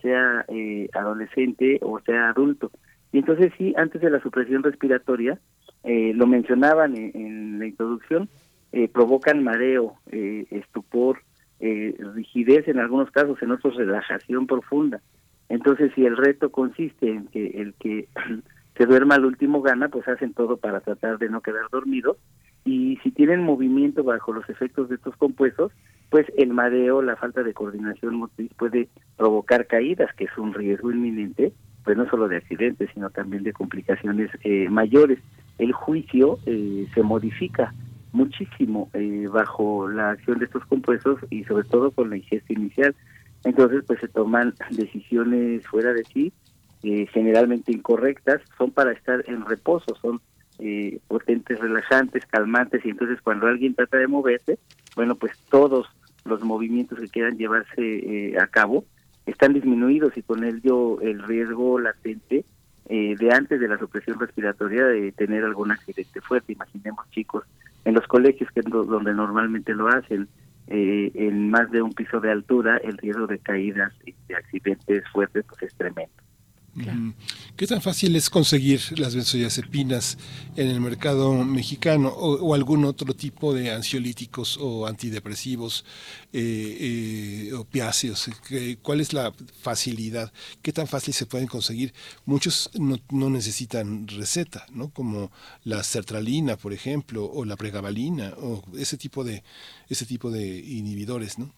[0.00, 2.70] sea eh, adolescente o sea adulto.
[3.12, 5.38] Y entonces sí, antes de la supresión respiratoria,
[5.84, 8.28] eh, lo mencionaban en, la introducción,
[8.72, 11.20] eh, provocan mareo, estupor,
[11.58, 15.00] rigidez en algunos casos, en otros relajación profunda.
[15.48, 18.08] Entonces, si el reto consiste en que el que
[18.76, 22.18] se duerma al último gana, pues hacen todo para tratar de no quedar dormido
[22.66, 25.72] y si tienen movimiento bajo los efectos de estos compuestos,
[26.10, 30.90] pues el mareo, la falta de coordinación motriz puede provocar caídas, que es un riesgo
[30.90, 31.52] inminente,
[31.84, 35.20] pues no solo de accidentes, sino también de complicaciones eh, mayores.
[35.58, 37.72] El juicio eh, se modifica
[38.10, 42.96] muchísimo eh, bajo la acción de estos compuestos y sobre todo con la ingesta inicial.
[43.44, 46.32] Entonces, pues se toman decisiones fuera de sí,
[47.12, 50.20] generalmente incorrectas, son para estar en reposo, son
[50.58, 54.58] eh, potentes, relajantes, calmantes, y entonces cuando alguien trata de moverse,
[54.94, 55.86] bueno, pues todos
[56.24, 58.84] los movimientos que quieran llevarse eh, a cabo
[59.26, 62.44] están disminuidos y con ello el riesgo latente
[62.88, 66.52] eh, de antes de la supresión respiratoria de tener algún accidente fuerte.
[66.52, 67.44] Imaginemos chicos
[67.84, 70.28] en los colegios que donde normalmente lo hacen,
[70.68, 75.04] eh, en más de un piso de altura, el riesgo de caídas y de accidentes
[75.12, 76.25] fuertes pues es tremendo.
[77.56, 80.18] ¿Qué tan fácil es conseguir las benzodiazepinas
[80.56, 85.84] en el mercado mexicano o, algún otro tipo de ansiolíticos o antidepresivos,
[86.32, 88.28] eh, eh, opiáceos?
[88.82, 89.32] ¿Cuál es la
[89.62, 90.32] facilidad?
[90.62, 91.92] ¿Qué tan fácil se pueden conseguir?
[92.26, 94.90] Muchos no, necesitan receta, ¿no?
[94.90, 95.30] Como
[95.64, 99.42] la sertralina, por ejemplo, o la pregabalina, o ese tipo de
[99.88, 101.52] ese tipo de inhibidores, ¿no?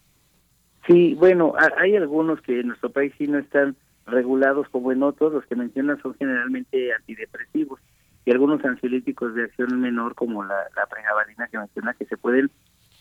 [0.86, 3.76] Sí, bueno, hay algunos que en nuestro país sí no están
[4.10, 7.80] regulados como en otros, los que mencionan son generalmente antidepresivos
[8.24, 12.50] y algunos ansiolíticos de acción menor como la, la pregabalina que menciona que se pueden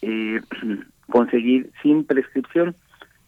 [0.01, 0.39] eh,
[1.09, 2.75] conseguir sin prescripción.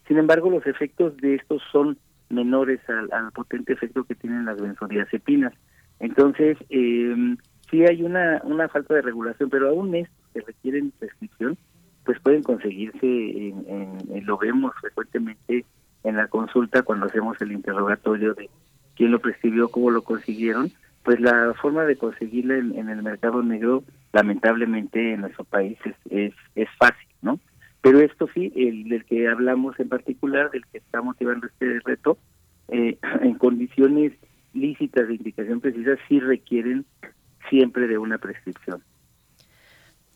[0.08, 1.98] Sin embargo, los efectos de estos son
[2.30, 5.52] menores al, al potente efecto que tienen las benzodiazepinas.
[5.98, 7.36] Entonces, eh,
[7.70, 11.58] sí hay una, una falta de regulación, pero aún estos que requieren prescripción,
[12.04, 15.64] pues pueden conseguirse, en, lo vemos frecuentemente
[16.04, 18.48] en la consulta cuando hacemos el interrogatorio de
[18.96, 20.70] quién lo prescribió, cómo lo consiguieron,
[21.02, 23.82] pues la forma de conseguirla en, el mercado negro,
[24.12, 25.78] lamentablemente en nuestro país
[26.10, 27.40] es, es, fácil, ¿no?
[27.80, 32.18] Pero esto sí, el del que hablamos en particular, del que está motivando este reto,
[32.68, 34.12] eh, en condiciones
[34.52, 36.84] lícitas de indicación precisa, sí requieren
[37.48, 38.82] siempre de una prescripción.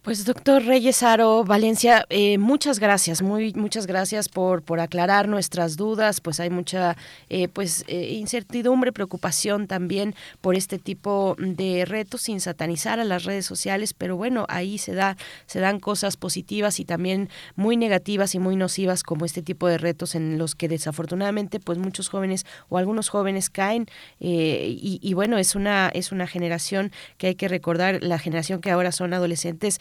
[0.05, 5.79] Pues doctor Reyes Aro Valencia, eh, muchas gracias, muy muchas gracias por, por aclarar nuestras
[5.79, 6.21] dudas.
[6.21, 6.95] Pues hay mucha
[7.31, 13.25] eh, pues eh, incertidumbre, preocupación también por este tipo de retos sin satanizar a las
[13.25, 15.17] redes sociales, pero bueno ahí se da
[15.47, 19.79] se dan cosas positivas y también muy negativas y muy nocivas como este tipo de
[19.79, 23.87] retos en los que desafortunadamente pues muchos jóvenes o algunos jóvenes caen
[24.21, 28.71] y, y bueno es una es una generación que hay que recordar la generación que
[28.71, 29.81] ahora son adolescentes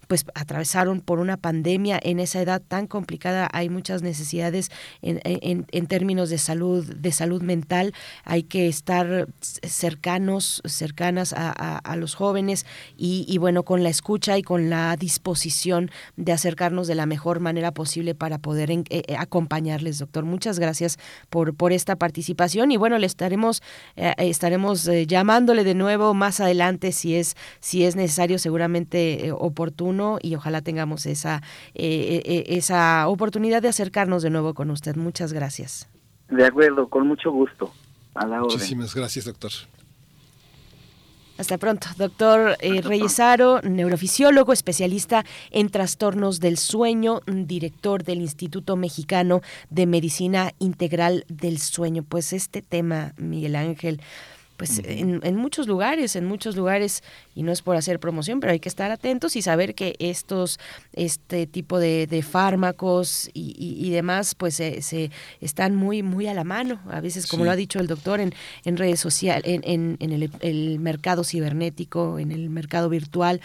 [0.11, 4.69] pues atravesaron por una pandemia en esa edad tan complicada hay muchas necesidades
[5.01, 7.93] en, en, términos de salud de salud mental
[8.25, 12.65] hay que estar cercanos cercanas a, a, los jóvenes
[12.97, 17.39] y, y, bueno con la escucha y con la disposición de acercarnos de la mejor
[17.39, 20.25] manera posible para poder eh, eh, acompañarles doctor.
[20.25, 23.63] Muchas gracias por por esta participación y bueno le estaremos
[23.95, 30.35] eh, estaremos llamándole de nuevo más adelante si es si es necesario seguramente oportuno y
[30.35, 31.41] ojalá tengamos esa,
[31.73, 34.95] eh, eh, esa oportunidad de acercarnos de nuevo con usted.
[34.95, 35.89] Muchas gracias.
[36.29, 37.71] De acuerdo, con mucho gusto.
[38.13, 39.51] A la Muchísimas gracias, doctor.
[41.41, 49.41] Hasta pronto, doctor eh, Reyesaro, neurofisiólogo, especialista en trastornos del sueño, director del Instituto Mexicano
[49.71, 52.03] de Medicina Integral del Sueño.
[52.03, 54.01] Pues este tema, Miguel Ángel,
[54.61, 57.01] pues en, muchos lugares, en muchos lugares,
[57.33, 60.59] y no es por hacer promoción, pero hay que estar atentos y saber que estos,
[60.93, 65.09] este tipo de, fármacos y, demás, pues se,
[65.39, 66.79] están muy, muy a la mano.
[66.91, 70.29] A veces, como lo ha dicho el doctor, en, en redes sociales, en, en, el,
[70.41, 73.41] el mercado cibernético, en el mercado virtual,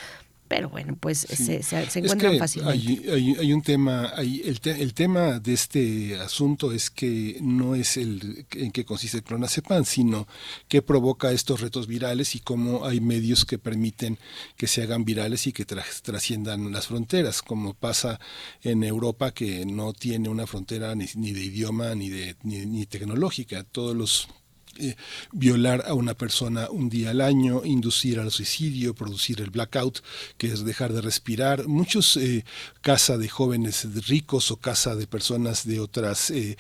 [0.48, 3.12] pero bueno, pues se, se, encuentran fácilmente.
[3.12, 8.47] Hay, un tema, hay, el, el, tema de este asunto es que no es el
[8.52, 10.27] en qué consiste el clonazepam, sino
[10.68, 14.18] qué provoca estos retos virales y cómo hay medios que permiten
[14.56, 18.20] que se hagan virales y que trasciendan las fronteras, como pasa
[18.62, 22.86] en Europa que no tiene una frontera ni, ni de idioma ni de ni, ni
[22.86, 23.64] tecnológica.
[23.64, 24.28] Todos los
[24.78, 24.97] eh,
[25.32, 30.01] violar a una persona un día al año, inducir al suicidio, producir el blackout,
[30.39, 31.66] que es dejar de respirar.
[31.69, 32.44] Muchos eh,
[32.81, 36.57] casa de jóvenes ricos o casa de personas de otras eh,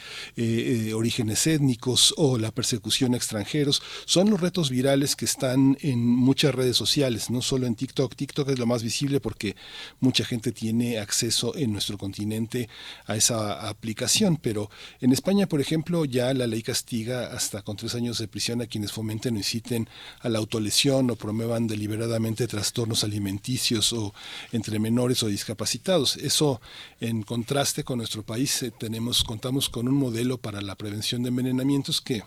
[0.94, 6.54] orígenes étnicos o la persecución a extranjeros son los retos virales que están en muchas
[6.54, 8.14] redes sociales, no solo en TikTok.
[8.14, 9.56] TikTok es lo más visible porque
[10.00, 12.68] mucha gente tiene acceso en nuestro continente
[13.06, 14.70] a esa aplicación, pero
[15.00, 18.66] en España, por ejemplo, ya la ley castiga hasta con tres años de prisión a
[18.66, 19.88] quienes fomenten o inciten
[20.20, 24.14] a la autolesión o promuevan deliberadamente trastornos alimenticios o
[24.52, 26.16] entre menores o discapacitados.
[26.16, 26.60] Eso
[27.00, 31.28] en contraste con nuestro país eh, tenemos contamos con un modelo para la prevención de
[31.28, 32.22] envenenamientos que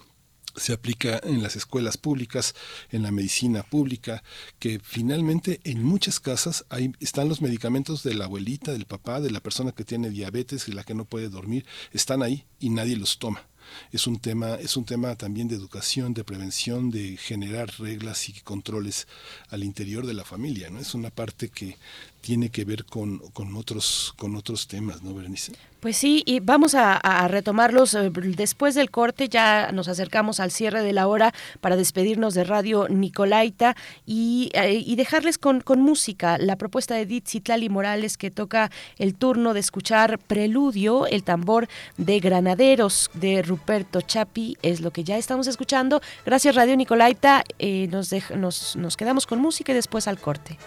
[0.56, 2.56] se aplica en las escuelas públicas,
[2.92, 4.24] en la medicina pública,
[4.58, 9.32] que finalmente en muchas casas hay, están los medicamentos de la abuelita, del papá, de
[9.32, 12.98] la persona que tiene diabetes y la que no puede dormir, están ahí y nadie
[12.98, 13.49] los toma
[13.92, 18.34] es un tema, es un tema también de educación, de prevención, de generar reglas y
[18.34, 19.08] controles
[19.50, 20.80] al interior de la familia, ¿no?
[20.80, 21.78] Es una parte que
[22.22, 25.54] tiene que ver con, con, otros, con otros temas, ¿no, Berenice?
[25.80, 27.00] Pues sí, y vamos a,
[27.30, 32.34] retomarlos eh, después del corte, ya nos acercamos al cierre de la hora para despedirnos
[32.34, 38.30] de Radio Nicolaita y, eh, dejarles con, música la propuesta de Edith Citlali Morales que
[38.30, 44.92] toca el turno de escuchar Preludio, el tambor de Granaderos de Ruperto Chapi, es lo
[44.92, 46.02] que ya estamos escuchando.
[46.26, 50.58] Gracias Radio Nicolaita, eh, nos, nos, nos quedamos con música y después al corte.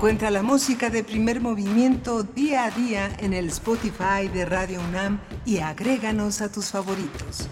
[0.00, 5.20] Encuentra la música de primer movimiento día a día en el Spotify de Radio UNAM
[5.44, 7.50] y agréganos a tus favoritos.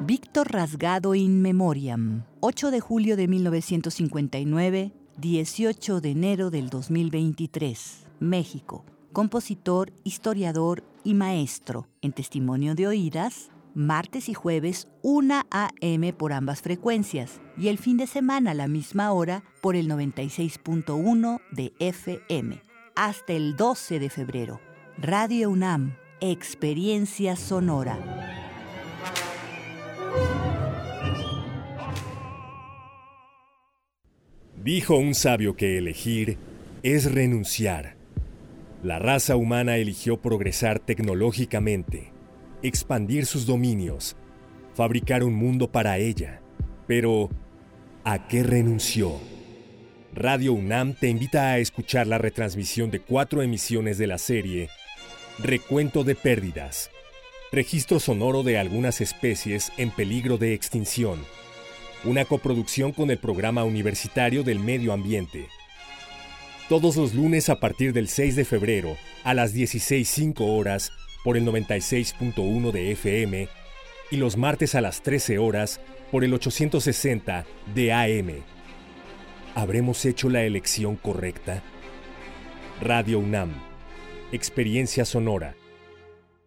[0.00, 8.84] Víctor Rasgado in Memoriam, 8 de julio de 1959, 18 de enero del 2023, México.
[9.14, 11.86] Compositor, historiador y maestro.
[12.02, 16.12] En testimonio de oídas, martes y jueves 1 a.m.
[16.12, 21.40] por ambas frecuencias y el fin de semana a la misma hora por el 96.1
[21.52, 22.60] de FM.
[22.96, 24.60] Hasta el 12 de febrero.
[24.98, 27.96] Radio UNAM, Experiencia Sonora.
[34.56, 36.36] Dijo un sabio que elegir
[36.82, 37.93] es renunciar.
[38.84, 42.12] La raza humana eligió progresar tecnológicamente,
[42.62, 44.14] expandir sus dominios,
[44.74, 46.40] fabricar un mundo para ella.
[46.86, 47.30] Pero,
[48.04, 49.18] ¿a qué renunció?
[50.12, 54.68] Radio UNAM te invita a escuchar la retransmisión de cuatro emisiones de la serie
[55.38, 56.90] Recuento de Pérdidas,
[57.50, 61.18] registro sonoro de algunas especies en peligro de extinción
[62.04, 65.48] una coproducción con el Programa Universitario del Medio Ambiente.
[66.68, 70.92] Todos los lunes a partir del 6 de febrero a las 16.05 horas
[71.22, 73.48] por el 96.1 de FM
[74.10, 75.78] y los martes a las 13 horas
[76.10, 78.42] por el 860 de AM.
[79.54, 81.62] ¿Habremos hecho la elección correcta?
[82.80, 83.52] Radio UNAM.
[84.32, 85.54] Experiencia sonora.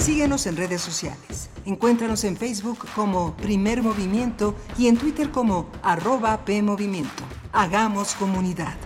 [0.00, 1.50] Síguenos en redes sociales.
[1.66, 7.22] Encuéntranos en Facebook como Primer Movimiento y en Twitter como arroba PMovimiento.
[7.52, 8.78] Hagamos comunidad.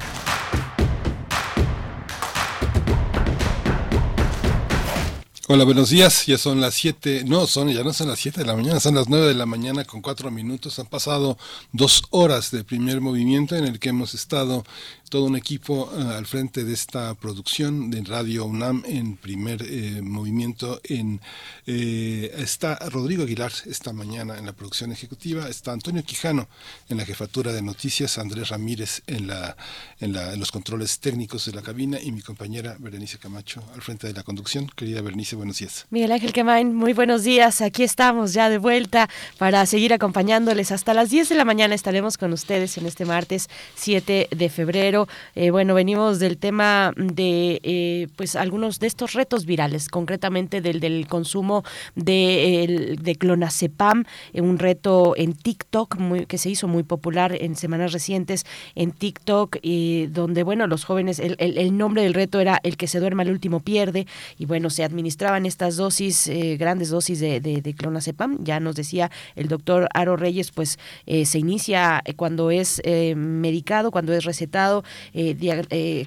[5.47, 6.25] Hola, buenos días.
[6.25, 8.95] Ya son las 7, no, son, ya no son las 7 de la mañana, son
[8.95, 10.79] las 9 de la mañana con 4 minutos.
[10.79, 11.37] Han pasado
[11.71, 14.65] dos horas de primer movimiento en el que hemos estado
[15.09, 20.01] todo un equipo eh, al frente de esta producción de Radio UNAM en primer eh,
[20.03, 20.81] movimiento.
[20.85, 21.21] En,
[21.67, 26.49] eh, está Rodrigo Aguilar esta mañana en la producción ejecutiva, está Antonio Quijano
[26.89, 29.57] en la jefatura de noticias, Andrés Ramírez en, la,
[30.01, 34.13] en, los controles técnicos de la cabina y mi compañera Berenice Camacho al frente de
[34.13, 34.71] la conducción.
[34.75, 35.87] Querida Berenice, buenos días.
[35.91, 37.61] Miguel Ángel Quemain, muy buenos días.
[37.61, 39.09] Aquí estamos ya de vuelta
[39.39, 41.75] para seguir acompañándoles hasta las 10 de la mañana.
[41.75, 44.94] Estaremos con ustedes en este martes 7 de febrero.
[45.35, 50.81] Eh, bueno, venimos del tema de eh, pues algunos de estos retos virales, concretamente del
[50.81, 51.65] del consumo
[51.95, 55.97] de, de clonazepam, eh, un reto en TikTok
[56.27, 58.45] que se hizo muy popular en semanas recientes
[58.75, 62.87] en TikTok, y donde bueno los jóvenes, el, el nombre del reto era el que
[62.87, 64.07] se duerma el último pierde
[64.39, 68.39] y bueno se administraban estas dosis, eh, grandes dosis de, de, clonazepam.
[68.45, 72.81] Ya nos decía el doctor Aro Reyes, pues eh, se inicia eh, cuando es
[73.17, 74.84] medicado, cuando es recetado,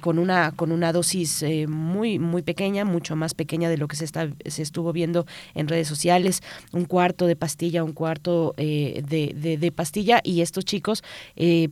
[0.00, 4.04] con una con una dosis muy muy pequeña, mucho más pequeña de lo que se
[4.04, 6.42] está se estuvo viendo en redes sociales,
[6.72, 11.02] un cuarto de pastilla, un cuarto de, de, pastilla y estos chicos,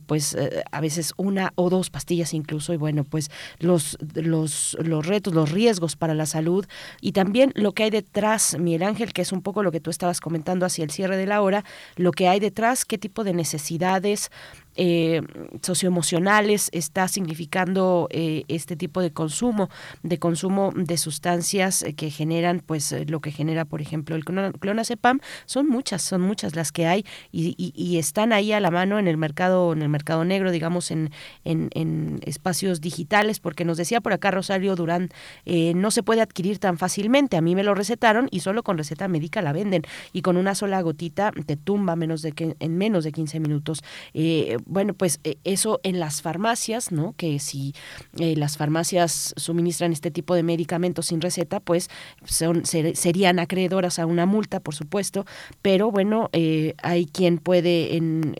[0.05, 0.37] pues
[0.71, 3.29] a veces una o dos pastillas incluso y bueno pues
[3.59, 6.65] los los los retos, los riesgos para la salud
[7.01, 9.89] y también lo que hay detrás, Miguel Ángel, que es un poco lo que tú
[9.89, 11.63] estabas comentando hacia el cierre de la hora,
[11.95, 14.31] lo que hay detrás, qué tipo de necesidades
[14.77, 15.21] eh,
[15.61, 19.69] socioemocionales está significando eh, este tipo de consumo,
[20.03, 24.23] de consumo de sustancias eh, que generan, pues eh, lo que genera, por ejemplo, el
[24.23, 29.07] clonazepam, son muchas, son muchas las que hay y, están ahí a la mano en
[29.07, 31.09] el mercado, en el mercado negro, digamos, en,
[31.43, 35.09] en, espacios digitales, porque nos decía por acá Rosario Durán,
[35.45, 37.37] no se puede adquirir tan fácilmente.
[37.37, 39.81] A mí me lo recetaron y solo con receta médica la venden
[40.13, 43.83] y con una sola gotita te tumba menos de que en menos de 15 minutos.
[44.13, 47.13] Eh, bueno, pues eh, eso en las farmacias, ¿no?
[47.17, 47.73] Que si
[48.19, 51.89] eh, las farmacias suministran este tipo de medicamentos sin receta, pues
[52.25, 55.25] son, serían acreedoras a una multa, por supuesto,
[55.61, 58.35] pero bueno, eh, hay quien puede en,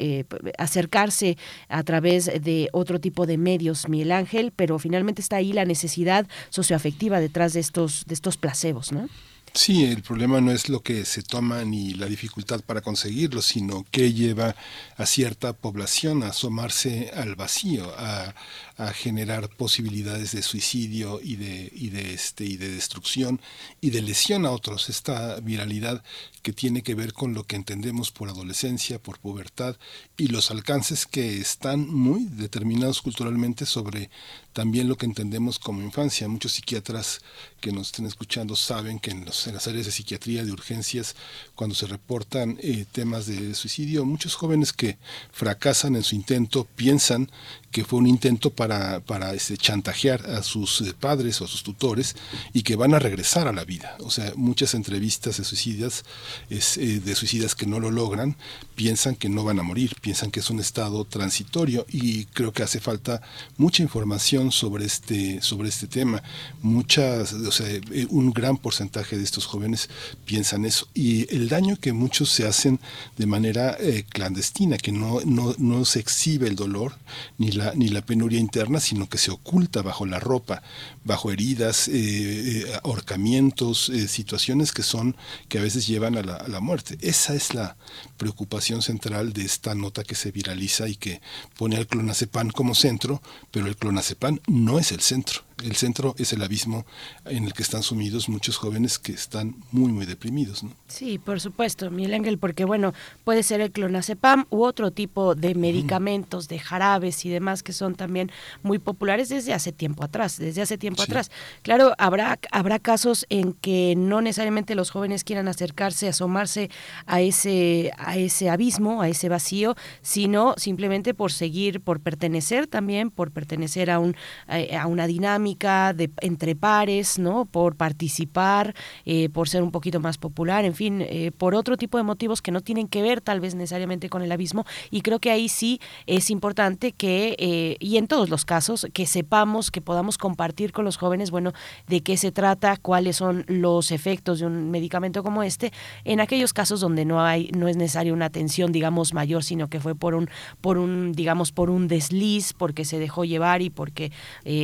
[0.58, 1.38] acercarse
[1.70, 6.28] a través de otro tipo de medios, Miguel Ángel, pero finalmente está ahí la necesidad
[6.50, 9.08] socioafectiva detrás de estos, de estos placebos, ¿no?
[9.54, 13.86] Sí, el problema no es lo que se toma ni la dificultad para conseguirlo, sino
[13.90, 14.56] que lleva
[14.98, 18.36] a cierta población a asomarse al vacío, a,
[18.78, 23.42] a generar posibilidades de suicidio y de, y de este y de destrucción
[23.82, 24.90] y de lesión a otros.
[24.90, 26.04] Esta viralidad
[26.44, 29.76] que tiene que ver con lo que entendemos por adolescencia, por pubertad
[30.16, 34.10] y los alcances que están muy determinados culturalmente sobre
[34.54, 36.28] también lo que entendemos como infancia.
[36.28, 37.22] Muchos psiquiatras
[37.60, 41.16] que nos estén escuchando saben que en, los, en las áreas de psiquiatría, de urgencias,
[41.54, 44.98] cuando se reportan eh, temas de suicidio, muchos jóvenes que
[45.32, 47.30] fracasan en su intento piensan
[47.72, 51.64] que fue un intento para, para este, chantajear a sus eh, padres o a sus
[51.64, 52.16] tutores
[52.54, 53.96] y que van a regresar a la vida.
[54.00, 56.04] O sea, muchas entrevistas de suicidas,
[56.50, 58.36] eh, de suicidas que no lo logran,
[58.78, 62.62] piensan que no van a morir, piensan que es un estado transitorio y creo que
[62.62, 63.24] hace falta
[63.58, 66.22] mucha información sobre este, sobre este tema.
[66.62, 69.90] Muchas, o sea, eh, un gran porcentaje de estos jóvenes
[70.26, 70.88] piensan eso.
[70.94, 72.80] Y el daño que muchos se hacen
[73.18, 73.76] de manera
[74.10, 76.94] clandestina, que no, no, no se exhibe el dolor
[77.40, 80.62] ni la, ni la penuria interna, sino que se oculta bajo la ropa,
[81.04, 85.16] bajo heridas, eh, eh, ahorcamientos, eh, situaciones que son,
[85.48, 86.98] que a veces llevan a la, a la muerte.
[87.02, 87.78] Esa es la
[88.18, 91.22] preocupación central de esta nota que se viraliza y que
[91.58, 93.22] pone al clonazepam como centro,
[93.52, 96.86] pero el clonazepam no es el centro el centro es el abismo
[97.26, 100.64] en el que están sumidos muchos jóvenes que están muy, muy deprimidos.
[100.64, 100.72] ¿no?
[100.88, 102.94] Sí, por supuesto, Miguel Ángel, porque bueno,
[103.24, 107.96] puede ser el clonazepam u otro tipo de medicamentos, de jarabes y demás que son
[107.96, 108.32] también
[108.62, 111.32] muy populares desde hace tiempo atrás, desde hace tiempo atrás.
[111.64, 116.70] Claro, habrá, habrá casos en que no necesariamente los jóvenes quieran acercarse, asomarse
[117.08, 123.10] a ese, a ese abismo, a ese vacío, sino simplemente por seguir, por pertenecer también,
[123.10, 124.16] por pertenecer a, un,
[124.48, 127.46] a una dinámica de entre pares, ¿no?
[127.46, 128.76] Por participar,
[129.06, 132.42] eh, por ser un poquito más popular, en fin, eh, por otro tipo de motivos
[132.42, 134.66] que no tienen que ver tal vez necesariamente con el abismo.
[134.92, 139.06] Y creo que ahí sí es importante que, eh, y en todos los casos, que
[139.06, 141.54] sepamos, que podamos compartir con los jóvenes, bueno,
[141.88, 145.72] de qué se trata, cuáles son los efectos de un medicamento como este,
[146.04, 149.80] en aquellos casos donde no hay, no es necesaria una atención, digamos, mayor, sino que
[149.80, 150.30] fue por un,
[150.62, 154.12] por un, digamos, por un desliz, porque se dejó llevar y porque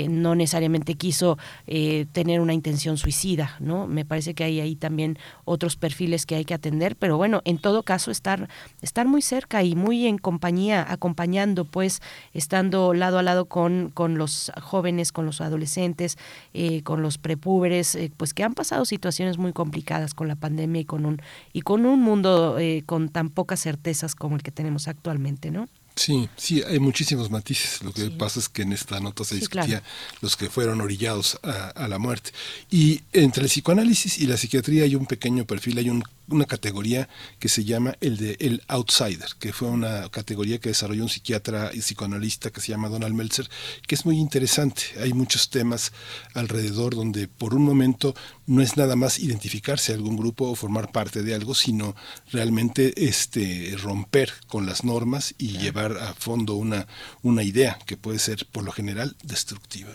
[0.09, 1.37] no necesariamente quiso
[1.67, 3.87] eh, tener una intención suicida, ¿no?
[3.87, 7.57] Me parece que hay ahí también otros perfiles que hay que atender, pero bueno, en
[7.57, 8.49] todo caso estar,
[8.81, 12.01] estar muy cerca y muy en compañía, acompañando, pues,
[12.33, 16.17] estando lado a lado con, con los jóvenes, con los adolescentes,
[16.53, 20.81] eh, con los prepúberes, eh, pues que han pasado situaciones muy complicadas con la pandemia
[20.81, 21.21] y con un,
[21.53, 25.67] y con un mundo con tan pocas certezas como el que tenemos actualmente, ¿no?
[25.95, 27.83] Sí, sí, hay muchísimos matices.
[27.83, 29.83] Lo que pasa es que en esta nota se discutía
[30.21, 32.31] los que fueron orillados a, la muerte.
[32.71, 37.07] Y entre el psicoanálisis y la psiquiatría hay un pequeño perfil, hay una categoría
[37.37, 41.71] que se llama el de el outsider, que fue una categoría que desarrolló un psiquiatra
[41.73, 43.47] y psicoanalista que se llama Donald Meltzer,
[43.85, 44.83] que es muy interesante.
[44.99, 45.91] Hay muchos temas
[46.33, 48.15] alrededor donde por un momento
[48.47, 51.95] no es nada más identificarse a algún grupo o formar parte de algo, sino
[52.31, 56.87] realmente este romper con las normas y llevar a fondo una,
[57.21, 59.91] una idea que puede ser por lo general destructiva.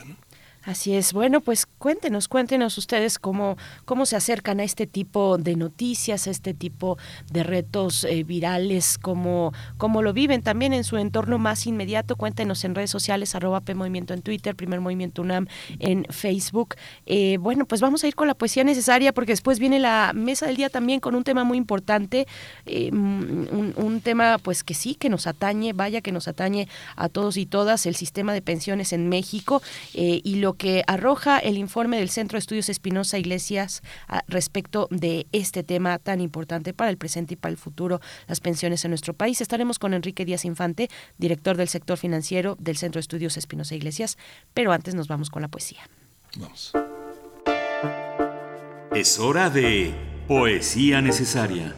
[0.65, 1.13] Así es.
[1.13, 6.31] Bueno, pues cuéntenos, cuéntenos ustedes cómo, cómo se acercan a este tipo de noticias, a
[6.31, 6.99] este tipo
[7.33, 12.17] de retos eh, virales, cómo, cómo lo viven también en su entorno más inmediato.
[12.17, 15.47] Cuéntenos en redes sociales, arroba P Movimiento en Twitter, Primer Movimiento UNAM
[15.79, 16.75] en Facebook.
[17.07, 20.47] Eh, bueno, pues vamos a ir con la poesía necesaria porque después viene la mesa
[20.47, 22.27] del día también con un tema muy importante,
[22.67, 27.09] eh, un, un tema pues que sí, que nos atañe, vaya que nos atañe a
[27.09, 29.63] todos y todas, el sistema de pensiones en México
[29.95, 35.27] y lo que arroja el informe del Centro de Estudios Espinosa Iglesias ah, respecto de
[35.33, 39.15] este tema tan importante para el presente y para el futuro, las pensiones en nuestro
[39.15, 39.41] país.
[39.41, 40.89] Estaremos con Enrique Díaz Infante,
[41.19, 44.17] director del sector financiero del Centro de Estudios Espinosa Iglesias,
[44.55, 45.89] pero antes nos vamos con la poesía.
[46.37, 46.73] Vamos.
[48.95, 49.95] Es hora de
[50.27, 51.75] poesía necesaria.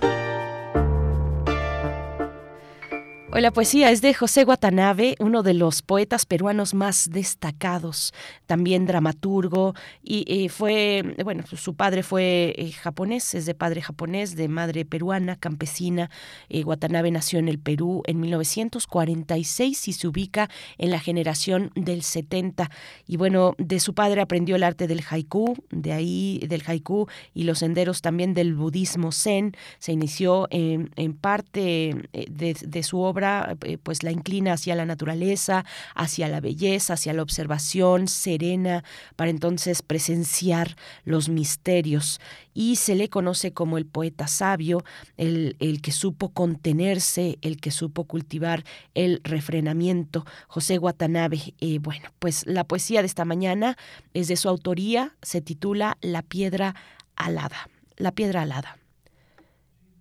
[3.32, 8.12] Hoy la poesía es de José Watanabe, uno de los poetas peruanos más destacados,
[8.47, 14.35] también dramaturgo, y eh, fue, bueno, su padre fue eh, japonés, es de padre japonés,
[14.35, 16.11] de madre peruana, campesina.
[16.48, 16.65] Eh,
[17.12, 22.69] nació en el Perú en 1946 y se ubica en la generación del 70.
[23.07, 27.44] Y bueno, de su padre aprendió el arte del haiku, de ahí del haiku y
[27.44, 29.57] los senderos también del budismo zen.
[29.78, 35.64] Se inició en, parte de, de su obra eh, pues la inclina hacia la naturaleza,
[35.94, 38.84] hacia la belleza, hacia la observación serena,
[39.16, 42.20] para entonces presenciar los misterios.
[42.55, 44.82] Y se le conoce como el poeta sabio,
[45.16, 48.64] el, que supo contenerse, el que supo cultivar
[48.94, 50.24] el refrenamiento.
[50.48, 53.76] José Watanabe, eh, bueno, pues la poesía de esta mañana
[54.14, 56.74] es de su autoría, se titula La piedra
[57.16, 57.68] alada.
[57.97, 58.78] La piedra alada.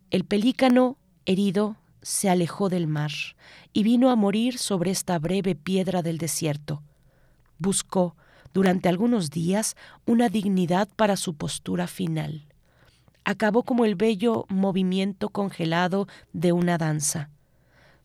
[0.09, 3.11] El pelícano herido se alejó del mar
[3.73, 6.81] y vino a morir sobre esta breve piedra del desierto.
[7.57, 8.15] Buscó,
[8.53, 12.45] durante algunos días, una dignidad para su postura final.
[13.25, 17.29] Acabó como el bello movimiento congelado de una danza.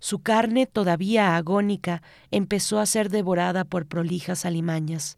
[0.01, 5.17] Su carne, todavía agónica, empezó a ser devorada por prolijas alimañas,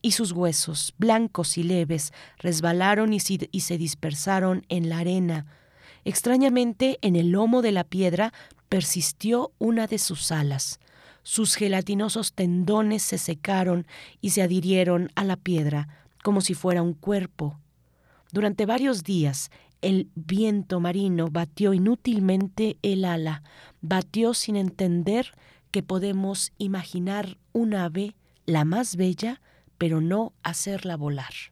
[0.00, 5.46] y sus huesos, blancos y leves, resbalaron y, se dispersaron en la arena,
[6.04, 8.32] Extrañamente, en el lomo de la piedra
[8.68, 10.80] persistió una de sus alas.
[11.22, 13.86] Sus gelatinosos tendones se secaron
[14.20, 15.88] y se adhirieron a la piedra
[16.22, 17.58] como si fuera un cuerpo.
[18.32, 19.50] Durante varios días
[19.82, 23.42] el viento marino batió inútilmente el ala,
[23.80, 25.32] batió sin entender
[25.70, 28.14] que podemos imaginar un ave,
[28.46, 29.40] la más bella,
[29.78, 31.51] pero no hacerla volar.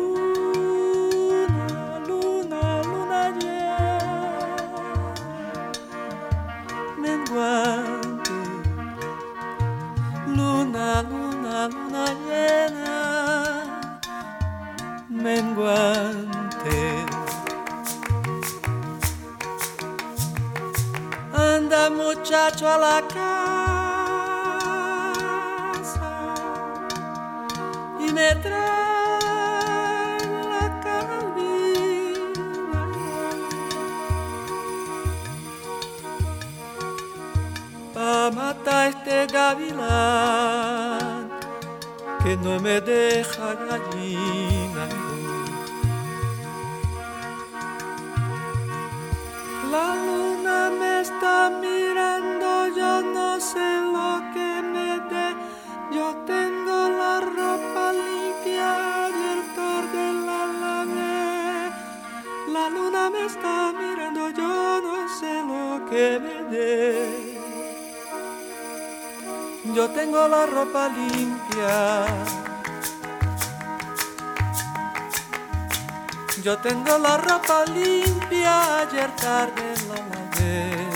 [76.61, 80.87] tengo la ropa limpia, ayer tarde la lavé.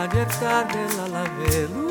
[0.00, 1.89] Ayer tarde la lavé.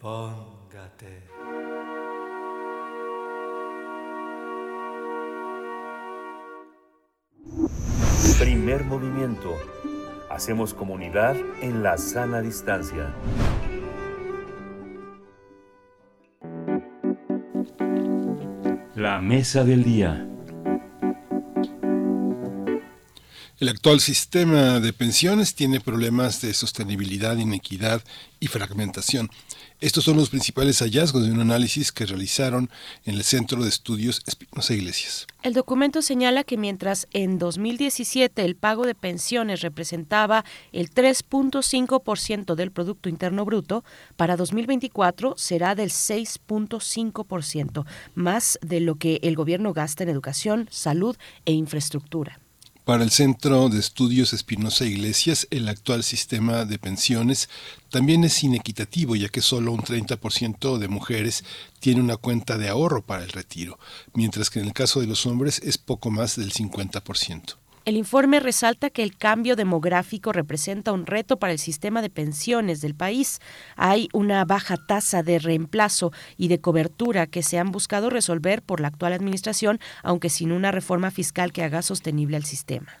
[0.00, 1.22] Póngate.
[8.38, 9.56] Primer movimiento.
[10.30, 13.14] Hacemos comunidad en la sana distancia.
[18.94, 20.26] La mesa del día.
[23.58, 28.02] El actual sistema de pensiones tiene problemas de sostenibilidad, inequidad
[28.40, 29.28] y fragmentación.
[29.80, 32.68] Estos son los principales hallazgos de un análisis que realizaron
[33.06, 35.26] en el Centro de Estudios Espinosa Iglesias.
[35.42, 42.72] El documento señala que mientras en 2017 el pago de pensiones representaba el 3.5% del
[42.72, 43.82] Producto Interno Bruto,
[44.16, 51.16] para 2024 será del 6.5%, más de lo que el gobierno gasta en educación, salud
[51.46, 52.39] e infraestructura.
[52.90, 57.48] Para el Centro de Estudios Espinosa Iglesias, el actual sistema de pensiones
[57.88, 61.44] también es inequitativo, ya que solo un 30% de mujeres
[61.78, 63.78] tiene una cuenta de ahorro para el retiro,
[64.12, 67.59] mientras que en el caso de los hombres es poco más del 50%.
[67.86, 72.82] El informe resalta que el cambio demográfico representa un reto para el sistema de pensiones
[72.82, 73.40] del país.
[73.74, 78.80] Hay una baja tasa de reemplazo y de cobertura que se han buscado resolver por
[78.80, 83.00] la actual administración, aunque sin una reforma fiscal que haga sostenible al sistema.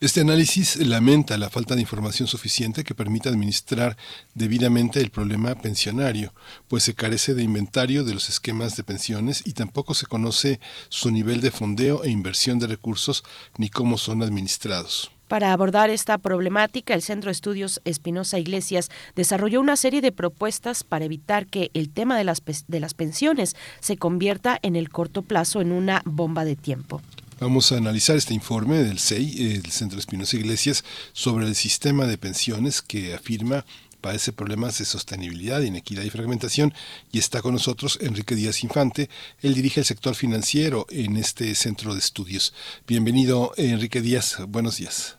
[0.00, 3.96] Este análisis lamenta la falta de información suficiente que permita administrar
[4.32, 6.32] debidamente el problema pensionario,
[6.68, 11.10] pues se carece de inventario de los esquemas de pensiones y tampoco se conoce su
[11.10, 13.24] nivel de fondeo e inversión de recursos
[13.56, 15.10] ni cómo son administrados.
[15.26, 20.84] Para abordar esta problemática, el Centro de Estudios Espinosa Iglesias desarrolló una serie de propuestas
[20.84, 25.22] para evitar que el tema de las, de las pensiones se convierta en el corto
[25.22, 27.02] plazo en una bomba de tiempo.
[27.40, 32.18] Vamos a analizar este informe del CEI, el Centro Espinosa Iglesias, sobre el sistema de
[32.18, 33.64] pensiones que afirma
[34.00, 36.72] padece problemas de sostenibilidad, inequidad y fragmentación
[37.12, 39.08] y está con nosotros Enrique Díaz Infante.
[39.40, 42.54] Él dirige el sector financiero en este centro de estudios.
[42.86, 44.38] Bienvenido, Enrique Díaz.
[44.48, 45.16] Buenos días.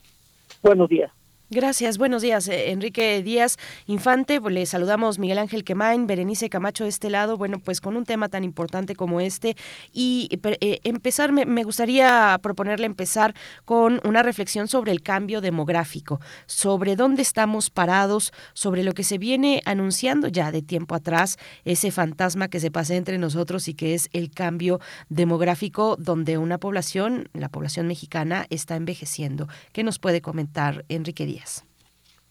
[0.62, 1.12] Buenos días.
[1.52, 3.58] Gracias, buenos días, eh, Enrique Díaz
[3.88, 4.40] Infante.
[4.40, 7.38] Pues, le saludamos Miguel Ángel Quemain, Berenice Camacho de este lado.
[7.38, 9.58] Bueno, pues con un tema tan importante como este.
[9.92, 13.34] Y eh, empezar, me, me, gustaría proponerle empezar
[13.66, 19.18] con una reflexión sobre el cambio demográfico, sobre dónde estamos parados, sobre lo que se
[19.18, 23.96] viene anunciando ya de tiempo atrás, ese fantasma que se pasa entre nosotros y que
[23.96, 29.48] es el cambio demográfico, donde una población, la población mexicana, está envejeciendo.
[29.72, 31.39] ¿Qué nos puede comentar, Enrique Díaz?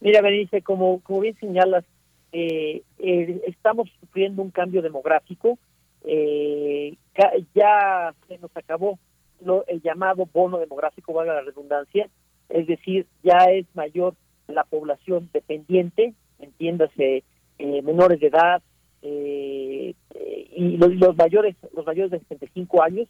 [0.00, 1.84] Mira, Berenice, como, como bien señalas,
[2.32, 5.58] eh, eh, estamos sufriendo un cambio demográfico.
[6.04, 6.96] Eh,
[7.54, 8.98] ya se nos acabó
[9.44, 12.08] lo, el llamado bono demográfico, valga la redundancia,
[12.48, 14.14] es decir, ya es mayor
[14.46, 17.24] la población dependiente, entiéndase,
[17.58, 18.62] menores de edad
[19.02, 19.96] y
[20.76, 23.08] los, los, mayores los mayores de 65 años,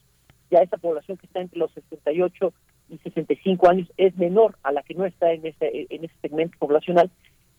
[0.50, 2.52] ya esa población que está entre los 68
[2.88, 6.56] y 65 años es menor a la que no está en ese, en ese segmento
[6.58, 7.10] poblacional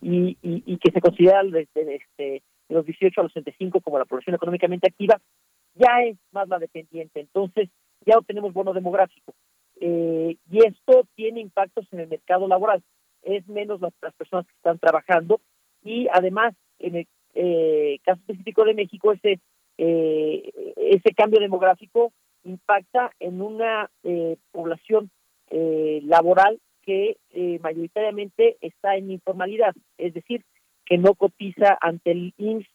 [0.02, 4.06] y, y, que se considera desde este, de los 18 a los 65 como la
[4.06, 5.20] población económicamente activa,
[5.76, 7.20] ya es más la dependiente.
[7.20, 7.70] Entonces,
[8.06, 9.34] ya obtenemos bono demográfico.
[9.82, 12.82] Eh, y esto tiene impactos en el mercado laboral.
[13.24, 15.42] Es menos las, personas que están trabajando
[15.84, 19.40] y además, en el eh, caso específico de México, ese,
[19.78, 22.12] eh, ese cambio demográfico
[22.44, 25.10] impacta en una eh, población
[25.50, 30.44] eh, laboral que eh, mayoritariamente está en informalidad, es decir,
[30.86, 32.66] que no cotiza ante el INS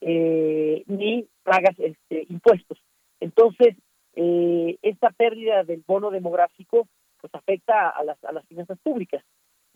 [0.00, 2.78] eh, ni pagas este, impuestos.
[3.20, 3.76] Entonces,
[4.14, 6.86] eh, esta pérdida del bono demográfico
[7.20, 9.24] pues afecta a las, a las finanzas públicas.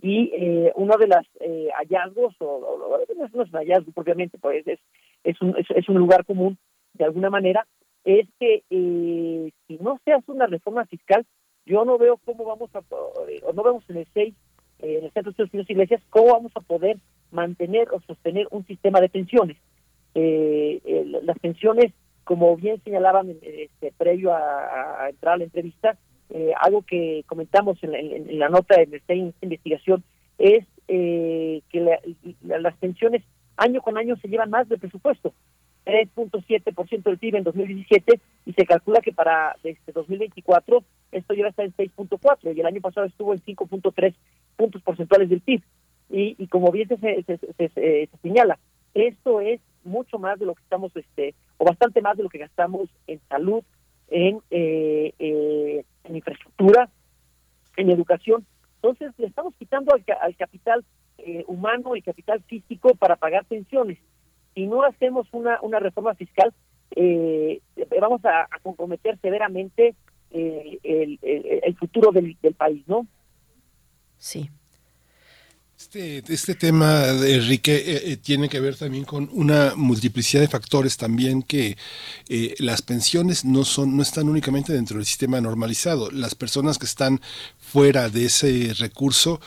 [0.01, 1.27] Y eh, uno de los
[1.75, 4.79] hallazgos, o, no es un hallazgo propiamente, pues es,
[5.25, 6.59] es, un, es, un lugar común
[6.93, 7.67] de alguna manera,
[8.05, 11.27] es que eh, si no se hace una reforma fiscal,
[11.69, 14.35] yo no veo cómo vamos a, o no vemos en el 6,
[14.81, 16.97] en el Centro de Estudios Iglesias, cómo vamos a poder
[17.31, 19.57] mantener o sostener un sistema de pensiones.
[20.15, 21.93] las pensiones,
[22.25, 25.99] como bien señalaban este, previo a, a entrar a la entrevista,
[26.31, 30.05] eh, algo que comentamos en la, nota de esta investigación
[30.37, 31.99] es eh, que
[32.43, 33.23] las pensiones
[33.57, 35.33] año con año se llevan más del presupuesto,
[35.89, 41.63] 3.7% del PIB en 2017 y se calcula que para este 2024 esto ya está
[41.63, 44.15] en 6.4 y el año pasado estuvo en 5.3
[44.57, 45.63] puntos porcentuales del PIB.
[46.11, 47.39] Y, y como bien se, se,
[47.69, 48.59] se, señala,
[48.93, 52.39] esto es mucho más de lo que estamos, este, o bastante más de lo que
[52.39, 53.63] gastamos en salud,
[54.09, 56.91] en eh, eh, en infraestructura,
[57.77, 58.45] en educación.
[58.77, 60.85] Entonces le estamos quitando al, capital
[61.19, 63.99] eh, humano y capital físico para pagar pensiones.
[64.59, 66.53] Si no hacemos una, una reforma fiscal,
[66.97, 67.61] eh,
[68.01, 69.95] vamos a, comprometer severamente
[70.33, 73.07] eh, el, el, futuro del, del país, ¿no?
[74.17, 74.51] Sí.
[75.79, 80.97] Este, este tema, Enrique, eh, eh, tiene que ver también con una multiplicidad de factores
[80.97, 81.77] también que
[82.29, 86.11] eh, las pensiones no son, no están únicamente dentro del sistema normalizado.
[86.11, 87.21] Las personas que están
[87.59, 89.41] fuera de ese recurso,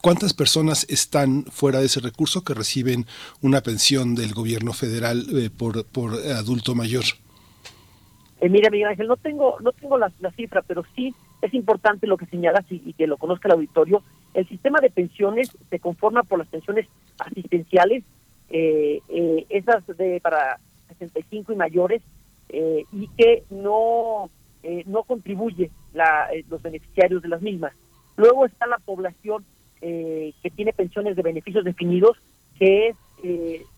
[0.00, 3.06] ¿cuántas personas están fuera de ese recurso que reciben
[3.40, 7.04] una pensión del gobierno federal por, por adulto mayor?
[8.50, 11.14] mira, Miguel Ángel, no tengo, no tengo la, cifra, pero sí
[11.46, 14.02] es importante lo que señalas y que lo conozca el auditorio
[14.34, 16.86] el sistema de pensiones se conforma por las pensiones
[17.18, 18.02] asistenciales,
[18.50, 20.58] eh, eh, esas de para
[20.88, 22.02] 65 y mayores,
[22.48, 24.28] eh, y que no,
[24.86, 27.72] no contribuye la, los beneficiarios de las mismas.
[28.16, 29.44] Luego está la población
[29.80, 32.16] que tiene pensiones de beneficios definidos,
[32.58, 32.96] que es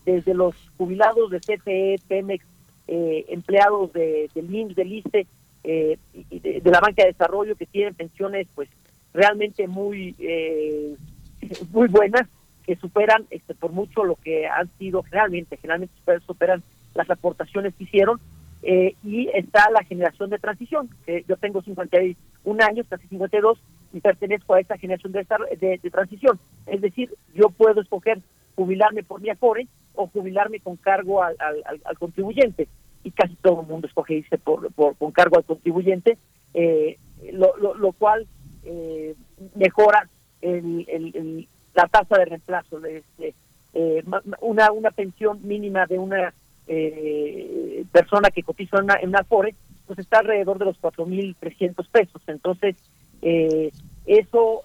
[0.05, 2.45] desde los jubilados de CFE, Pemex,
[2.87, 5.27] empleados de, del del ISTE,
[5.67, 8.69] y de, de, la banca de desarrollo que tienen pensiones pues
[9.13, 10.95] realmente muy eh,
[11.71, 12.27] muy buenas
[12.65, 16.63] que superan este, por mucho lo que han sido generalmente, generalmente superan
[16.93, 18.19] las aportaciones que hicieron
[18.63, 23.59] eh, y está la generación de transición, que yo tengo 51 años, casi 52,
[23.93, 25.25] y pertenezco a esta generación de,
[25.59, 26.39] de, transición.
[26.65, 28.19] Es decir, yo puedo escoger
[28.55, 32.67] jubilarme por mi afore o jubilarme con cargo al, al, contribuyente,
[33.03, 36.17] y casi todo el mundo escoge irse por, por, con cargo al contribuyente,
[36.53, 36.97] eh,
[37.31, 38.27] lo, lo, lo cual
[38.63, 39.15] eh,
[39.55, 40.09] mejora
[40.41, 42.79] el, la tasa de reemplazo.
[42.79, 43.33] De este,
[43.73, 44.03] eh,
[44.41, 46.33] una, una pensión mínima de una
[46.67, 52.21] eh, persona que cotiza en una, en Afore, pues está alrededor de los 4.300 pesos.
[52.27, 52.75] Entonces,
[53.21, 53.71] eh,
[54.05, 54.63] eso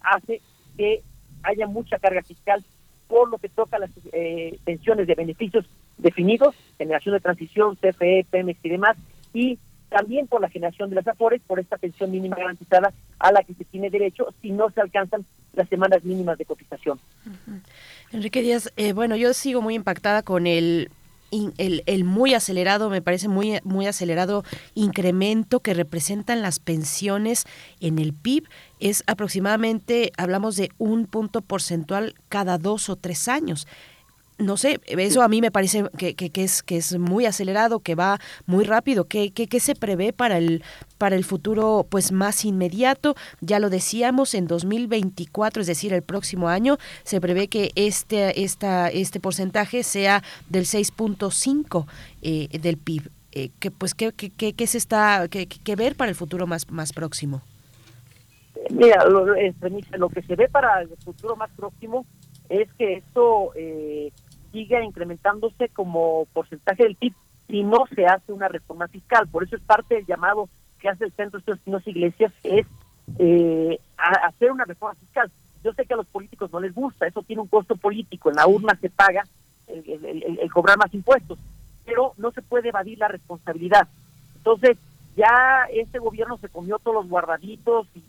[0.00, 0.40] hace
[0.76, 1.02] que
[1.42, 2.64] haya mucha carga fiscal
[3.12, 3.90] por lo que toca las
[4.64, 5.66] pensiones de beneficios
[5.98, 8.96] definidos, generación de transición, CFE, Pemex y demás,
[9.34, 9.58] y
[9.90, 13.52] también por la generación de las AFORES, por esta pensión mínima garantizada a la que
[13.52, 16.98] se tiene derecho si no se alcanzan las semanas mínimas de cotización.
[18.12, 20.88] Enrique Díaz, eh, bueno, yo sigo muy impactada con el
[21.56, 27.46] el, el, muy acelerado, me parece muy, muy acelerado incremento que representan las pensiones
[27.80, 28.44] en el PIB.
[28.82, 33.66] Es aproximadamente, hablamos de un punto porcentual cada dos o tres años
[34.42, 37.94] no sé, eso a mí me parece que, que, es, que es muy acelerado, que
[37.94, 39.04] va muy rápido.
[39.04, 40.62] ¿Qué, qué, se prevé para el,
[40.98, 43.14] para el futuro pues más inmediato?
[43.40, 48.88] Ya lo decíamos, en 2024, es decir, el próximo año, se prevé que este, esta,
[48.88, 51.86] este porcentaje sea del 6.5
[52.22, 53.10] eh, del PIB.
[53.34, 56.92] Eh, que, pues, ¿qué, qué, qué se está que, ver para el futuro más, más
[56.92, 57.42] próximo?
[58.70, 62.06] Mira, lo, lo que se ve para el futuro más próximo
[62.48, 64.12] es que esto eh,
[64.52, 67.14] siga incrementándose como porcentaje del PIB
[67.48, 69.28] si no se hace una reforma fiscal.
[69.28, 72.66] Por eso es parte del llamado que hace el Centro de Estudios Iglesias, es
[73.18, 75.30] eh, hacer una reforma fiscal.
[75.62, 78.36] Yo sé que a los políticos no les gusta, eso tiene un costo político, en
[78.36, 79.24] la urna se paga
[79.68, 81.38] el, cobrar más impuestos,
[81.84, 83.86] pero no se puede evadir la responsabilidad.
[84.36, 84.76] Entonces,
[85.16, 88.00] ya este gobierno se comió todos los guardaditos y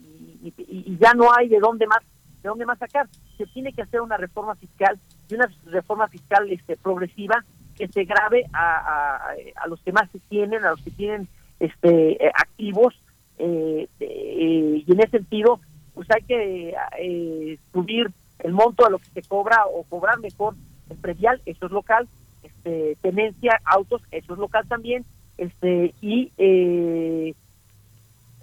[1.00, 2.00] ya no hay de dónde más
[2.42, 3.08] de dónde más sacar.
[3.38, 5.00] Se tiene que hacer una reforma fiscal
[5.30, 7.44] y una reforma fiscal este, progresiva
[7.78, 11.28] que se grave a, a, los que más se tienen, a los que tienen
[11.60, 12.94] este, eh, activos,
[13.40, 15.60] eh, eh, y en ese sentido
[15.94, 20.56] pues hay que eh, subir el monto a lo que se cobra o cobrar mejor
[20.90, 22.08] el predial, eso es local,
[22.42, 25.06] este, tenencia, autos, eso es local también,
[25.38, 27.34] este y eh,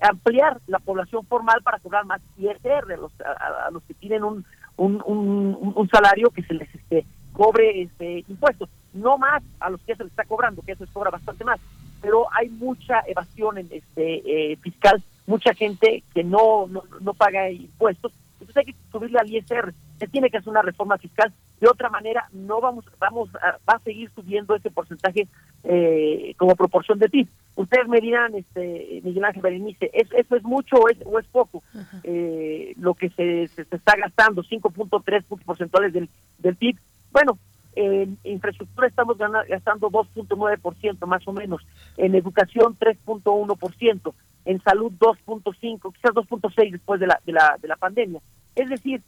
[0.00, 4.44] ampliar la población formal para cobrar más ISR los, a, los que tienen un,
[4.76, 9.94] un, un, salario que se les este, cobre este impuestos, no más a los que
[9.94, 11.60] se les está cobrando, que eso les cobra bastante más,
[12.00, 17.50] pero hay mucha evasión en este eh, fiscal, mucha gente que no, no, no paga
[17.50, 21.68] impuestos, entonces hay que subirle al ISR, se tiene que hacer una reforma fiscal, de
[21.68, 25.28] otra manera no vamos, vamos a, va a seguir subiendo ese porcentaje
[25.64, 27.28] eh, como proporción de PIB
[27.60, 31.26] ustedes me dirán, este, Miguel Ángel Berenice, ¿es, ¿eso es mucho o es, o es
[31.26, 31.62] poco?
[32.05, 36.08] Eh, lo que se, se, está gastando, 5.3 puntos porcentuales del,
[36.39, 36.78] del PIB.
[37.12, 37.39] Bueno,
[37.74, 41.62] en infraestructura estamos gastando 2.9% más o menos,
[41.97, 44.14] en educación 3.1%,
[44.47, 48.20] en salud 2.5, quizás 2.6 después de la, de, la, de la pandemia.
[48.55, 49.02] Es decir,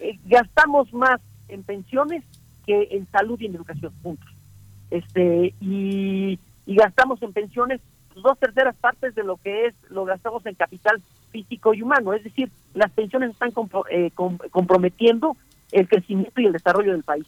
[0.00, 2.24] eh, gastamos más en pensiones
[2.66, 4.30] que en salud y en educación, puntos.
[4.90, 7.80] Este, y y gastamos en pensiones
[8.14, 12.22] dos terceras partes de lo que es lo gastamos en capital físico y humano, es
[12.22, 13.52] decir, las pensiones están
[13.90, 15.36] eh, comprometiendo
[15.72, 17.26] el crecimiento y el desarrollo del país.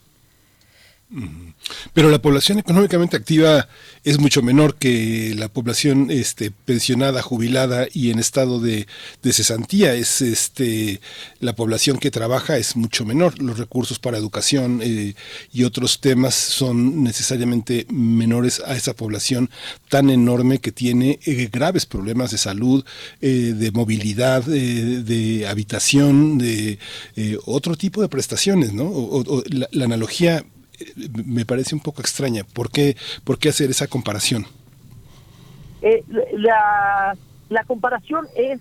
[1.94, 3.68] Pero la población económicamente activa
[4.02, 8.86] es mucho menor que la población este, pensionada, jubilada y en estado de,
[9.22, 9.94] cesantía.
[9.94, 11.00] Es este
[11.38, 13.40] la población que trabaja es mucho menor.
[13.40, 15.14] Los recursos para educación eh,
[15.52, 19.48] y otros temas son necesariamente menores a esa población
[19.88, 22.84] tan enorme que tiene eh, graves problemas de salud,
[23.20, 26.78] eh, de movilidad, de habitación, de
[27.44, 29.22] otro tipo de prestaciones, ¿no?
[29.50, 30.44] la analogía
[31.24, 32.44] me parece un poco extraña.
[32.44, 34.46] ¿Por qué, por qué hacer esa comparación?
[35.82, 37.16] Eh, la,
[37.48, 38.60] la comparación es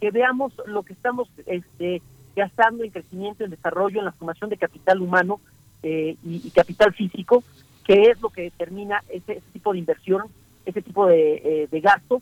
[0.00, 2.02] que veamos lo que estamos este,
[2.34, 5.40] gastando en crecimiento, en desarrollo, en la formación de capital humano
[5.82, 7.42] eh, y, capital físico,
[7.84, 10.22] que es lo que determina ese, tipo de inversión,
[10.64, 12.20] ese tipo de, eh, gasto,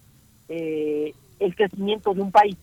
[0.48, 2.56] el crecimiento de un país.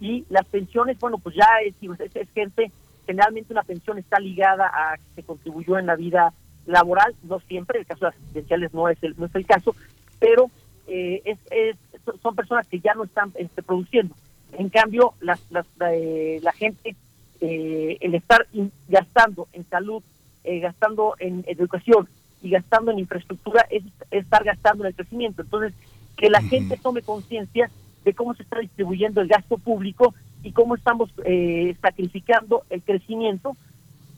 [0.00, 1.74] Y las pensiones, bueno, pues ya es,
[2.14, 2.70] es gente
[3.08, 6.34] generalmente una pensión está ligada a que se contribuyó en la vida
[6.66, 9.74] laboral, no siempre, el caso de las asistenciales no es el, no es el caso,
[10.20, 10.50] pero
[10.86, 11.38] eh, es,
[12.22, 14.14] son personas que ya no están este, produciendo.
[14.52, 16.96] En cambio, las, las, la, eh, gente,
[17.40, 18.46] eh, el estar
[18.88, 20.02] gastando en salud,
[20.44, 22.08] gastando en educación
[22.42, 25.40] y gastando en infraestructura es, estar gastando en el crecimiento.
[25.40, 25.72] Entonces,
[26.16, 27.70] que la gente tome conciencia
[28.04, 33.56] de cómo se está distribuyendo el gasto público y cómo estamos eh, sacrificando el crecimiento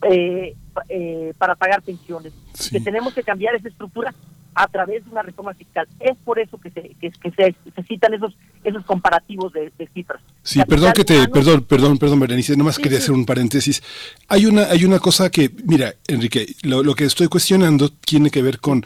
[0.08, 0.54] eh,
[0.88, 2.32] eh, para pagar pensiones.
[2.70, 4.14] Que tenemos que cambiar esa estructura
[4.54, 5.86] a través de una reforma fiscal.
[6.00, 10.20] Es por eso que se, que, se, citan esos esos comparativos de, cifras.
[10.42, 13.82] Sí, perdón que te, perdón, perdón, perdón, Berenice, nomás quería hacer un paréntesis.
[14.28, 18.42] Hay una, hay una cosa que, mira, Enrique, lo, lo que estoy cuestionando tiene que
[18.42, 18.84] ver con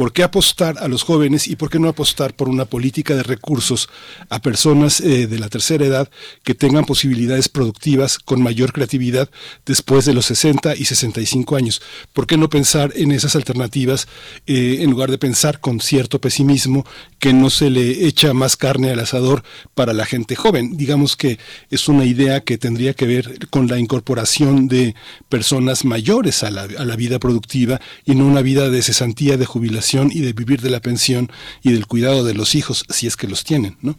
[0.00, 3.22] ¿Por qué apostar a los jóvenes y por qué no apostar por una política de
[3.22, 3.90] recursos
[4.30, 6.08] a personas eh, de la tercera edad
[6.42, 9.28] que tengan posibilidades productivas con mayor creatividad
[9.66, 11.82] después de los 60 y 65 años?
[12.14, 14.08] ¿Por qué no pensar en esas alternativas
[14.46, 16.86] eh, en lugar de pensar con cierto pesimismo
[17.18, 19.42] que no se le echa más carne al asador
[19.74, 20.78] para la gente joven?
[20.78, 21.38] Digamos que
[21.68, 24.94] es una idea que tendría que ver con la incorporación de
[25.28, 29.44] personas mayores a la, a la vida productiva y no una vida de cesantía, de
[29.44, 31.28] jubilación y de vivir de la pensión
[31.62, 33.94] y del cuidado de los hijos, si es que los tienen, ¿no?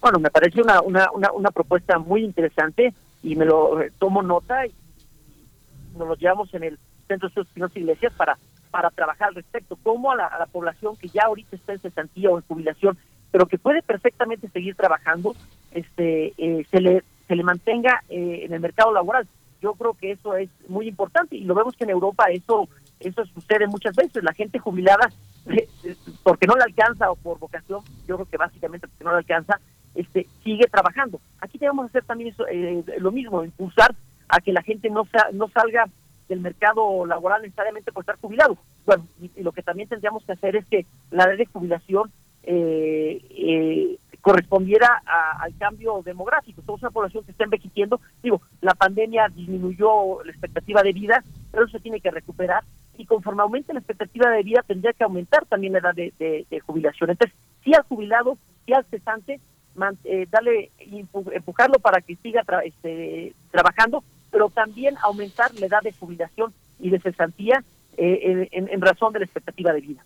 [0.00, 4.66] Bueno, me parece una, una, una, propuesta muy interesante y me lo eh, tomo nota
[4.66, 4.72] y
[5.96, 8.38] nos lo llevamos en el Centro de Estudios Iglesias para,
[8.70, 9.76] para trabajar al respecto.
[9.82, 12.96] Cómo a la, población que ya ahorita está en cesantía o en jubilación,
[13.30, 15.34] pero que puede perfectamente seguir trabajando,
[15.72, 19.28] este eh, se le se le mantenga eh, en el mercado laboral.
[19.62, 22.68] Yo creo que eso es muy importante y lo vemos que en Europa eso
[23.00, 24.22] eso sucede muchas veces.
[24.22, 25.10] La gente jubilada,
[25.46, 25.68] eh,
[26.22, 29.60] porque no le alcanza o por vocación, yo creo que básicamente porque no le alcanza,
[29.94, 31.20] este, sigue trabajando.
[31.40, 33.94] Aquí debemos hacer también eso, eh, lo mismo, impulsar
[34.28, 35.86] a que la gente no, no salga
[36.28, 38.56] del mercado laboral necesariamente por estar jubilado.
[38.86, 42.12] Bueno, y, lo que también tendríamos que hacer es que la edad de jubilación
[42.44, 45.02] eh, correspondiera
[45.40, 46.62] al cambio demográfico.
[46.62, 48.00] Somos una población que está envejeciendo.
[48.22, 52.62] Digo, la pandemia disminuyó la expectativa de vida, pero eso se tiene que recuperar
[53.00, 57.08] y conforme aumente la expectativa de vida tendría que aumentar también la edad de, jubilación.
[57.08, 59.40] Entonces, sí al jubilado, sí al cesante,
[60.04, 60.70] eh, darle,
[61.32, 67.00] empujarlo para que siga este, trabajando, pero también aumentar la edad de jubilación y de
[67.00, 67.64] cesantía
[67.96, 70.04] eh, en, razón de la expectativa de vida.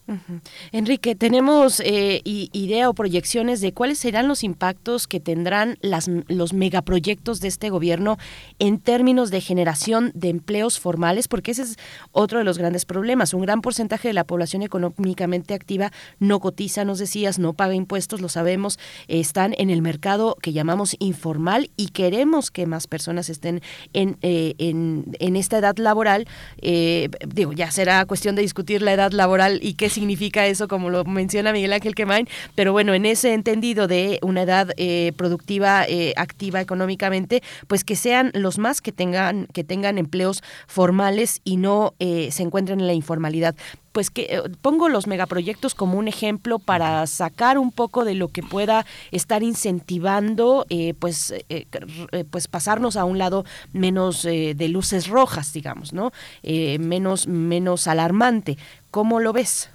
[0.73, 6.55] Enrique, ¿tenemos eh, idea o proyecciones de cuáles serán los impactos que tendrán las, los
[6.55, 8.17] megaproyectos de este gobierno
[8.59, 11.29] en términos de generación de empleos formales?
[11.29, 11.77] Porque ese es
[12.11, 13.33] otro de los grandes problemas.
[13.33, 18.21] Un gran porcentaje de la población económicamente activa no cotiza, nos decías, no paga impuestos,
[18.21, 23.61] lo sabemos, están en el mercado que llamamos informal y queremos que más personas estén
[23.93, 26.27] en, eh, en, en esta edad laboral.
[26.61, 31.05] digo, ya será cuestión de discutir la edad laboral y qué significa eso, como lo
[31.05, 36.15] menciona Miguel Ángel Quemain, pero bueno, en ese entendido de una edad eh, productiva, eh,
[36.17, 41.95] activa económicamente, pues que sean los más que tengan, que tengan empleos formales y no
[41.99, 43.55] eh, se encuentren en la informalidad
[43.95, 48.43] pues que pongo los megaproyectos como un ejemplo para sacar un poco de lo que
[48.43, 50.67] pueda estar incentivando
[50.99, 51.33] pues
[52.31, 58.59] pues pasarnos a un lado menos de luces rojas digamos no menos menos alarmante.
[58.91, 59.71] ¿Cómo lo ves?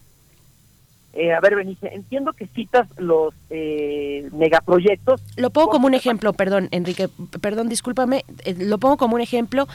[1.13, 5.21] Eh, a ver, Benice, entiendo que citas los eh, megaproyectos.
[5.37, 7.09] Lo pongo como un ejemplo, perdón, Enrique,
[7.41, 9.67] perdón, discúlpame, eh, lo pongo como un ejemplo,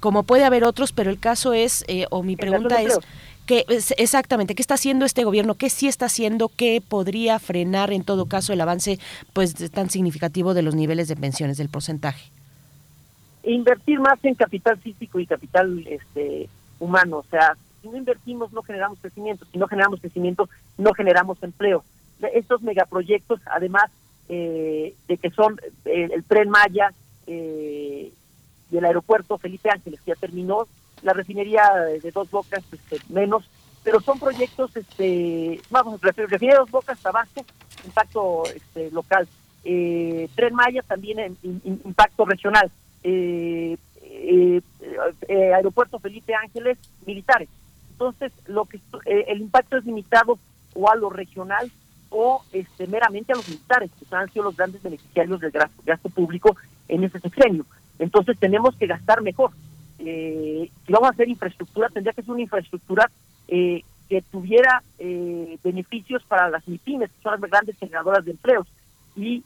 [0.00, 2.98] como puede haber otros, pero el caso es, o mi pregunta es,
[3.46, 3.64] que,
[3.98, 5.54] exactamente, ¿qué está haciendo este gobierno?
[5.54, 6.48] ¿Qué sí está haciendo?
[6.48, 8.98] ¿Qué podría frenar en todo caso el avance
[9.32, 12.30] pues tan significativo de los niveles de pensiones, del porcentaje?
[13.42, 16.48] Invertir más en capital físico y capital este
[16.78, 17.18] humano.
[17.18, 20.48] O sea, si no invertimos no generamos crecimiento, si no generamos crecimiento
[20.78, 21.84] no generamos empleo.
[22.32, 23.90] Estos megaproyectos, además
[24.28, 26.94] eh, de que son eh, el, tren Maya
[27.26, 28.10] eh,
[28.70, 30.66] y el aeropuerto Felipe Ángeles, que ya terminó,
[31.04, 31.70] la refinería
[32.02, 33.48] de Dos Bocas este, menos,
[33.84, 37.44] pero son proyectos, este, vamos, refinería de Dos Bocas, Tabasco,
[37.84, 39.28] impacto este, local.
[39.62, 41.36] tren Maya también
[41.84, 42.70] impacto regional.
[43.04, 43.76] Eh,
[44.26, 44.60] eh,
[45.28, 47.48] eh, aeropuerto Felipe Ángeles militares.
[47.90, 50.38] Entonces, lo que eh, el impacto es limitado
[50.74, 51.70] o a lo regional
[52.10, 55.52] o este, meramente a los militares, que han sido los grandes beneficiarios del
[55.84, 56.56] gasto, público
[56.88, 57.66] en ese sexenio.
[57.98, 59.50] Entonces, tenemos que gastar mejor.
[59.98, 63.10] Eh, si vamos a hacer infraestructura, tendría que ser una infraestructura
[63.46, 64.82] que tuviera
[65.62, 68.66] beneficios para las MIPIMES, que son las grandes generadoras de empleos.
[69.14, 69.44] Y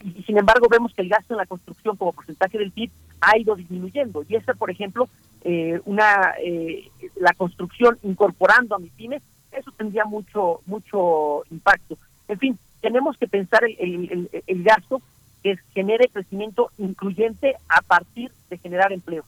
[0.00, 3.38] y sin embargo vemos que el gasto en la construcción como porcentaje del PIB ha
[3.38, 4.24] ido disminuyendo.
[4.28, 5.08] Y esa, por ejemplo,
[5.42, 11.96] eh, una eh, la construcción incorporando a MIPIMES, eso tendría mucho mucho impacto.
[12.28, 15.00] En fin, tenemos que pensar el, el gasto
[15.42, 19.24] que genere crecimiento incluyente a partir de generar empleo.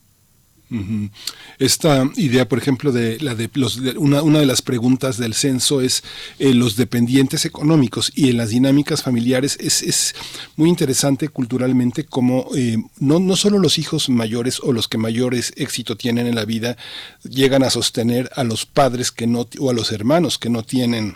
[1.59, 5.81] Esta idea, por ejemplo, de la de los una, una de las preguntas del censo
[5.81, 6.05] es
[6.39, 10.15] eh, los dependientes económicos y en las dinámicas familiares es, es
[10.57, 15.53] muy interesante culturalmente como eh, no, no solo los hijos mayores o los que mayores
[15.57, 16.77] éxito tienen en la vida
[17.23, 21.15] llegan a sostener a los padres que no o a los hermanos que no tienen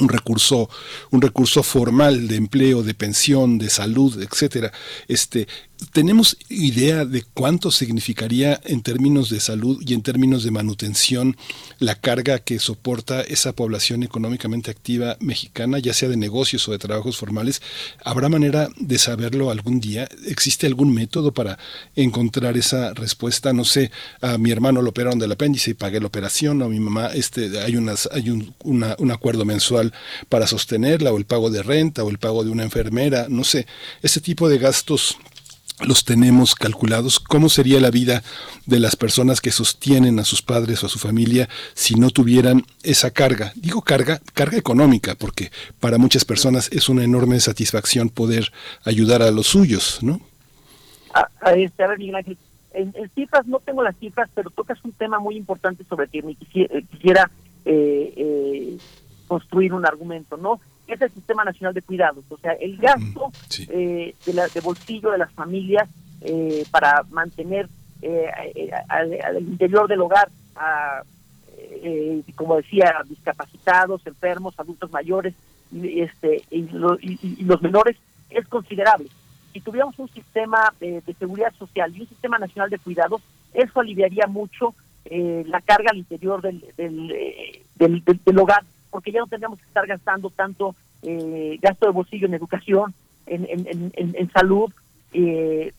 [0.00, 0.70] un recurso
[1.10, 4.72] un recurso formal de empleo de pensión de salud etcétera.
[5.08, 5.46] Este
[5.92, 11.36] ¿Tenemos idea de cuánto significaría en términos de salud y en términos de manutención
[11.78, 16.78] la carga que soporta esa población económicamente activa mexicana, ya sea de negocios o de
[16.78, 17.62] trabajos formales?
[18.04, 20.08] ¿Habrá manera de saberlo algún día?
[20.26, 21.60] ¿Existe algún método para
[21.94, 23.52] encontrar esa respuesta?
[23.52, 26.68] No sé, a mi hermano lo operaron del apéndice y pagué la operación, o a
[26.68, 29.92] mi mamá este, hay, unas, hay un, un acuerdo mensual
[30.28, 33.68] para sostenerla, o el pago de renta, o el pago de una enfermera, no sé,
[34.02, 35.16] ese tipo de gastos
[35.86, 38.22] los tenemos calculados, cómo sería la vida
[38.66, 42.64] de las personas que sostienen a sus padres o a su familia si no tuvieran
[42.82, 43.52] esa carga.
[43.54, 45.50] Digo carga, carga económica, porque
[45.80, 48.52] para muchas personas es una enorme satisfacción poder
[48.84, 50.20] ayudar a los suyos, ¿no?
[51.14, 52.38] A, a, este, a ver, Miguel Ángel,
[52.72, 56.80] en, cifras no tengo las cifras, pero tocas un tema muy importante sobre que quisiera,
[56.90, 57.30] quisiera
[57.64, 58.78] eh, eh,
[59.26, 60.60] construir un argumento, ¿no?
[60.88, 63.30] Es el Sistema Nacional de Cuidados, o sea, el gasto
[63.68, 65.88] eh, de, la, de bolsillo de las familias
[66.22, 67.68] eh, para mantener
[68.00, 68.30] eh,
[68.88, 71.02] al, interior del hogar a,
[72.34, 75.34] como decía, discapacitados, enfermos, adultos mayores
[75.70, 76.62] y, este, y,
[77.44, 77.96] los menores
[78.30, 79.08] es considerable.
[79.52, 83.20] Si tuviéramos un sistema de seguridad social y un sistema nacional de cuidados,
[83.52, 84.74] eso aliviaría mucho
[85.10, 90.30] la carga al interior del, del, del hogar porque ya no tendríamos que estar gastando
[90.30, 92.94] tanto eh, gasto de bolsillo en educación,
[93.26, 94.72] en, en, en, salud,
[95.12, 95.72] eh,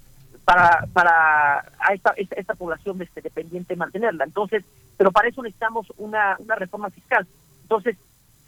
[0.46, 4.24] para, para a esta, esta, población este, dependiente mantenerla.
[4.24, 4.64] Entonces,
[4.98, 7.28] pero para eso necesitamos una, una reforma fiscal.
[7.64, 7.98] Entonces,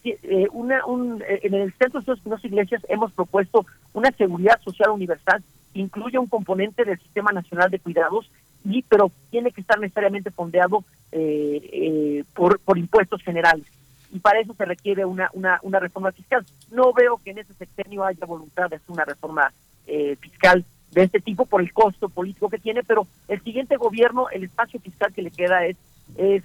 [0.03, 5.43] eh, una, un, en el Centro de las Iglesias hemos propuesto una seguridad social universal
[5.73, 8.29] que incluye un componente del Sistema Nacional de Cuidados
[8.63, 13.65] y pero tiene que estar necesariamente fondeado eh, eh, por, por impuestos generales.
[14.11, 16.45] Y para eso se requiere una, una, una reforma fiscal.
[16.71, 19.51] No veo que en ese sexenio haya voluntad de hacer una reforma
[19.87, 24.29] eh, fiscal de este tipo por el costo político que tiene, pero el siguiente gobierno,
[24.29, 25.77] el espacio fiscal que le queda es,
[26.17, 26.43] es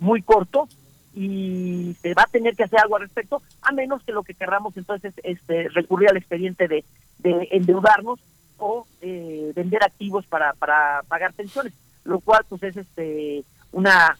[0.00, 0.68] muy corto
[1.14, 4.34] y se va a tener que hacer algo al respecto, a menos que lo que
[4.34, 6.84] querramos entonces este, recurrir al expediente de,
[7.18, 8.20] de endeudarnos
[8.58, 11.72] o eh, vender activos para, para pagar pensiones,
[12.04, 14.16] lo cual pues es este una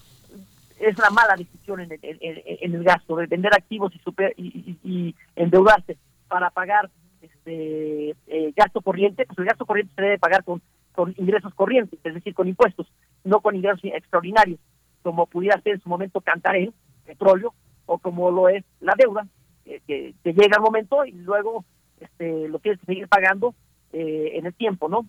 [0.81, 5.15] es una mala decisión en el, en, el gasto de vender activos y, super, y,
[5.37, 5.97] endeudarse
[6.29, 6.91] para pagar
[7.21, 11.99] este eh, gasto corriente, pues el gasto corriente se debe pagar con, con ingresos corrientes,
[12.03, 12.87] es decir, con impuestos,
[13.25, 14.61] no con ingresos extraordinarios,
[15.03, 16.73] como pudiera ser en su momento Cantarén,
[17.07, 17.55] petróleo,
[17.87, 19.27] o como lo es la deuda,
[19.65, 21.65] que, que llega el momento y luego
[22.01, 23.55] este, lo tienes que seguir pagando
[23.93, 25.07] eh, en el tiempo, ¿no?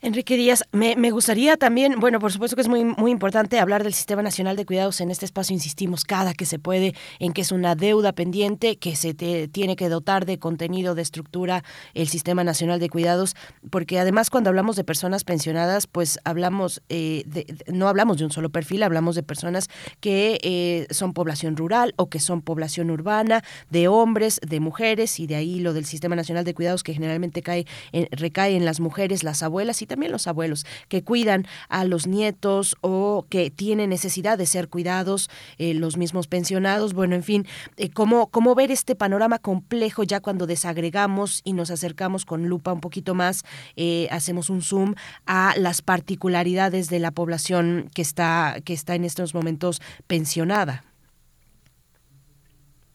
[0.00, 3.94] Enrique Díaz, me, gustaría también, bueno, por supuesto que es muy, muy importante hablar del
[3.94, 5.00] Sistema Nacional de Cuidados.
[5.00, 8.94] En este espacio insistimos cada que se puede en que es una deuda pendiente, que
[8.94, 13.34] se tiene que dotar de contenido, de estructura el Sistema Nacional de Cuidados,
[13.70, 18.30] porque además cuando hablamos de personas pensionadas, pues hablamos, eh, de, no hablamos de un
[18.30, 19.68] solo perfil, hablamos de personas
[19.98, 25.26] que eh, son población rural o que son población urbana, de hombres, de mujeres, y
[25.26, 27.66] de ahí lo del Sistema Nacional de Cuidados que generalmente cae,
[28.12, 32.76] recae en las mujeres, las abuelas y también los abuelos que cuidan a los nietos
[32.80, 37.90] o que tienen necesidad de ser cuidados, eh, los mismos pensionados, bueno, en fin, eh,
[37.90, 42.80] cómo, cómo ver este panorama complejo ya cuando desagregamos y nos acercamos con lupa un
[42.80, 43.44] poquito más,
[43.76, 44.94] eh, hacemos un zoom
[45.26, 50.84] a las particularidades de la población que está, que está en estos momentos pensionada.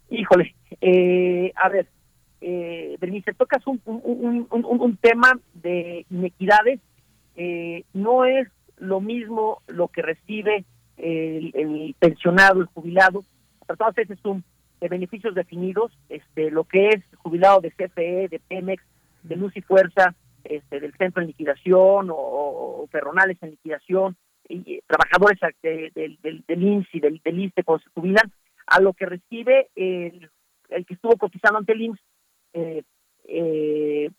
[0.10, 0.56] Híjole,
[1.56, 1.88] a ver,
[2.46, 6.82] eh, Bernice, tocas un, un, un, un, tema de inequidades.
[7.38, 10.66] Eh, no es lo mismo lo que recibe
[10.98, 13.24] el, pensionado, el jubilado,
[13.78, 14.44] todas veces son
[14.82, 18.84] de beneficios definidos, este, lo que es jubilado de CFE, de Pemex,
[19.24, 20.14] de Luz y Fuerza,
[20.44, 24.18] este, del centro en liquidación o, ferronales en liquidación,
[24.50, 28.32] y, eh, trabajadores del, del, del INSS y del, del ISTE cuando se jubilan,
[28.68, 30.30] a lo que recibe el,
[30.70, 32.13] el que estuvo cotizando ante el INSS
[32.54, 32.84] eh,
[33.26, 34.10] eh,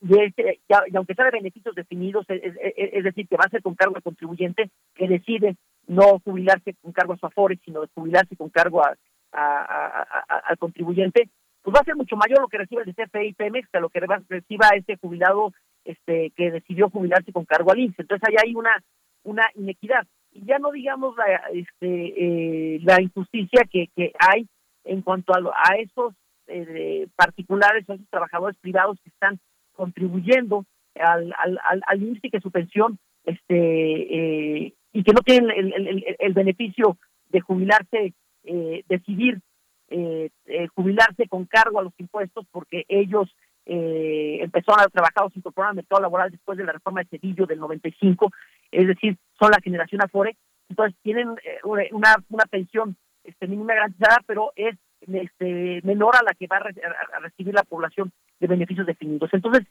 [0.00, 3.96] este, y, aunque sea de beneficios definidos, es, decir, que va a ser con cargo
[3.96, 5.56] al contribuyente que decide
[5.86, 8.96] no jubilarse con cargo a su afore, sino jubilarse con cargo a,
[9.32, 11.30] al contribuyente,
[11.62, 13.88] pues va a ser mucho mayor lo que recibe el CFE y Pemex que lo
[13.88, 15.52] que reciba este jubilado
[15.84, 18.00] este que decidió jubilarse con cargo al INSS.
[18.00, 18.82] Entonces ahí hay una
[19.22, 20.06] una inequidad.
[20.32, 24.46] Y ya no digamos la, este, eh, la injusticia que, que hay
[24.84, 26.14] en cuanto a, a esos
[26.48, 29.38] eh, particulares, a esos trabajadores privados que están
[29.72, 30.64] contribuyendo
[30.94, 36.32] al, al, al, y que su pensión este eh, y que no tienen el, el,
[36.34, 36.98] beneficio
[37.30, 38.14] de jubilarse,
[38.44, 39.40] eh, decidir
[39.88, 43.28] eh, eh, jubilarse con cargo a los impuestos porque ellos
[43.66, 47.08] eh, empezaron a trabajar o se incorporaron al mercado laboral después de la reforma de
[47.08, 48.30] Cedillo del 95,
[48.70, 50.36] es decir, son la generación Afore,
[50.68, 54.76] entonces tienen una, una pensión este, mínima garantizada, pero es
[55.12, 59.30] este, menor a la que va a, recibir la población de beneficios definidos.
[59.32, 59.66] Entonces,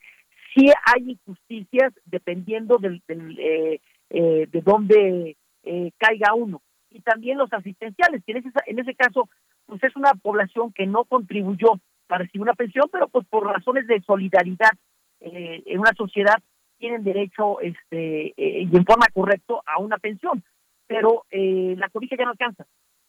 [0.54, 3.80] sí hay injusticias dependiendo del, eh,
[4.10, 6.62] eh, de dónde eh, caiga uno.
[6.90, 9.30] Y también los asistenciales, que en ese, en ese caso,
[9.66, 13.88] pues es una población que no contribuyó para recibir una pensión, pero pues por razones
[13.88, 14.72] de solidaridad
[15.26, 16.36] en una sociedad
[16.78, 20.44] tienen derecho este y en forma correcta a una pensión,
[20.86, 22.66] pero la cobija ya no alcanza.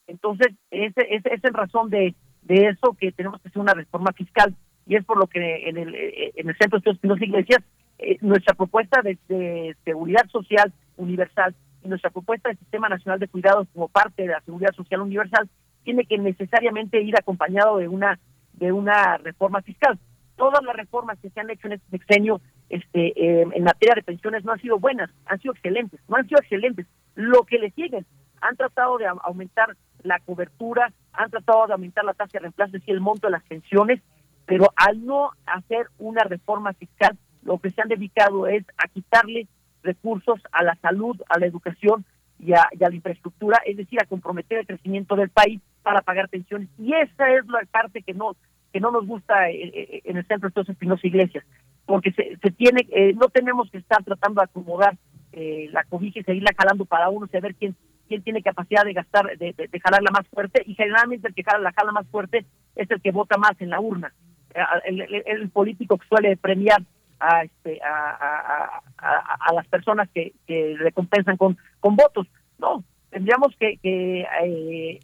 [0.07, 4.13] Entonces, esa es, es, es razón de, de eso que tenemos que hacer una reforma
[4.13, 4.55] fiscal
[4.87, 7.63] y es por lo que en el, en el Centro de Estudios Iglesias
[7.99, 13.69] eh, nuestra propuesta de, seguridad social universal y nuestra propuesta de Sistema Nacional de Cuidados
[13.73, 15.49] como parte de la seguridad social universal
[15.85, 18.19] tiene que necesariamente ir acompañado de una
[18.55, 19.99] de una reforma fiscal.
[20.37, 24.03] Todas las reformas que se han hecho en este sexenio este, eh, en materia de
[24.03, 26.87] pensiones no han sido buenas, han sido excelentes, no han sido excelentes.
[27.15, 28.07] Lo que le siguen
[28.45, 32.95] han tratado de aumentar la cobertura, han tratado de aumentar la tasa de reemplazo, decir,
[32.95, 34.03] el monto de las pensiones,
[34.45, 39.49] pero al no hacer una reforma fiscal, lo que se han dedicado es a quitarle
[39.83, 42.05] recursos a la salud, a la educación
[42.39, 46.69] y a, la infraestructura, es decir, a comprometer el crecimiento del país para pagar pensiones.
[46.79, 48.37] Y esa es la parte que no
[48.73, 51.45] que no nos gusta eh, eh, en el centro de Espinosa Iglesias,
[51.87, 54.97] porque se, se tiene, eh, no tenemos que estar tratando de acomodar
[55.33, 57.75] la cobija y seguirla jalando para uno, saber quién
[58.09, 61.59] quién tiene capacidad de gastar, de, de, jalarla más fuerte, y generalmente el que jala
[61.59, 62.45] la jala más fuerte
[62.77, 64.13] es el que vota más en la urna.
[64.55, 66.83] Eh, el, político que suele premiar
[67.19, 72.27] a, este, a, a, las personas que, que recompensan con, votos.
[72.59, 75.01] No, tendríamos que, que eh,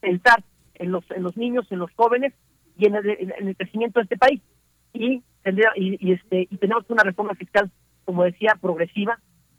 [0.00, 0.42] pensar
[0.74, 2.32] en los, en los niños, en los jóvenes
[2.78, 4.40] y en el, en el crecimiento de este país.
[4.92, 7.70] Y, tendría, y, este, y tenemos una reforma fiscal,
[8.04, 9.18] como decía, progresiva,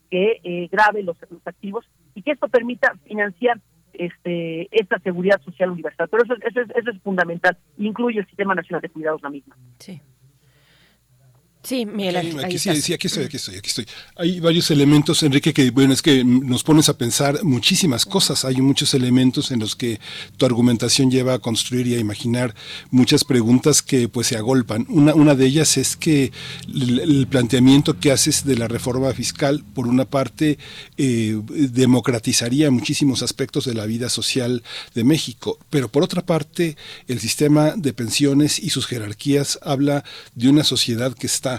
[0.10, 1.86] que eh, grave los activos
[2.20, 3.62] y que esto permita financiar
[3.94, 6.10] este, esta seguridad social universal.
[6.12, 7.58] Pero eso, eso, es, eso es fundamental.
[7.78, 9.56] Incluye el Sistema Nacional de Cuidados la misma.
[9.78, 10.02] Sí.
[11.70, 13.86] Sí, Miguel aquí, sí, aquí estoy, aquí estoy, aquí estoy.
[14.16, 18.44] Hay varios elementos, Enrique, que bueno, es que nos pones a pensar muchísimas cosas.
[18.44, 20.00] Hay muchos elementos en los que
[20.38, 22.56] tu argumentación lleva a construir y a imaginar
[22.90, 24.88] muchas preguntas que pues se agolpan.
[24.90, 26.32] Una, una de ellas es que
[26.74, 30.58] el, planteamiento que haces de la reforma fiscal, por una parte,
[30.98, 34.64] eh, democratizaría muchísimos aspectos de la vida social
[34.96, 40.50] de México, pero por otra parte, el sistema de pensiones y sus jerarquías habla de
[40.50, 41.59] una sociedad que está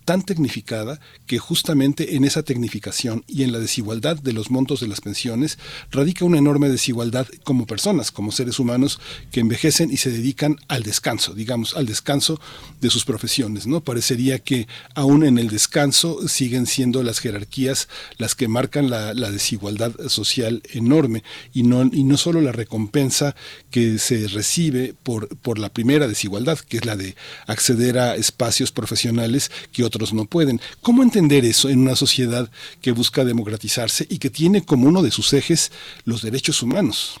[0.11, 4.89] tan tecnificada que justamente en esa tecnificación y en la desigualdad de los montos de
[4.89, 5.57] las pensiones
[5.89, 8.99] radica una enorme desigualdad como personas, como seres humanos
[9.31, 12.41] que envejecen y se dedican al descanso, digamos, al descanso
[12.81, 13.79] de sus profesiones, ¿no?
[13.79, 19.93] Parecería que aún en el descanso siguen siendo las jerarquías las que marcan la, desigualdad
[20.09, 21.23] social enorme
[21.53, 23.33] y no, y no solo la recompensa
[23.69, 27.15] que se recibe por, por la primera desigualdad, que es la de
[27.47, 30.59] acceder a espacios profesionales que otros no pueden.
[30.81, 32.49] ¿Cómo entender eso en una sociedad
[32.81, 35.71] que busca democratizarse y que tiene como uno de sus ejes
[36.05, 37.19] los derechos humanos?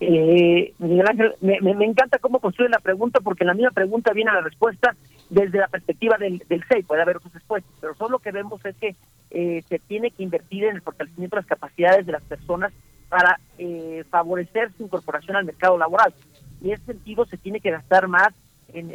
[0.00, 4.34] Eh, Miguel Ángel, me, encanta cómo construye la pregunta porque la misma pregunta viene a
[4.34, 4.96] la respuesta
[5.30, 8.62] desde la perspectiva del, del SEI, puede haber otras respuestas, pero solo lo que vemos
[8.64, 8.96] es que
[9.30, 12.72] eh, se tiene que invertir en el fortalecimiento de las capacidades de las personas
[13.08, 16.14] para eh, favorecer su incorporación al mercado laboral.
[16.60, 18.28] Y en ese sentido se tiene que gastar más
[18.74, 18.90] en,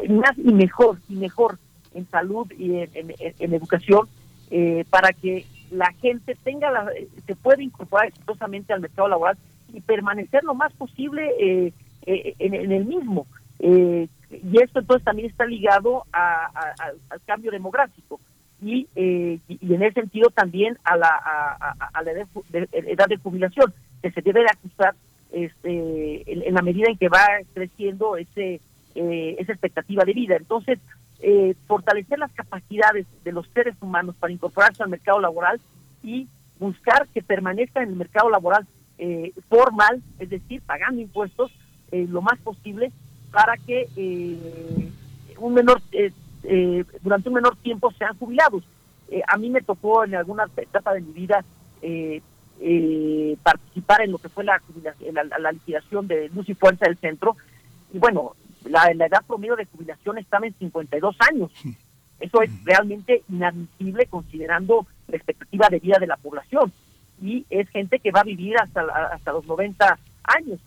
[0.00, 1.58] en, más y mejor y mejor
[1.94, 3.14] en salud y en,
[3.52, 4.08] educación
[4.50, 6.90] eh, para que la gente tenga la,
[7.26, 9.36] se pueda incorporar exitosamente al mercado laboral
[9.72, 11.72] y permanecer lo más posible eh,
[12.06, 13.26] eh, en, el mismo.
[13.60, 18.20] y esto entonces también está ligado al cambio demográfico
[18.62, 21.08] y, y, en ese sentido también a la,
[21.92, 24.94] a, la edad de, jubilación, que se debe de ajustar
[25.32, 28.60] este, en, la medida en que va creciendo ese
[29.00, 30.34] eh, esa expectativa de vida.
[30.34, 30.80] Entonces,
[31.20, 35.60] eh, fortalecer las capacidades de los seres humanos para incorporarse al mercado laboral
[36.02, 36.26] y
[36.58, 38.66] buscar que permanezcan en el mercado laboral
[38.98, 41.52] eh, formal, es decir, pagando impuestos
[41.92, 42.92] lo más posible
[43.30, 43.88] para que
[45.38, 45.80] un menor
[47.00, 48.62] durante un menor tiempo sean jubilados.
[49.26, 51.42] a mí me tocó en alguna etapa de mi vida
[53.42, 54.60] participar en lo que fue la,
[55.12, 57.36] la, la, liquidación de Luz y Fuerza del Centro.
[57.92, 61.52] Y bueno, la, edad promedio de jubilación estaba en 52 años.
[62.20, 66.72] Eso es realmente inadmisible considerando la expectativa de vida de la población.
[67.22, 70.60] Y es gente que va a vivir hasta, hasta los 90 años.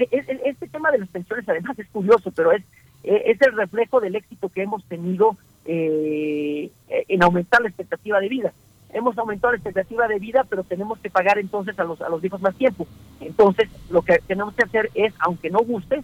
[0.00, 2.64] E, e, este tema de las pensiones además es curioso, pero es,
[3.04, 8.28] e, es el reflejo del éxito que hemos tenido eh, en aumentar la expectativa de
[8.28, 8.52] vida.
[8.96, 12.24] Hemos aumentado la expectativa de vida, pero tenemos que pagar entonces a los, a los
[12.24, 12.86] hijos más tiempo.
[13.20, 16.02] Entonces, lo que tenemos que hacer es, aunque no guste,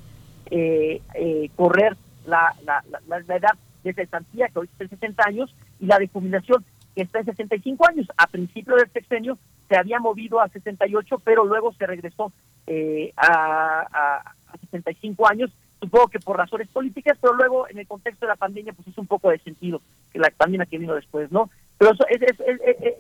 [0.51, 1.97] eh, eh, correr
[2.27, 6.09] la, la, la, edad de cesantía, que hoy está en 60 años, y la de
[6.09, 6.63] jubilación,
[6.95, 8.07] que está en 65 años.
[8.19, 9.39] A principio del sexenio
[9.71, 12.31] se había movido a 68, pero luego se regresó
[12.67, 18.27] eh, a, a, 65 años, supongo que por razones políticas, pero luego en el contexto
[18.27, 19.81] de la pandemia pues es un poco de sentido
[20.13, 21.49] que la pandemia que vino después, ¿no?
[21.83, 22.23] Pero eso es,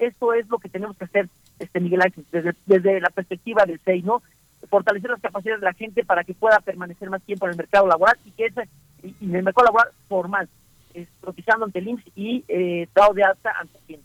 [0.01, 1.29] esto es lo que tenemos que hacer,
[1.61, 4.25] este Miguel Ángel, desde, desde la perspectiva del SEI, ¿no?
[4.69, 7.87] fortalecer las capacidades de la gente para que pueda permanecer más tiempo en el mercado
[7.87, 8.69] laboral y que ese,
[9.05, 10.49] y, en el mercado laboral formal,
[10.95, 14.01] es, cotizando ante el IMSS y eh, dado de alta ante el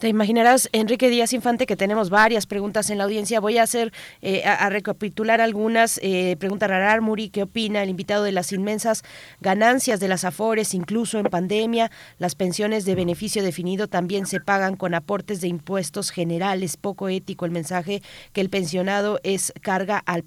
[0.00, 3.38] te imaginarás, Enrique Díaz Infante, que tenemos varias preguntas en la audiencia.
[3.38, 6.00] Voy a hacer, eh, a, recapitular algunas.
[6.02, 9.04] Eh, pregunta Rarar Muri, ¿qué opina el invitado de las inmensas
[9.40, 11.90] ganancias de las AFORES, incluso en pandemia?
[12.18, 16.78] Las pensiones de beneficio definido también se pagan con aportes de impuestos generales.
[16.78, 20.24] Poco ético el mensaje que el pensionado es carga al,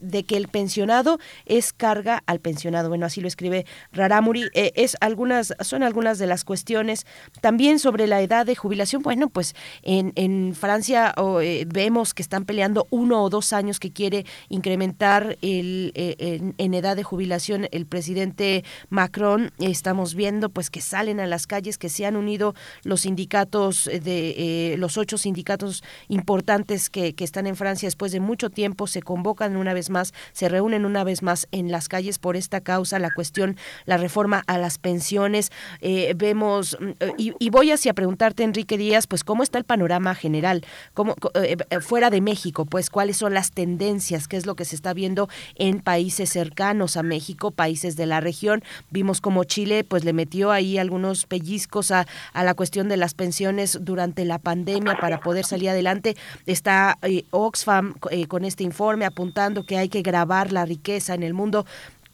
[0.00, 2.88] de que el pensionado es carga al pensionado.
[2.88, 4.44] Bueno, así lo escribe Raramuri.
[4.54, 7.06] Eh, es algunas, son algunas de las cuestiones.
[7.40, 9.02] También sobre la edad de jubilación.
[9.02, 13.92] Bueno, pues en, en Francia eh, vemos que están peleando uno o dos años que
[13.92, 19.52] quiere incrementar el, eh, en, edad de jubilación el presidente Macron.
[19.58, 24.74] Estamos viendo pues que salen a las calles, que se han unido los sindicatos de
[24.78, 29.56] los ocho sindicatos importantes que, que están en Francia después de mucho tiempo, se convocan
[29.56, 33.10] una vez más, se reúnen una vez más en las calles por esta causa, la
[33.10, 35.50] cuestión, la reforma a las pensiones.
[35.80, 40.64] Eh, vemos, mm, y, voy hacia preguntarte, Enrique Díaz, pues cómo está el panorama general,
[40.94, 44.64] cómo, eh, eh, fuera de México, pues cuáles son las tendencias, qué es lo que
[44.64, 48.62] se está viendo en países cercanos a México, países de la región.
[48.90, 53.14] Vimos como Chile, pues le metió ahí algunos pellizcos a, a la cuestión de las
[53.14, 56.16] pensiones durante la pandemia para poder salir adelante.
[56.46, 56.98] Está
[57.30, 57.94] Oxfam
[58.28, 61.66] con este informe apuntando que hay que grabar la riqueza en el mundo.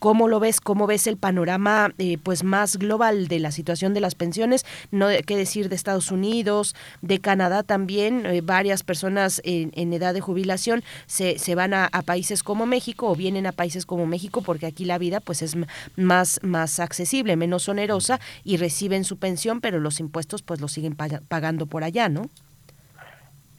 [0.03, 0.61] ¿Cómo lo ves?
[0.61, 4.67] ¿Cómo ves el panorama eh, pues más global de la situación de las pensiones?
[4.91, 8.27] No qué decir de Estados Unidos, de Canadá también.
[8.27, 13.15] Eh, varias personas en, edad de jubilación se, se van a, países como México o
[13.15, 15.55] vienen a países como México porque aquí la vida pues es
[15.95, 20.97] más, más accesible, menos onerosa y reciben su pensión, pero los impuestos pues los siguen
[20.97, 22.29] pagando por allá, ¿no?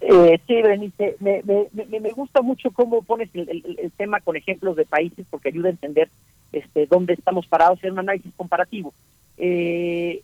[0.05, 4.85] Eh, sí, Berenice, me, me, me, gusta mucho cómo pones el, tema con ejemplos de
[4.85, 6.09] países porque ayuda a entender
[6.51, 8.93] este, dónde estamos parados en un análisis comparativo.
[9.37, 10.21] Eh,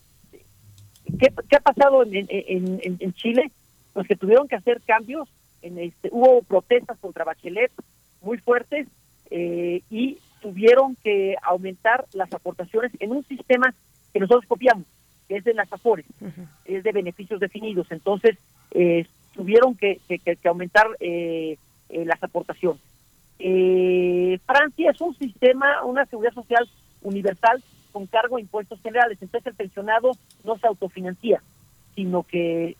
[1.17, 3.51] ¿qué, ha pasado en, en, Chile?
[3.93, 5.30] Pues que tuvieron que hacer cambios,
[5.61, 7.72] en este, hubo protestas contra Bachelet
[8.22, 8.85] muy fuertes
[9.32, 13.74] eh, y tuvieron que aumentar las aportaciones en un sistema
[14.11, 14.85] que nosotros copiamos,
[15.30, 16.06] que es de las AFORES,
[16.66, 17.88] es de beneficios definidos.
[17.91, 18.38] Entonces,
[18.72, 19.99] eh, tuvieron que,
[20.45, 21.58] aumentar eh,
[21.90, 22.82] eh, las aportaciones.
[23.40, 26.69] Eh, Francia es un sistema, una seguridad social
[27.01, 29.17] universal con cargo a impuestos generales.
[29.22, 30.11] Entonces el pensionado
[30.43, 31.41] no se autofinancia,
[31.95, 32.75] sino que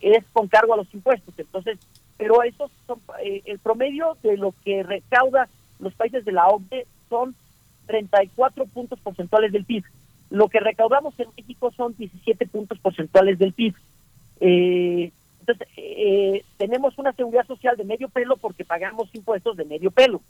[0.00, 1.34] es con cargo a los impuestos.
[1.38, 1.78] Entonces,
[2.16, 5.48] pero eso son, el promedio de lo que recauda
[5.82, 7.34] los países de la OCDE son
[7.86, 9.84] 34 puntos porcentuales del PIB.
[10.30, 13.74] Lo que recaudamos en México son 17 puntos porcentuales del PIB.
[14.40, 19.90] Eh, entonces, eh, tenemos una seguridad social de medio pelo porque pagamos impuestos de medio
[19.90, 20.20] pelo,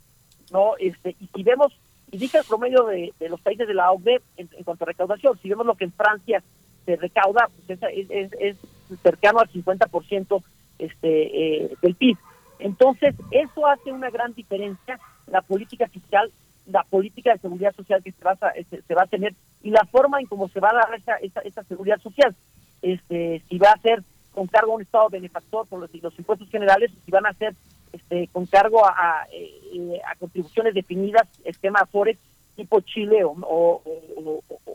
[0.50, 0.72] ¿no?
[0.78, 1.78] Este, y si vemos,
[2.10, 5.50] y dije el promedio de, los países de la OCDE en, cuanto a recaudación, si
[5.50, 6.42] vemos lo que en Francia
[6.86, 8.56] se recauda, pues es,
[9.02, 10.42] cercano al 50%
[10.78, 12.16] este, eh, del PIB.
[12.58, 16.32] Entonces, eso hace una gran diferencia, la política fiscal,
[16.66, 19.84] la política de seguridad social que se va a, se, va a tener y la
[19.84, 22.34] forma en cómo se va a dar esa, esa, esa seguridad social.
[22.80, 24.02] Este, si va a ser
[24.32, 27.54] con cargo a un Estado benefactor por los, los impuestos generales y van a ser
[27.92, 32.18] este, con cargo a, eh, a, contribuciones definidas, esquema Afores,
[32.56, 33.82] tipo Chile o,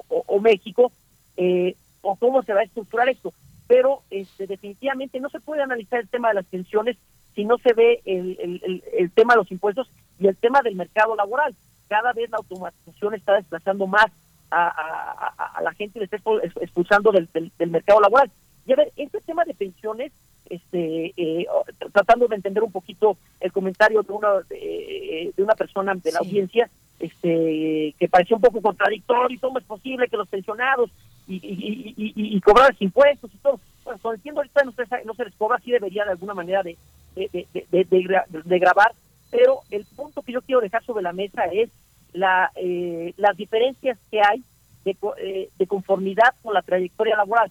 [0.09, 0.91] o, México,
[1.35, 3.33] eh, o cómo se va a estructurar esto.
[3.67, 6.97] Pero este, definitivamente no se puede analizar el tema de las pensiones
[7.35, 10.75] si no se ve el, el, el, tema de los impuestos y el tema del
[10.75, 11.55] mercado laboral.
[11.87, 14.07] Cada vez la automatización está desplazando más
[14.49, 16.17] a, a, a la gente y le está
[16.61, 18.31] expulsando del, del mercado laboral.
[18.67, 20.11] Y a ver, este tema de pensiones,
[20.49, 21.47] este, eh,
[21.93, 26.69] tratando de entender un poquito el comentario de una de, una persona de la audiencia,
[26.99, 30.91] este, que pareció un poco contradictorio, ¿cómo es posible que los pensionados
[31.27, 33.59] y, y, y, cobrar impuestos y todo?
[33.85, 36.61] Bueno, cuando entiendo ahorita no se, no se les cobra, sí debería de alguna manera
[36.61, 36.77] de,
[37.15, 38.91] de, de, grabar,
[39.31, 41.69] pero el punto que yo quiero dejar sobre la mesa es
[42.11, 44.43] la, eh, las diferencias que hay
[44.83, 47.49] de, eh, de conformidad con la trayectoria laboral.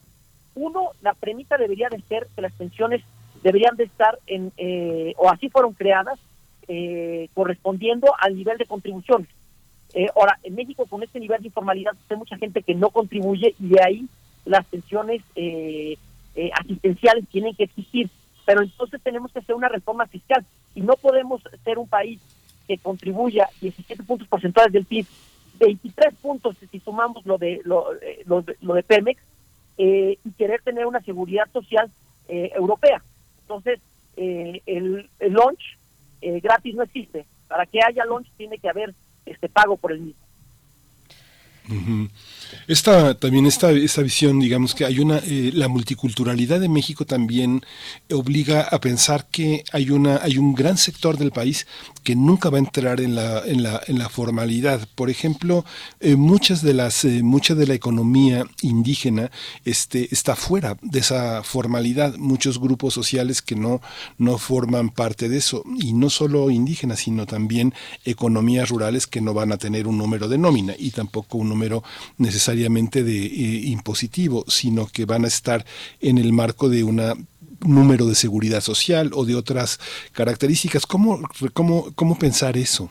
[0.56, 3.02] Uno, la premisa debería de ser que las pensiones
[3.42, 6.18] deberían de estar en, eh, o así fueron creadas,
[6.66, 9.28] eh, correspondiendo al nivel de contribuciones.
[9.92, 13.54] Eh, ahora, en México con este nivel de informalidad hay mucha gente que no contribuye
[13.60, 14.08] y de ahí
[14.46, 15.22] las pensiones
[16.54, 18.08] asistenciales tienen que existir.
[18.46, 20.44] Pero entonces tenemos que hacer una reforma fiscal
[20.74, 22.18] y no podemos ser un país
[22.66, 25.06] que contribuya 17 puntos porcentuales del PIB,
[25.58, 27.88] 23 puntos si sumamos lo de lo,
[28.60, 29.20] lo de Pemex,
[29.78, 31.90] eh, y querer tener una seguridad social
[32.28, 33.02] eh, europea.
[33.42, 33.80] Entonces,
[34.16, 35.78] eh, el, el launch
[36.20, 37.24] gratis no existe.
[37.46, 38.94] Para que haya launch tiene que haber
[39.26, 40.25] este pago por el mismo.
[42.68, 47.64] Esta también esta, esta visión, digamos que hay una eh, la multiculturalidad de México también
[48.12, 51.66] obliga a pensar que hay una hay un gran sector del país
[52.04, 54.88] que nunca va a entrar en la en la, en la formalidad.
[54.94, 55.64] Por ejemplo,
[56.00, 59.30] eh, muchas de las eh, mucha de la economía indígena
[59.64, 62.16] este está fuera de esa formalidad.
[62.16, 63.80] Muchos grupos sociales que no
[64.18, 69.34] no forman parte de eso y no solo indígenas, sino también economías rurales que no
[69.34, 71.82] van a tener un número de nómina y tampoco un número
[72.18, 75.64] necesariamente de eh, impositivo, sino que van a estar
[76.00, 77.00] en el marco de un
[77.60, 79.80] número de seguridad social o de otras
[80.12, 80.86] características.
[80.86, 81.20] ¿Cómo,
[81.54, 82.90] cómo, cómo pensar eso?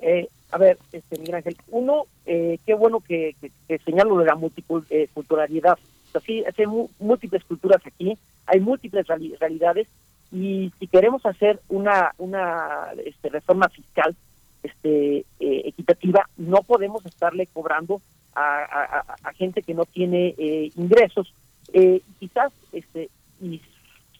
[0.00, 3.36] Eh, a ver, este, Miguel Ángel, uno, eh, qué bueno que,
[3.68, 5.78] que, señalo de la multiculturalidad.
[6.14, 6.66] Así, hay
[7.00, 8.16] múltiples culturas aquí,
[8.46, 9.88] hay múltiples realidades,
[10.30, 14.16] y si queremos hacer una una este, reforma fiscal
[14.64, 18.00] este eh, equitativa no podemos estarle cobrando
[18.34, 19.04] a,
[19.36, 21.32] gente que no tiene eh, ingresos
[21.72, 23.10] eh, quizás este
[23.40, 23.60] y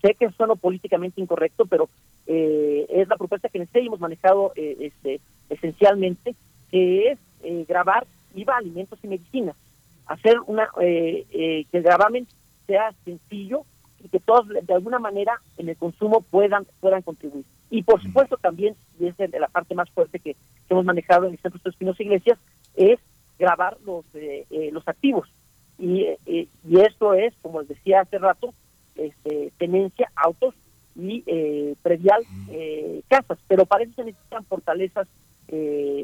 [0.01, 1.89] sé que suena políticamente incorrecto pero
[2.27, 6.35] es la propuesta que nosotros hemos manejado este esencialmente
[6.71, 7.19] que es
[7.67, 9.57] grabar IVA alimentos y medicinas
[10.07, 12.27] hacer una que el gravamen
[12.67, 13.65] sea sencillo
[14.03, 17.45] y que todos de alguna manera en el consumo puedan puedan contribuir.
[17.75, 20.36] Y por supuesto también, y es la parte más fuerte que,
[20.69, 22.39] hemos manejado en el Centro de Espinos Iglesias,
[22.77, 23.01] es
[23.36, 25.28] grabar los eh, eh, los activos.
[25.77, 28.55] Y, eh, y esto es, como les decía hace rato,
[28.94, 30.55] este, tenencia, autos
[30.94, 31.25] y
[31.83, 32.23] predial
[33.09, 33.39] casas.
[33.49, 35.09] Pero para eso se necesitan fortalezas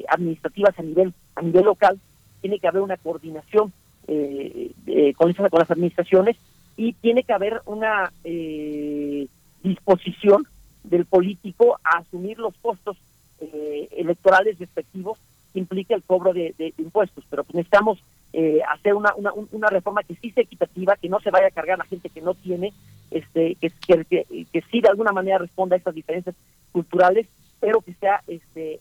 [0.08, 2.00] administrativas a nivel a nivel local.
[2.40, 3.72] Tiene que haber una coordinación
[4.08, 6.36] con, con las administraciones
[6.76, 9.28] y tiene que haber una eh,
[9.62, 10.48] disposición
[10.82, 12.96] del político a asumir los costos
[13.40, 15.18] eh, electorales respectivos
[15.52, 17.24] que implica el cobro de, impuestos.
[17.28, 17.98] Pero pues necesitamos
[18.32, 21.50] eh, hacer una, una, una, reforma que sí sea equitativa, que no se vaya a
[21.50, 22.72] cargar a la gente que no tiene,
[23.10, 24.04] este, que, que,
[24.52, 26.36] que, sí de alguna manera responda a estas diferencias
[26.70, 27.26] culturales,
[27.58, 28.78] pero que sea este,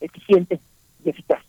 [0.00, 0.60] eficiente
[1.04, 1.42] y eficaz.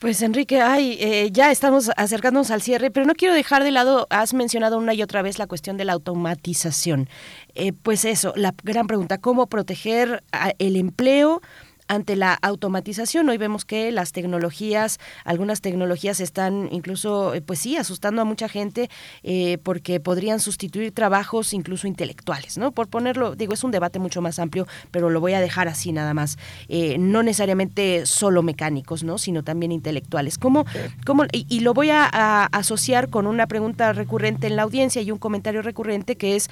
[0.00, 4.06] Pues Enrique, ay, eh, ya estamos acercándonos al cierre, pero no quiero dejar de lado,
[4.08, 7.06] has mencionado una y otra vez la cuestión de la automatización.
[7.54, 10.24] Eh, pues eso, la gran pregunta, ¿cómo proteger
[10.58, 11.42] el empleo?
[11.90, 13.28] Ante la automatización.
[13.28, 18.48] Hoy vemos que las tecnologías, algunas tecnologías están incluso, eh, pues sí, asustando a mucha
[18.48, 18.88] gente
[19.24, 22.70] eh, porque podrían sustituir trabajos incluso intelectuales, ¿no?
[22.70, 25.90] Por ponerlo, digo, es un debate mucho más amplio, pero lo voy a dejar así
[25.90, 26.38] nada más.
[26.68, 29.18] Eh, no necesariamente solo mecánicos, ¿no?
[29.18, 30.38] Sino también intelectuales.
[30.38, 30.66] ¿Cómo,
[31.04, 32.06] cómo, y, lo voy a,
[32.52, 36.50] asociar con una pregunta recurrente en la audiencia y un comentario recurrente que es,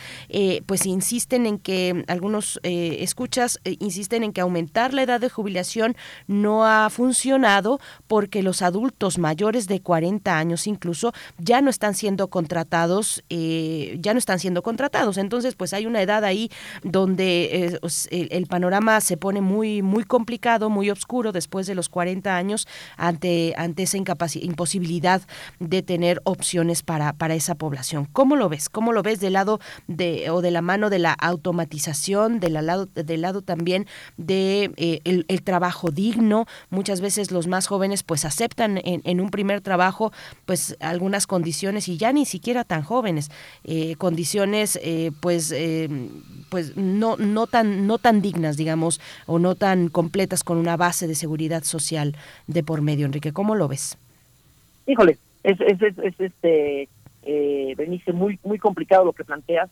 [0.67, 6.67] pues insisten en que algunos escuchas insisten en que aumentar la edad de jubilación no
[6.67, 13.25] ha funcionado porque los adultos mayores de 40 años incluso ya no están siendo contratados,
[13.31, 15.19] eh, ya no están siendo contratados.
[15.19, 16.51] Entonces, pues hay una edad ahí
[16.83, 17.71] donde
[18.11, 22.67] eh, el, panorama se pone muy, muy complicado, muy oscuro después de los 40 años
[22.97, 25.23] ante, ante esa imposibilidad
[25.59, 28.07] de tener opciones para, para esa población.
[28.13, 28.69] ¿Cómo lo ves?
[28.69, 32.87] ¿Cómo lo ves del lado de, o de la mano de la automatización, del lado,
[32.87, 36.47] del lado también de eh, el, trabajo digno.
[36.71, 40.13] Muchas veces los más jóvenes pues aceptan en, un primer trabajo
[40.47, 43.31] pues algunas condiciones y ya ni siquiera tan jóvenes,
[43.65, 45.89] eh, condiciones eh, pues eh,
[46.51, 51.07] pues no, no tan no tan dignas digamos o no tan completas con una base
[51.07, 52.17] de seguridad social
[52.47, 53.07] de por medio.
[53.07, 53.99] Enrique, ¿cómo lo ves?
[54.87, 56.89] Híjole, es, es, es, este
[57.77, 59.69] Benice, muy muy complicado lo que planteas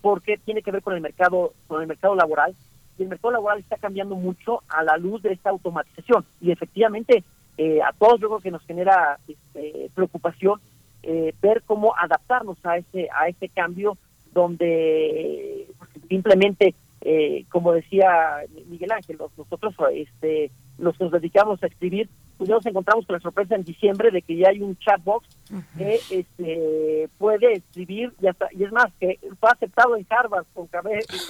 [0.00, 2.54] porque tiene que ver con el mercado con el mercado laboral
[2.98, 6.24] y el mercado laboral está cambiando mucho a la luz de esta automatización.
[6.40, 7.22] Y efectivamente,
[7.56, 10.60] eh, a todos yo creo que nos genera este, preocupación
[11.02, 13.96] eh, ver cómo adaptarnos a ese, a ese cambio
[14.32, 22.08] donde pues, simplemente, eh, como decía Miguel Ángel, nosotros este, los nos dedicamos a escribir,
[22.38, 25.26] pues ya nos encontramos con la sorpresa en diciembre de que ya hay un chatbox
[25.76, 30.68] que este, puede escribir y, hasta, y es más que fue aceptado en Harvard con,
[30.68, 30.88] con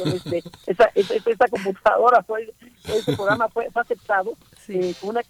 [0.08, 2.52] este, esa, esta computadora fue
[2.84, 4.34] ese programa fue, aceptado
[4.68, 5.22] eh, con una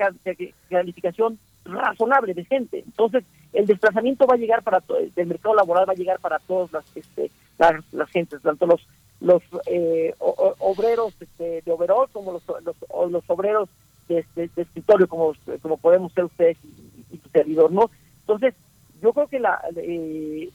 [0.68, 2.80] calificación razonable decente.
[2.80, 6.40] Entonces el desplazamiento va a llegar para todo el mercado laboral va a llegar para
[6.40, 8.84] todas las este las, gentes tanto los
[9.20, 13.68] los eh, obreros este, de overall como los, los, los obreros
[14.08, 17.90] de, escritorio como, como podemos ser ustedes y, su servidor, ¿no?
[18.20, 18.54] Entonces,
[19.00, 20.50] yo creo que la eh,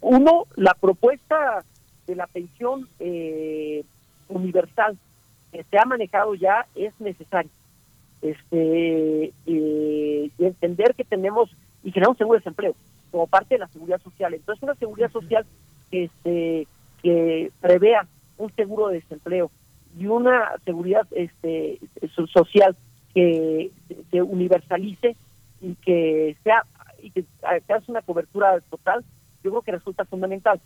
[0.00, 1.64] uno, la propuesta
[2.06, 3.84] de la pensión eh,
[4.28, 4.96] universal
[5.52, 7.50] que se ha manejado ya es necesaria.
[8.22, 11.50] Este, eh, y entender que tenemos
[11.82, 12.74] y generamos seguro de desempleo
[13.10, 14.34] como parte de la seguridad social.
[14.34, 15.46] Entonces, una seguridad social
[15.90, 16.66] que, este,
[17.02, 19.50] que prevea un seguro de desempleo,
[19.98, 21.78] y una seguridad este,
[22.32, 22.76] social
[23.14, 23.70] que
[24.12, 25.16] universalice
[25.60, 26.64] y que sea
[27.04, 29.04] y que haga una cobertura total,
[29.42, 30.60] yo creo que resulta fundamental.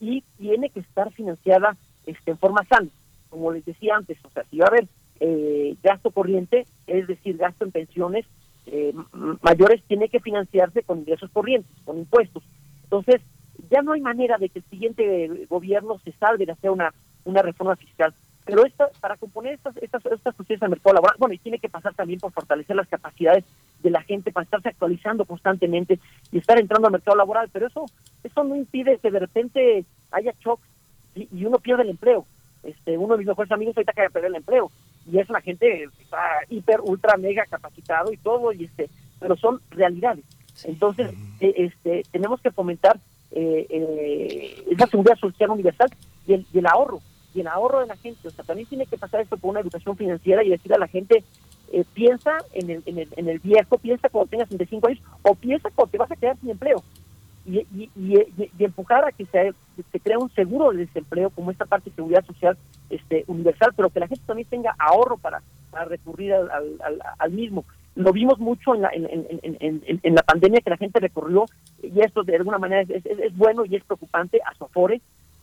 [0.00, 1.76] Y tiene que estar financiada
[2.06, 2.88] este, en forma sana,
[3.28, 4.86] como les decía antes, o sea, si va a haber
[5.18, 8.24] eh, gasto corriente, es decir, gasto en pensiones
[8.66, 8.94] eh,
[9.42, 12.44] mayores, tiene que financiarse con ingresos corrientes, con impuestos.
[12.84, 13.20] Entonces,
[13.68, 16.94] ya no hay manera de que el siguiente gobierno se salve de hacer una,
[17.24, 18.14] una reforma fiscal.
[18.50, 21.68] Pero esta, para componer estas, estas, estas cuestiones al mercado laboral, bueno, y tiene que
[21.68, 23.44] pasar también por fortalecer las capacidades
[23.82, 25.98] de la gente para estarse actualizando constantemente
[26.32, 27.86] y estar entrando al mercado laboral, pero eso
[28.22, 30.66] eso no impide que de repente haya shocks
[31.14, 32.26] y uno pierde el empleo.
[32.62, 34.70] Este, uno de mis mejores amigos ahorita acaba de perder el empleo
[35.10, 39.60] y es una gente está hiper, ultra, mega capacitado y todo, y este, pero son
[39.70, 40.24] realidades.
[40.64, 42.98] Entonces, eh, este, tenemos que fomentar
[43.30, 45.88] eh, eh, esa seguridad social universal
[46.26, 47.00] y el, y el, ahorro,
[47.34, 48.28] y el ahorro de la gente.
[48.28, 50.88] O sea, también tiene que pasar esto por una educación financiera y decir a la
[50.88, 51.24] gente,
[51.72, 55.34] eh, piensa en el, en, el, en el viejo, piensa cuando tengas 35 años, o
[55.34, 56.82] piensa cuando te vas a quedar sin empleo.
[57.46, 59.54] Y, y, y, empujar a que se,
[59.90, 62.56] se crea un seguro de desempleo como esta parte de seguridad social
[62.90, 67.30] este, universal, pero que la gente también tenga ahorro para, para recurrir al, al, al
[67.32, 67.64] mismo
[67.96, 71.44] lo vimos mucho en la, en, en, en, la pandemia que la gente recurrió
[71.82, 75.00] y esto de alguna manera es, es, es bueno y es preocupante a Sofore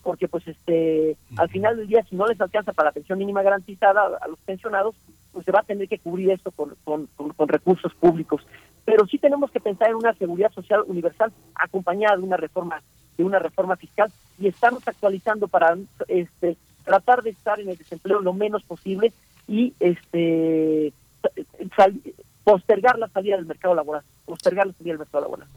[0.08, 3.42] porque pues este al final del día si no les alcanza para la pensión mínima
[3.42, 4.96] garantizada a, los pensionados
[5.34, 8.42] pues se va a tener que cubrir esto con, con, con, recursos públicos
[8.86, 12.82] pero sí tenemos que pensar en una seguridad social universal acompañada de una reforma
[13.18, 15.78] de una reforma fiscal y estamos actualizando para
[16.08, 16.56] este
[16.86, 19.12] tratar de estar en el desempleo lo menos posible
[19.46, 20.94] y este
[22.46, 25.50] postergar la salida del mercado laboral, postergar la salida del mercado laboral.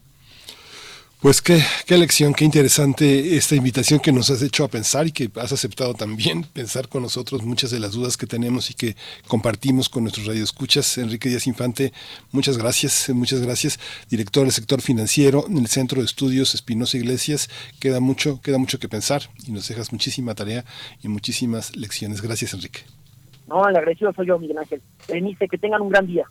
[1.23, 5.13] Pues qué, qué lección, qué interesante esta invitación que nos has hecho a pensar y
[5.13, 8.97] que has aceptado también pensar con nosotros muchas de las dudas que tenemos y que
[9.29, 10.97] compartimos con nuestros radioescuchas.
[10.97, 11.93] Enrique Díaz Infante,
[12.33, 13.79] muchas gracias, muchas gracias.
[14.09, 17.51] Director del sector financiero en el Centro de Estudios Espinosa Iglesias.
[17.79, 20.65] Queda mucho, queda mucho que pensar y nos dejas muchísima tarea
[21.03, 22.23] y muchísimas lecciones.
[22.23, 22.81] Gracias, Enrique.
[23.47, 24.81] No, el agradecido soy yo, Miguel Ángel.
[25.07, 26.25] Que tengan un gran día.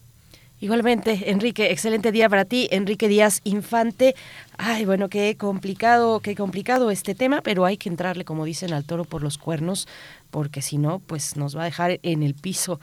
[0.61, 4.13] Igualmente, Enrique, excelente día para ti, Enrique Díaz Infante.
[4.57, 8.83] Ay, bueno, qué complicado, qué complicado este tema, pero hay que entrarle, como dicen, al
[8.83, 9.88] toro por los cuernos
[10.32, 12.80] porque si no, pues nos va a dejar en el piso.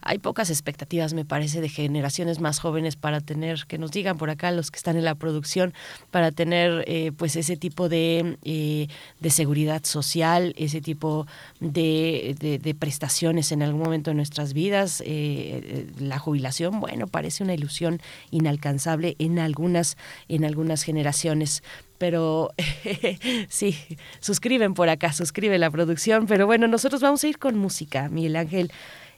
[0.00, 4.30] Hay pocas expectativas, me parece, de generaciones más jóvenes para tener, que nos digan por
[4.30, 5.74] acá los que están en la producción,
[6.10, 8.88] para tener eh, pues ese tipo de, eh,
[9.20, 11.26] de, seguridad social, ese tipo
[11.60, 15.02] de, de, prestaciones en algún momento de nuestras vidas.
[15.06, 19.96] Eh, la jubilación, bueno, parece una ilusión inalcanzable en algunas,
[20.28, 21.62] en algunas generaciones
[22.00, 22.54] pero
[23.50, 23.76] sí,
[24.20, 28.36] suscriben por acá, suscribe la producción, pero bueno, nosotros vamos a ir con música, Miguel
[28.36, 28.72] Ángel.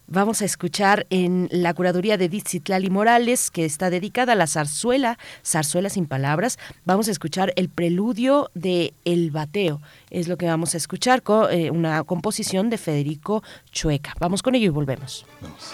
[0.09, 5.17] Vamos a escuchar en la curaduría de Dizitlali Morales, que está dedicada a la zarzuela,
[5.47, 6.59] zarzuela sin palabras.
[6.85, 9.81] Vamos a escuchar el preludio de El Bateo.
[10.11, 14.12] Es lo que vamos a escuchar con eh, una composición de Federico Chueca.
[14.19, 15.25] Vamos con ello y volvemos.
[15.41, 15.73] Vamos.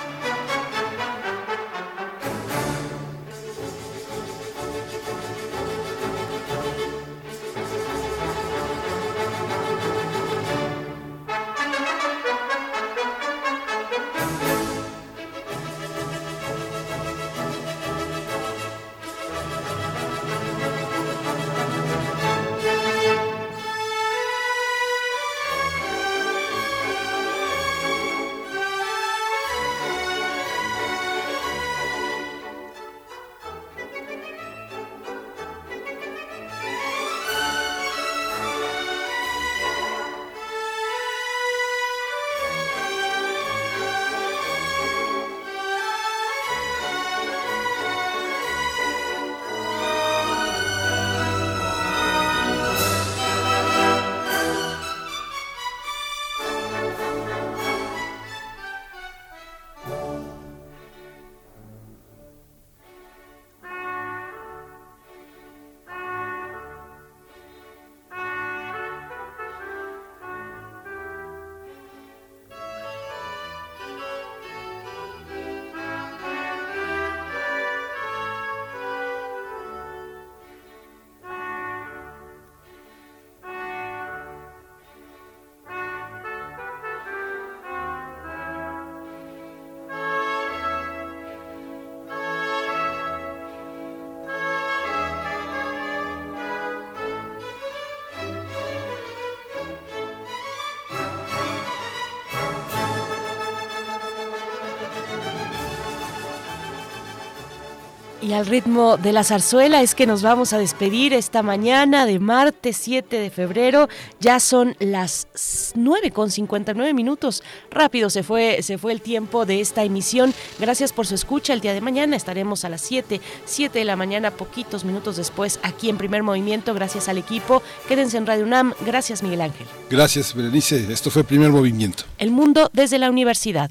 [108.39, 112.77] Al ritmo de la zarzuela es que nos vamos a despedir esta mañana de martes
[112.77, 113.89] 7 de febrero.
[114.21, 115.27] Ya son las
[115.75, 117.43] 9 con 59 minutos.
[117.69, 120.33] Rápido se fue, se fue el tiempo de esta emisión.
[120.61, 121.53] Gracias por su escucha.
[121.53, 125.59] El día de mañana estaremos a las 7, 7 de la mañana, poquitos minutos después,
[125.65, 126.75] aquí en Primer Movimiento.
[126.75, 127.61] Gracias al equipo.
[127.89, 128.73] Quédense en Radio UNAM.
[128.87, 129.67] Gracias, Miguel Ángel.
[129.91, 130.93] Gracias, Berenice.
[130.93, 132.05] Esto fue Primer Movimiento.
[132.19, 133.71] El mundo desde la universidad.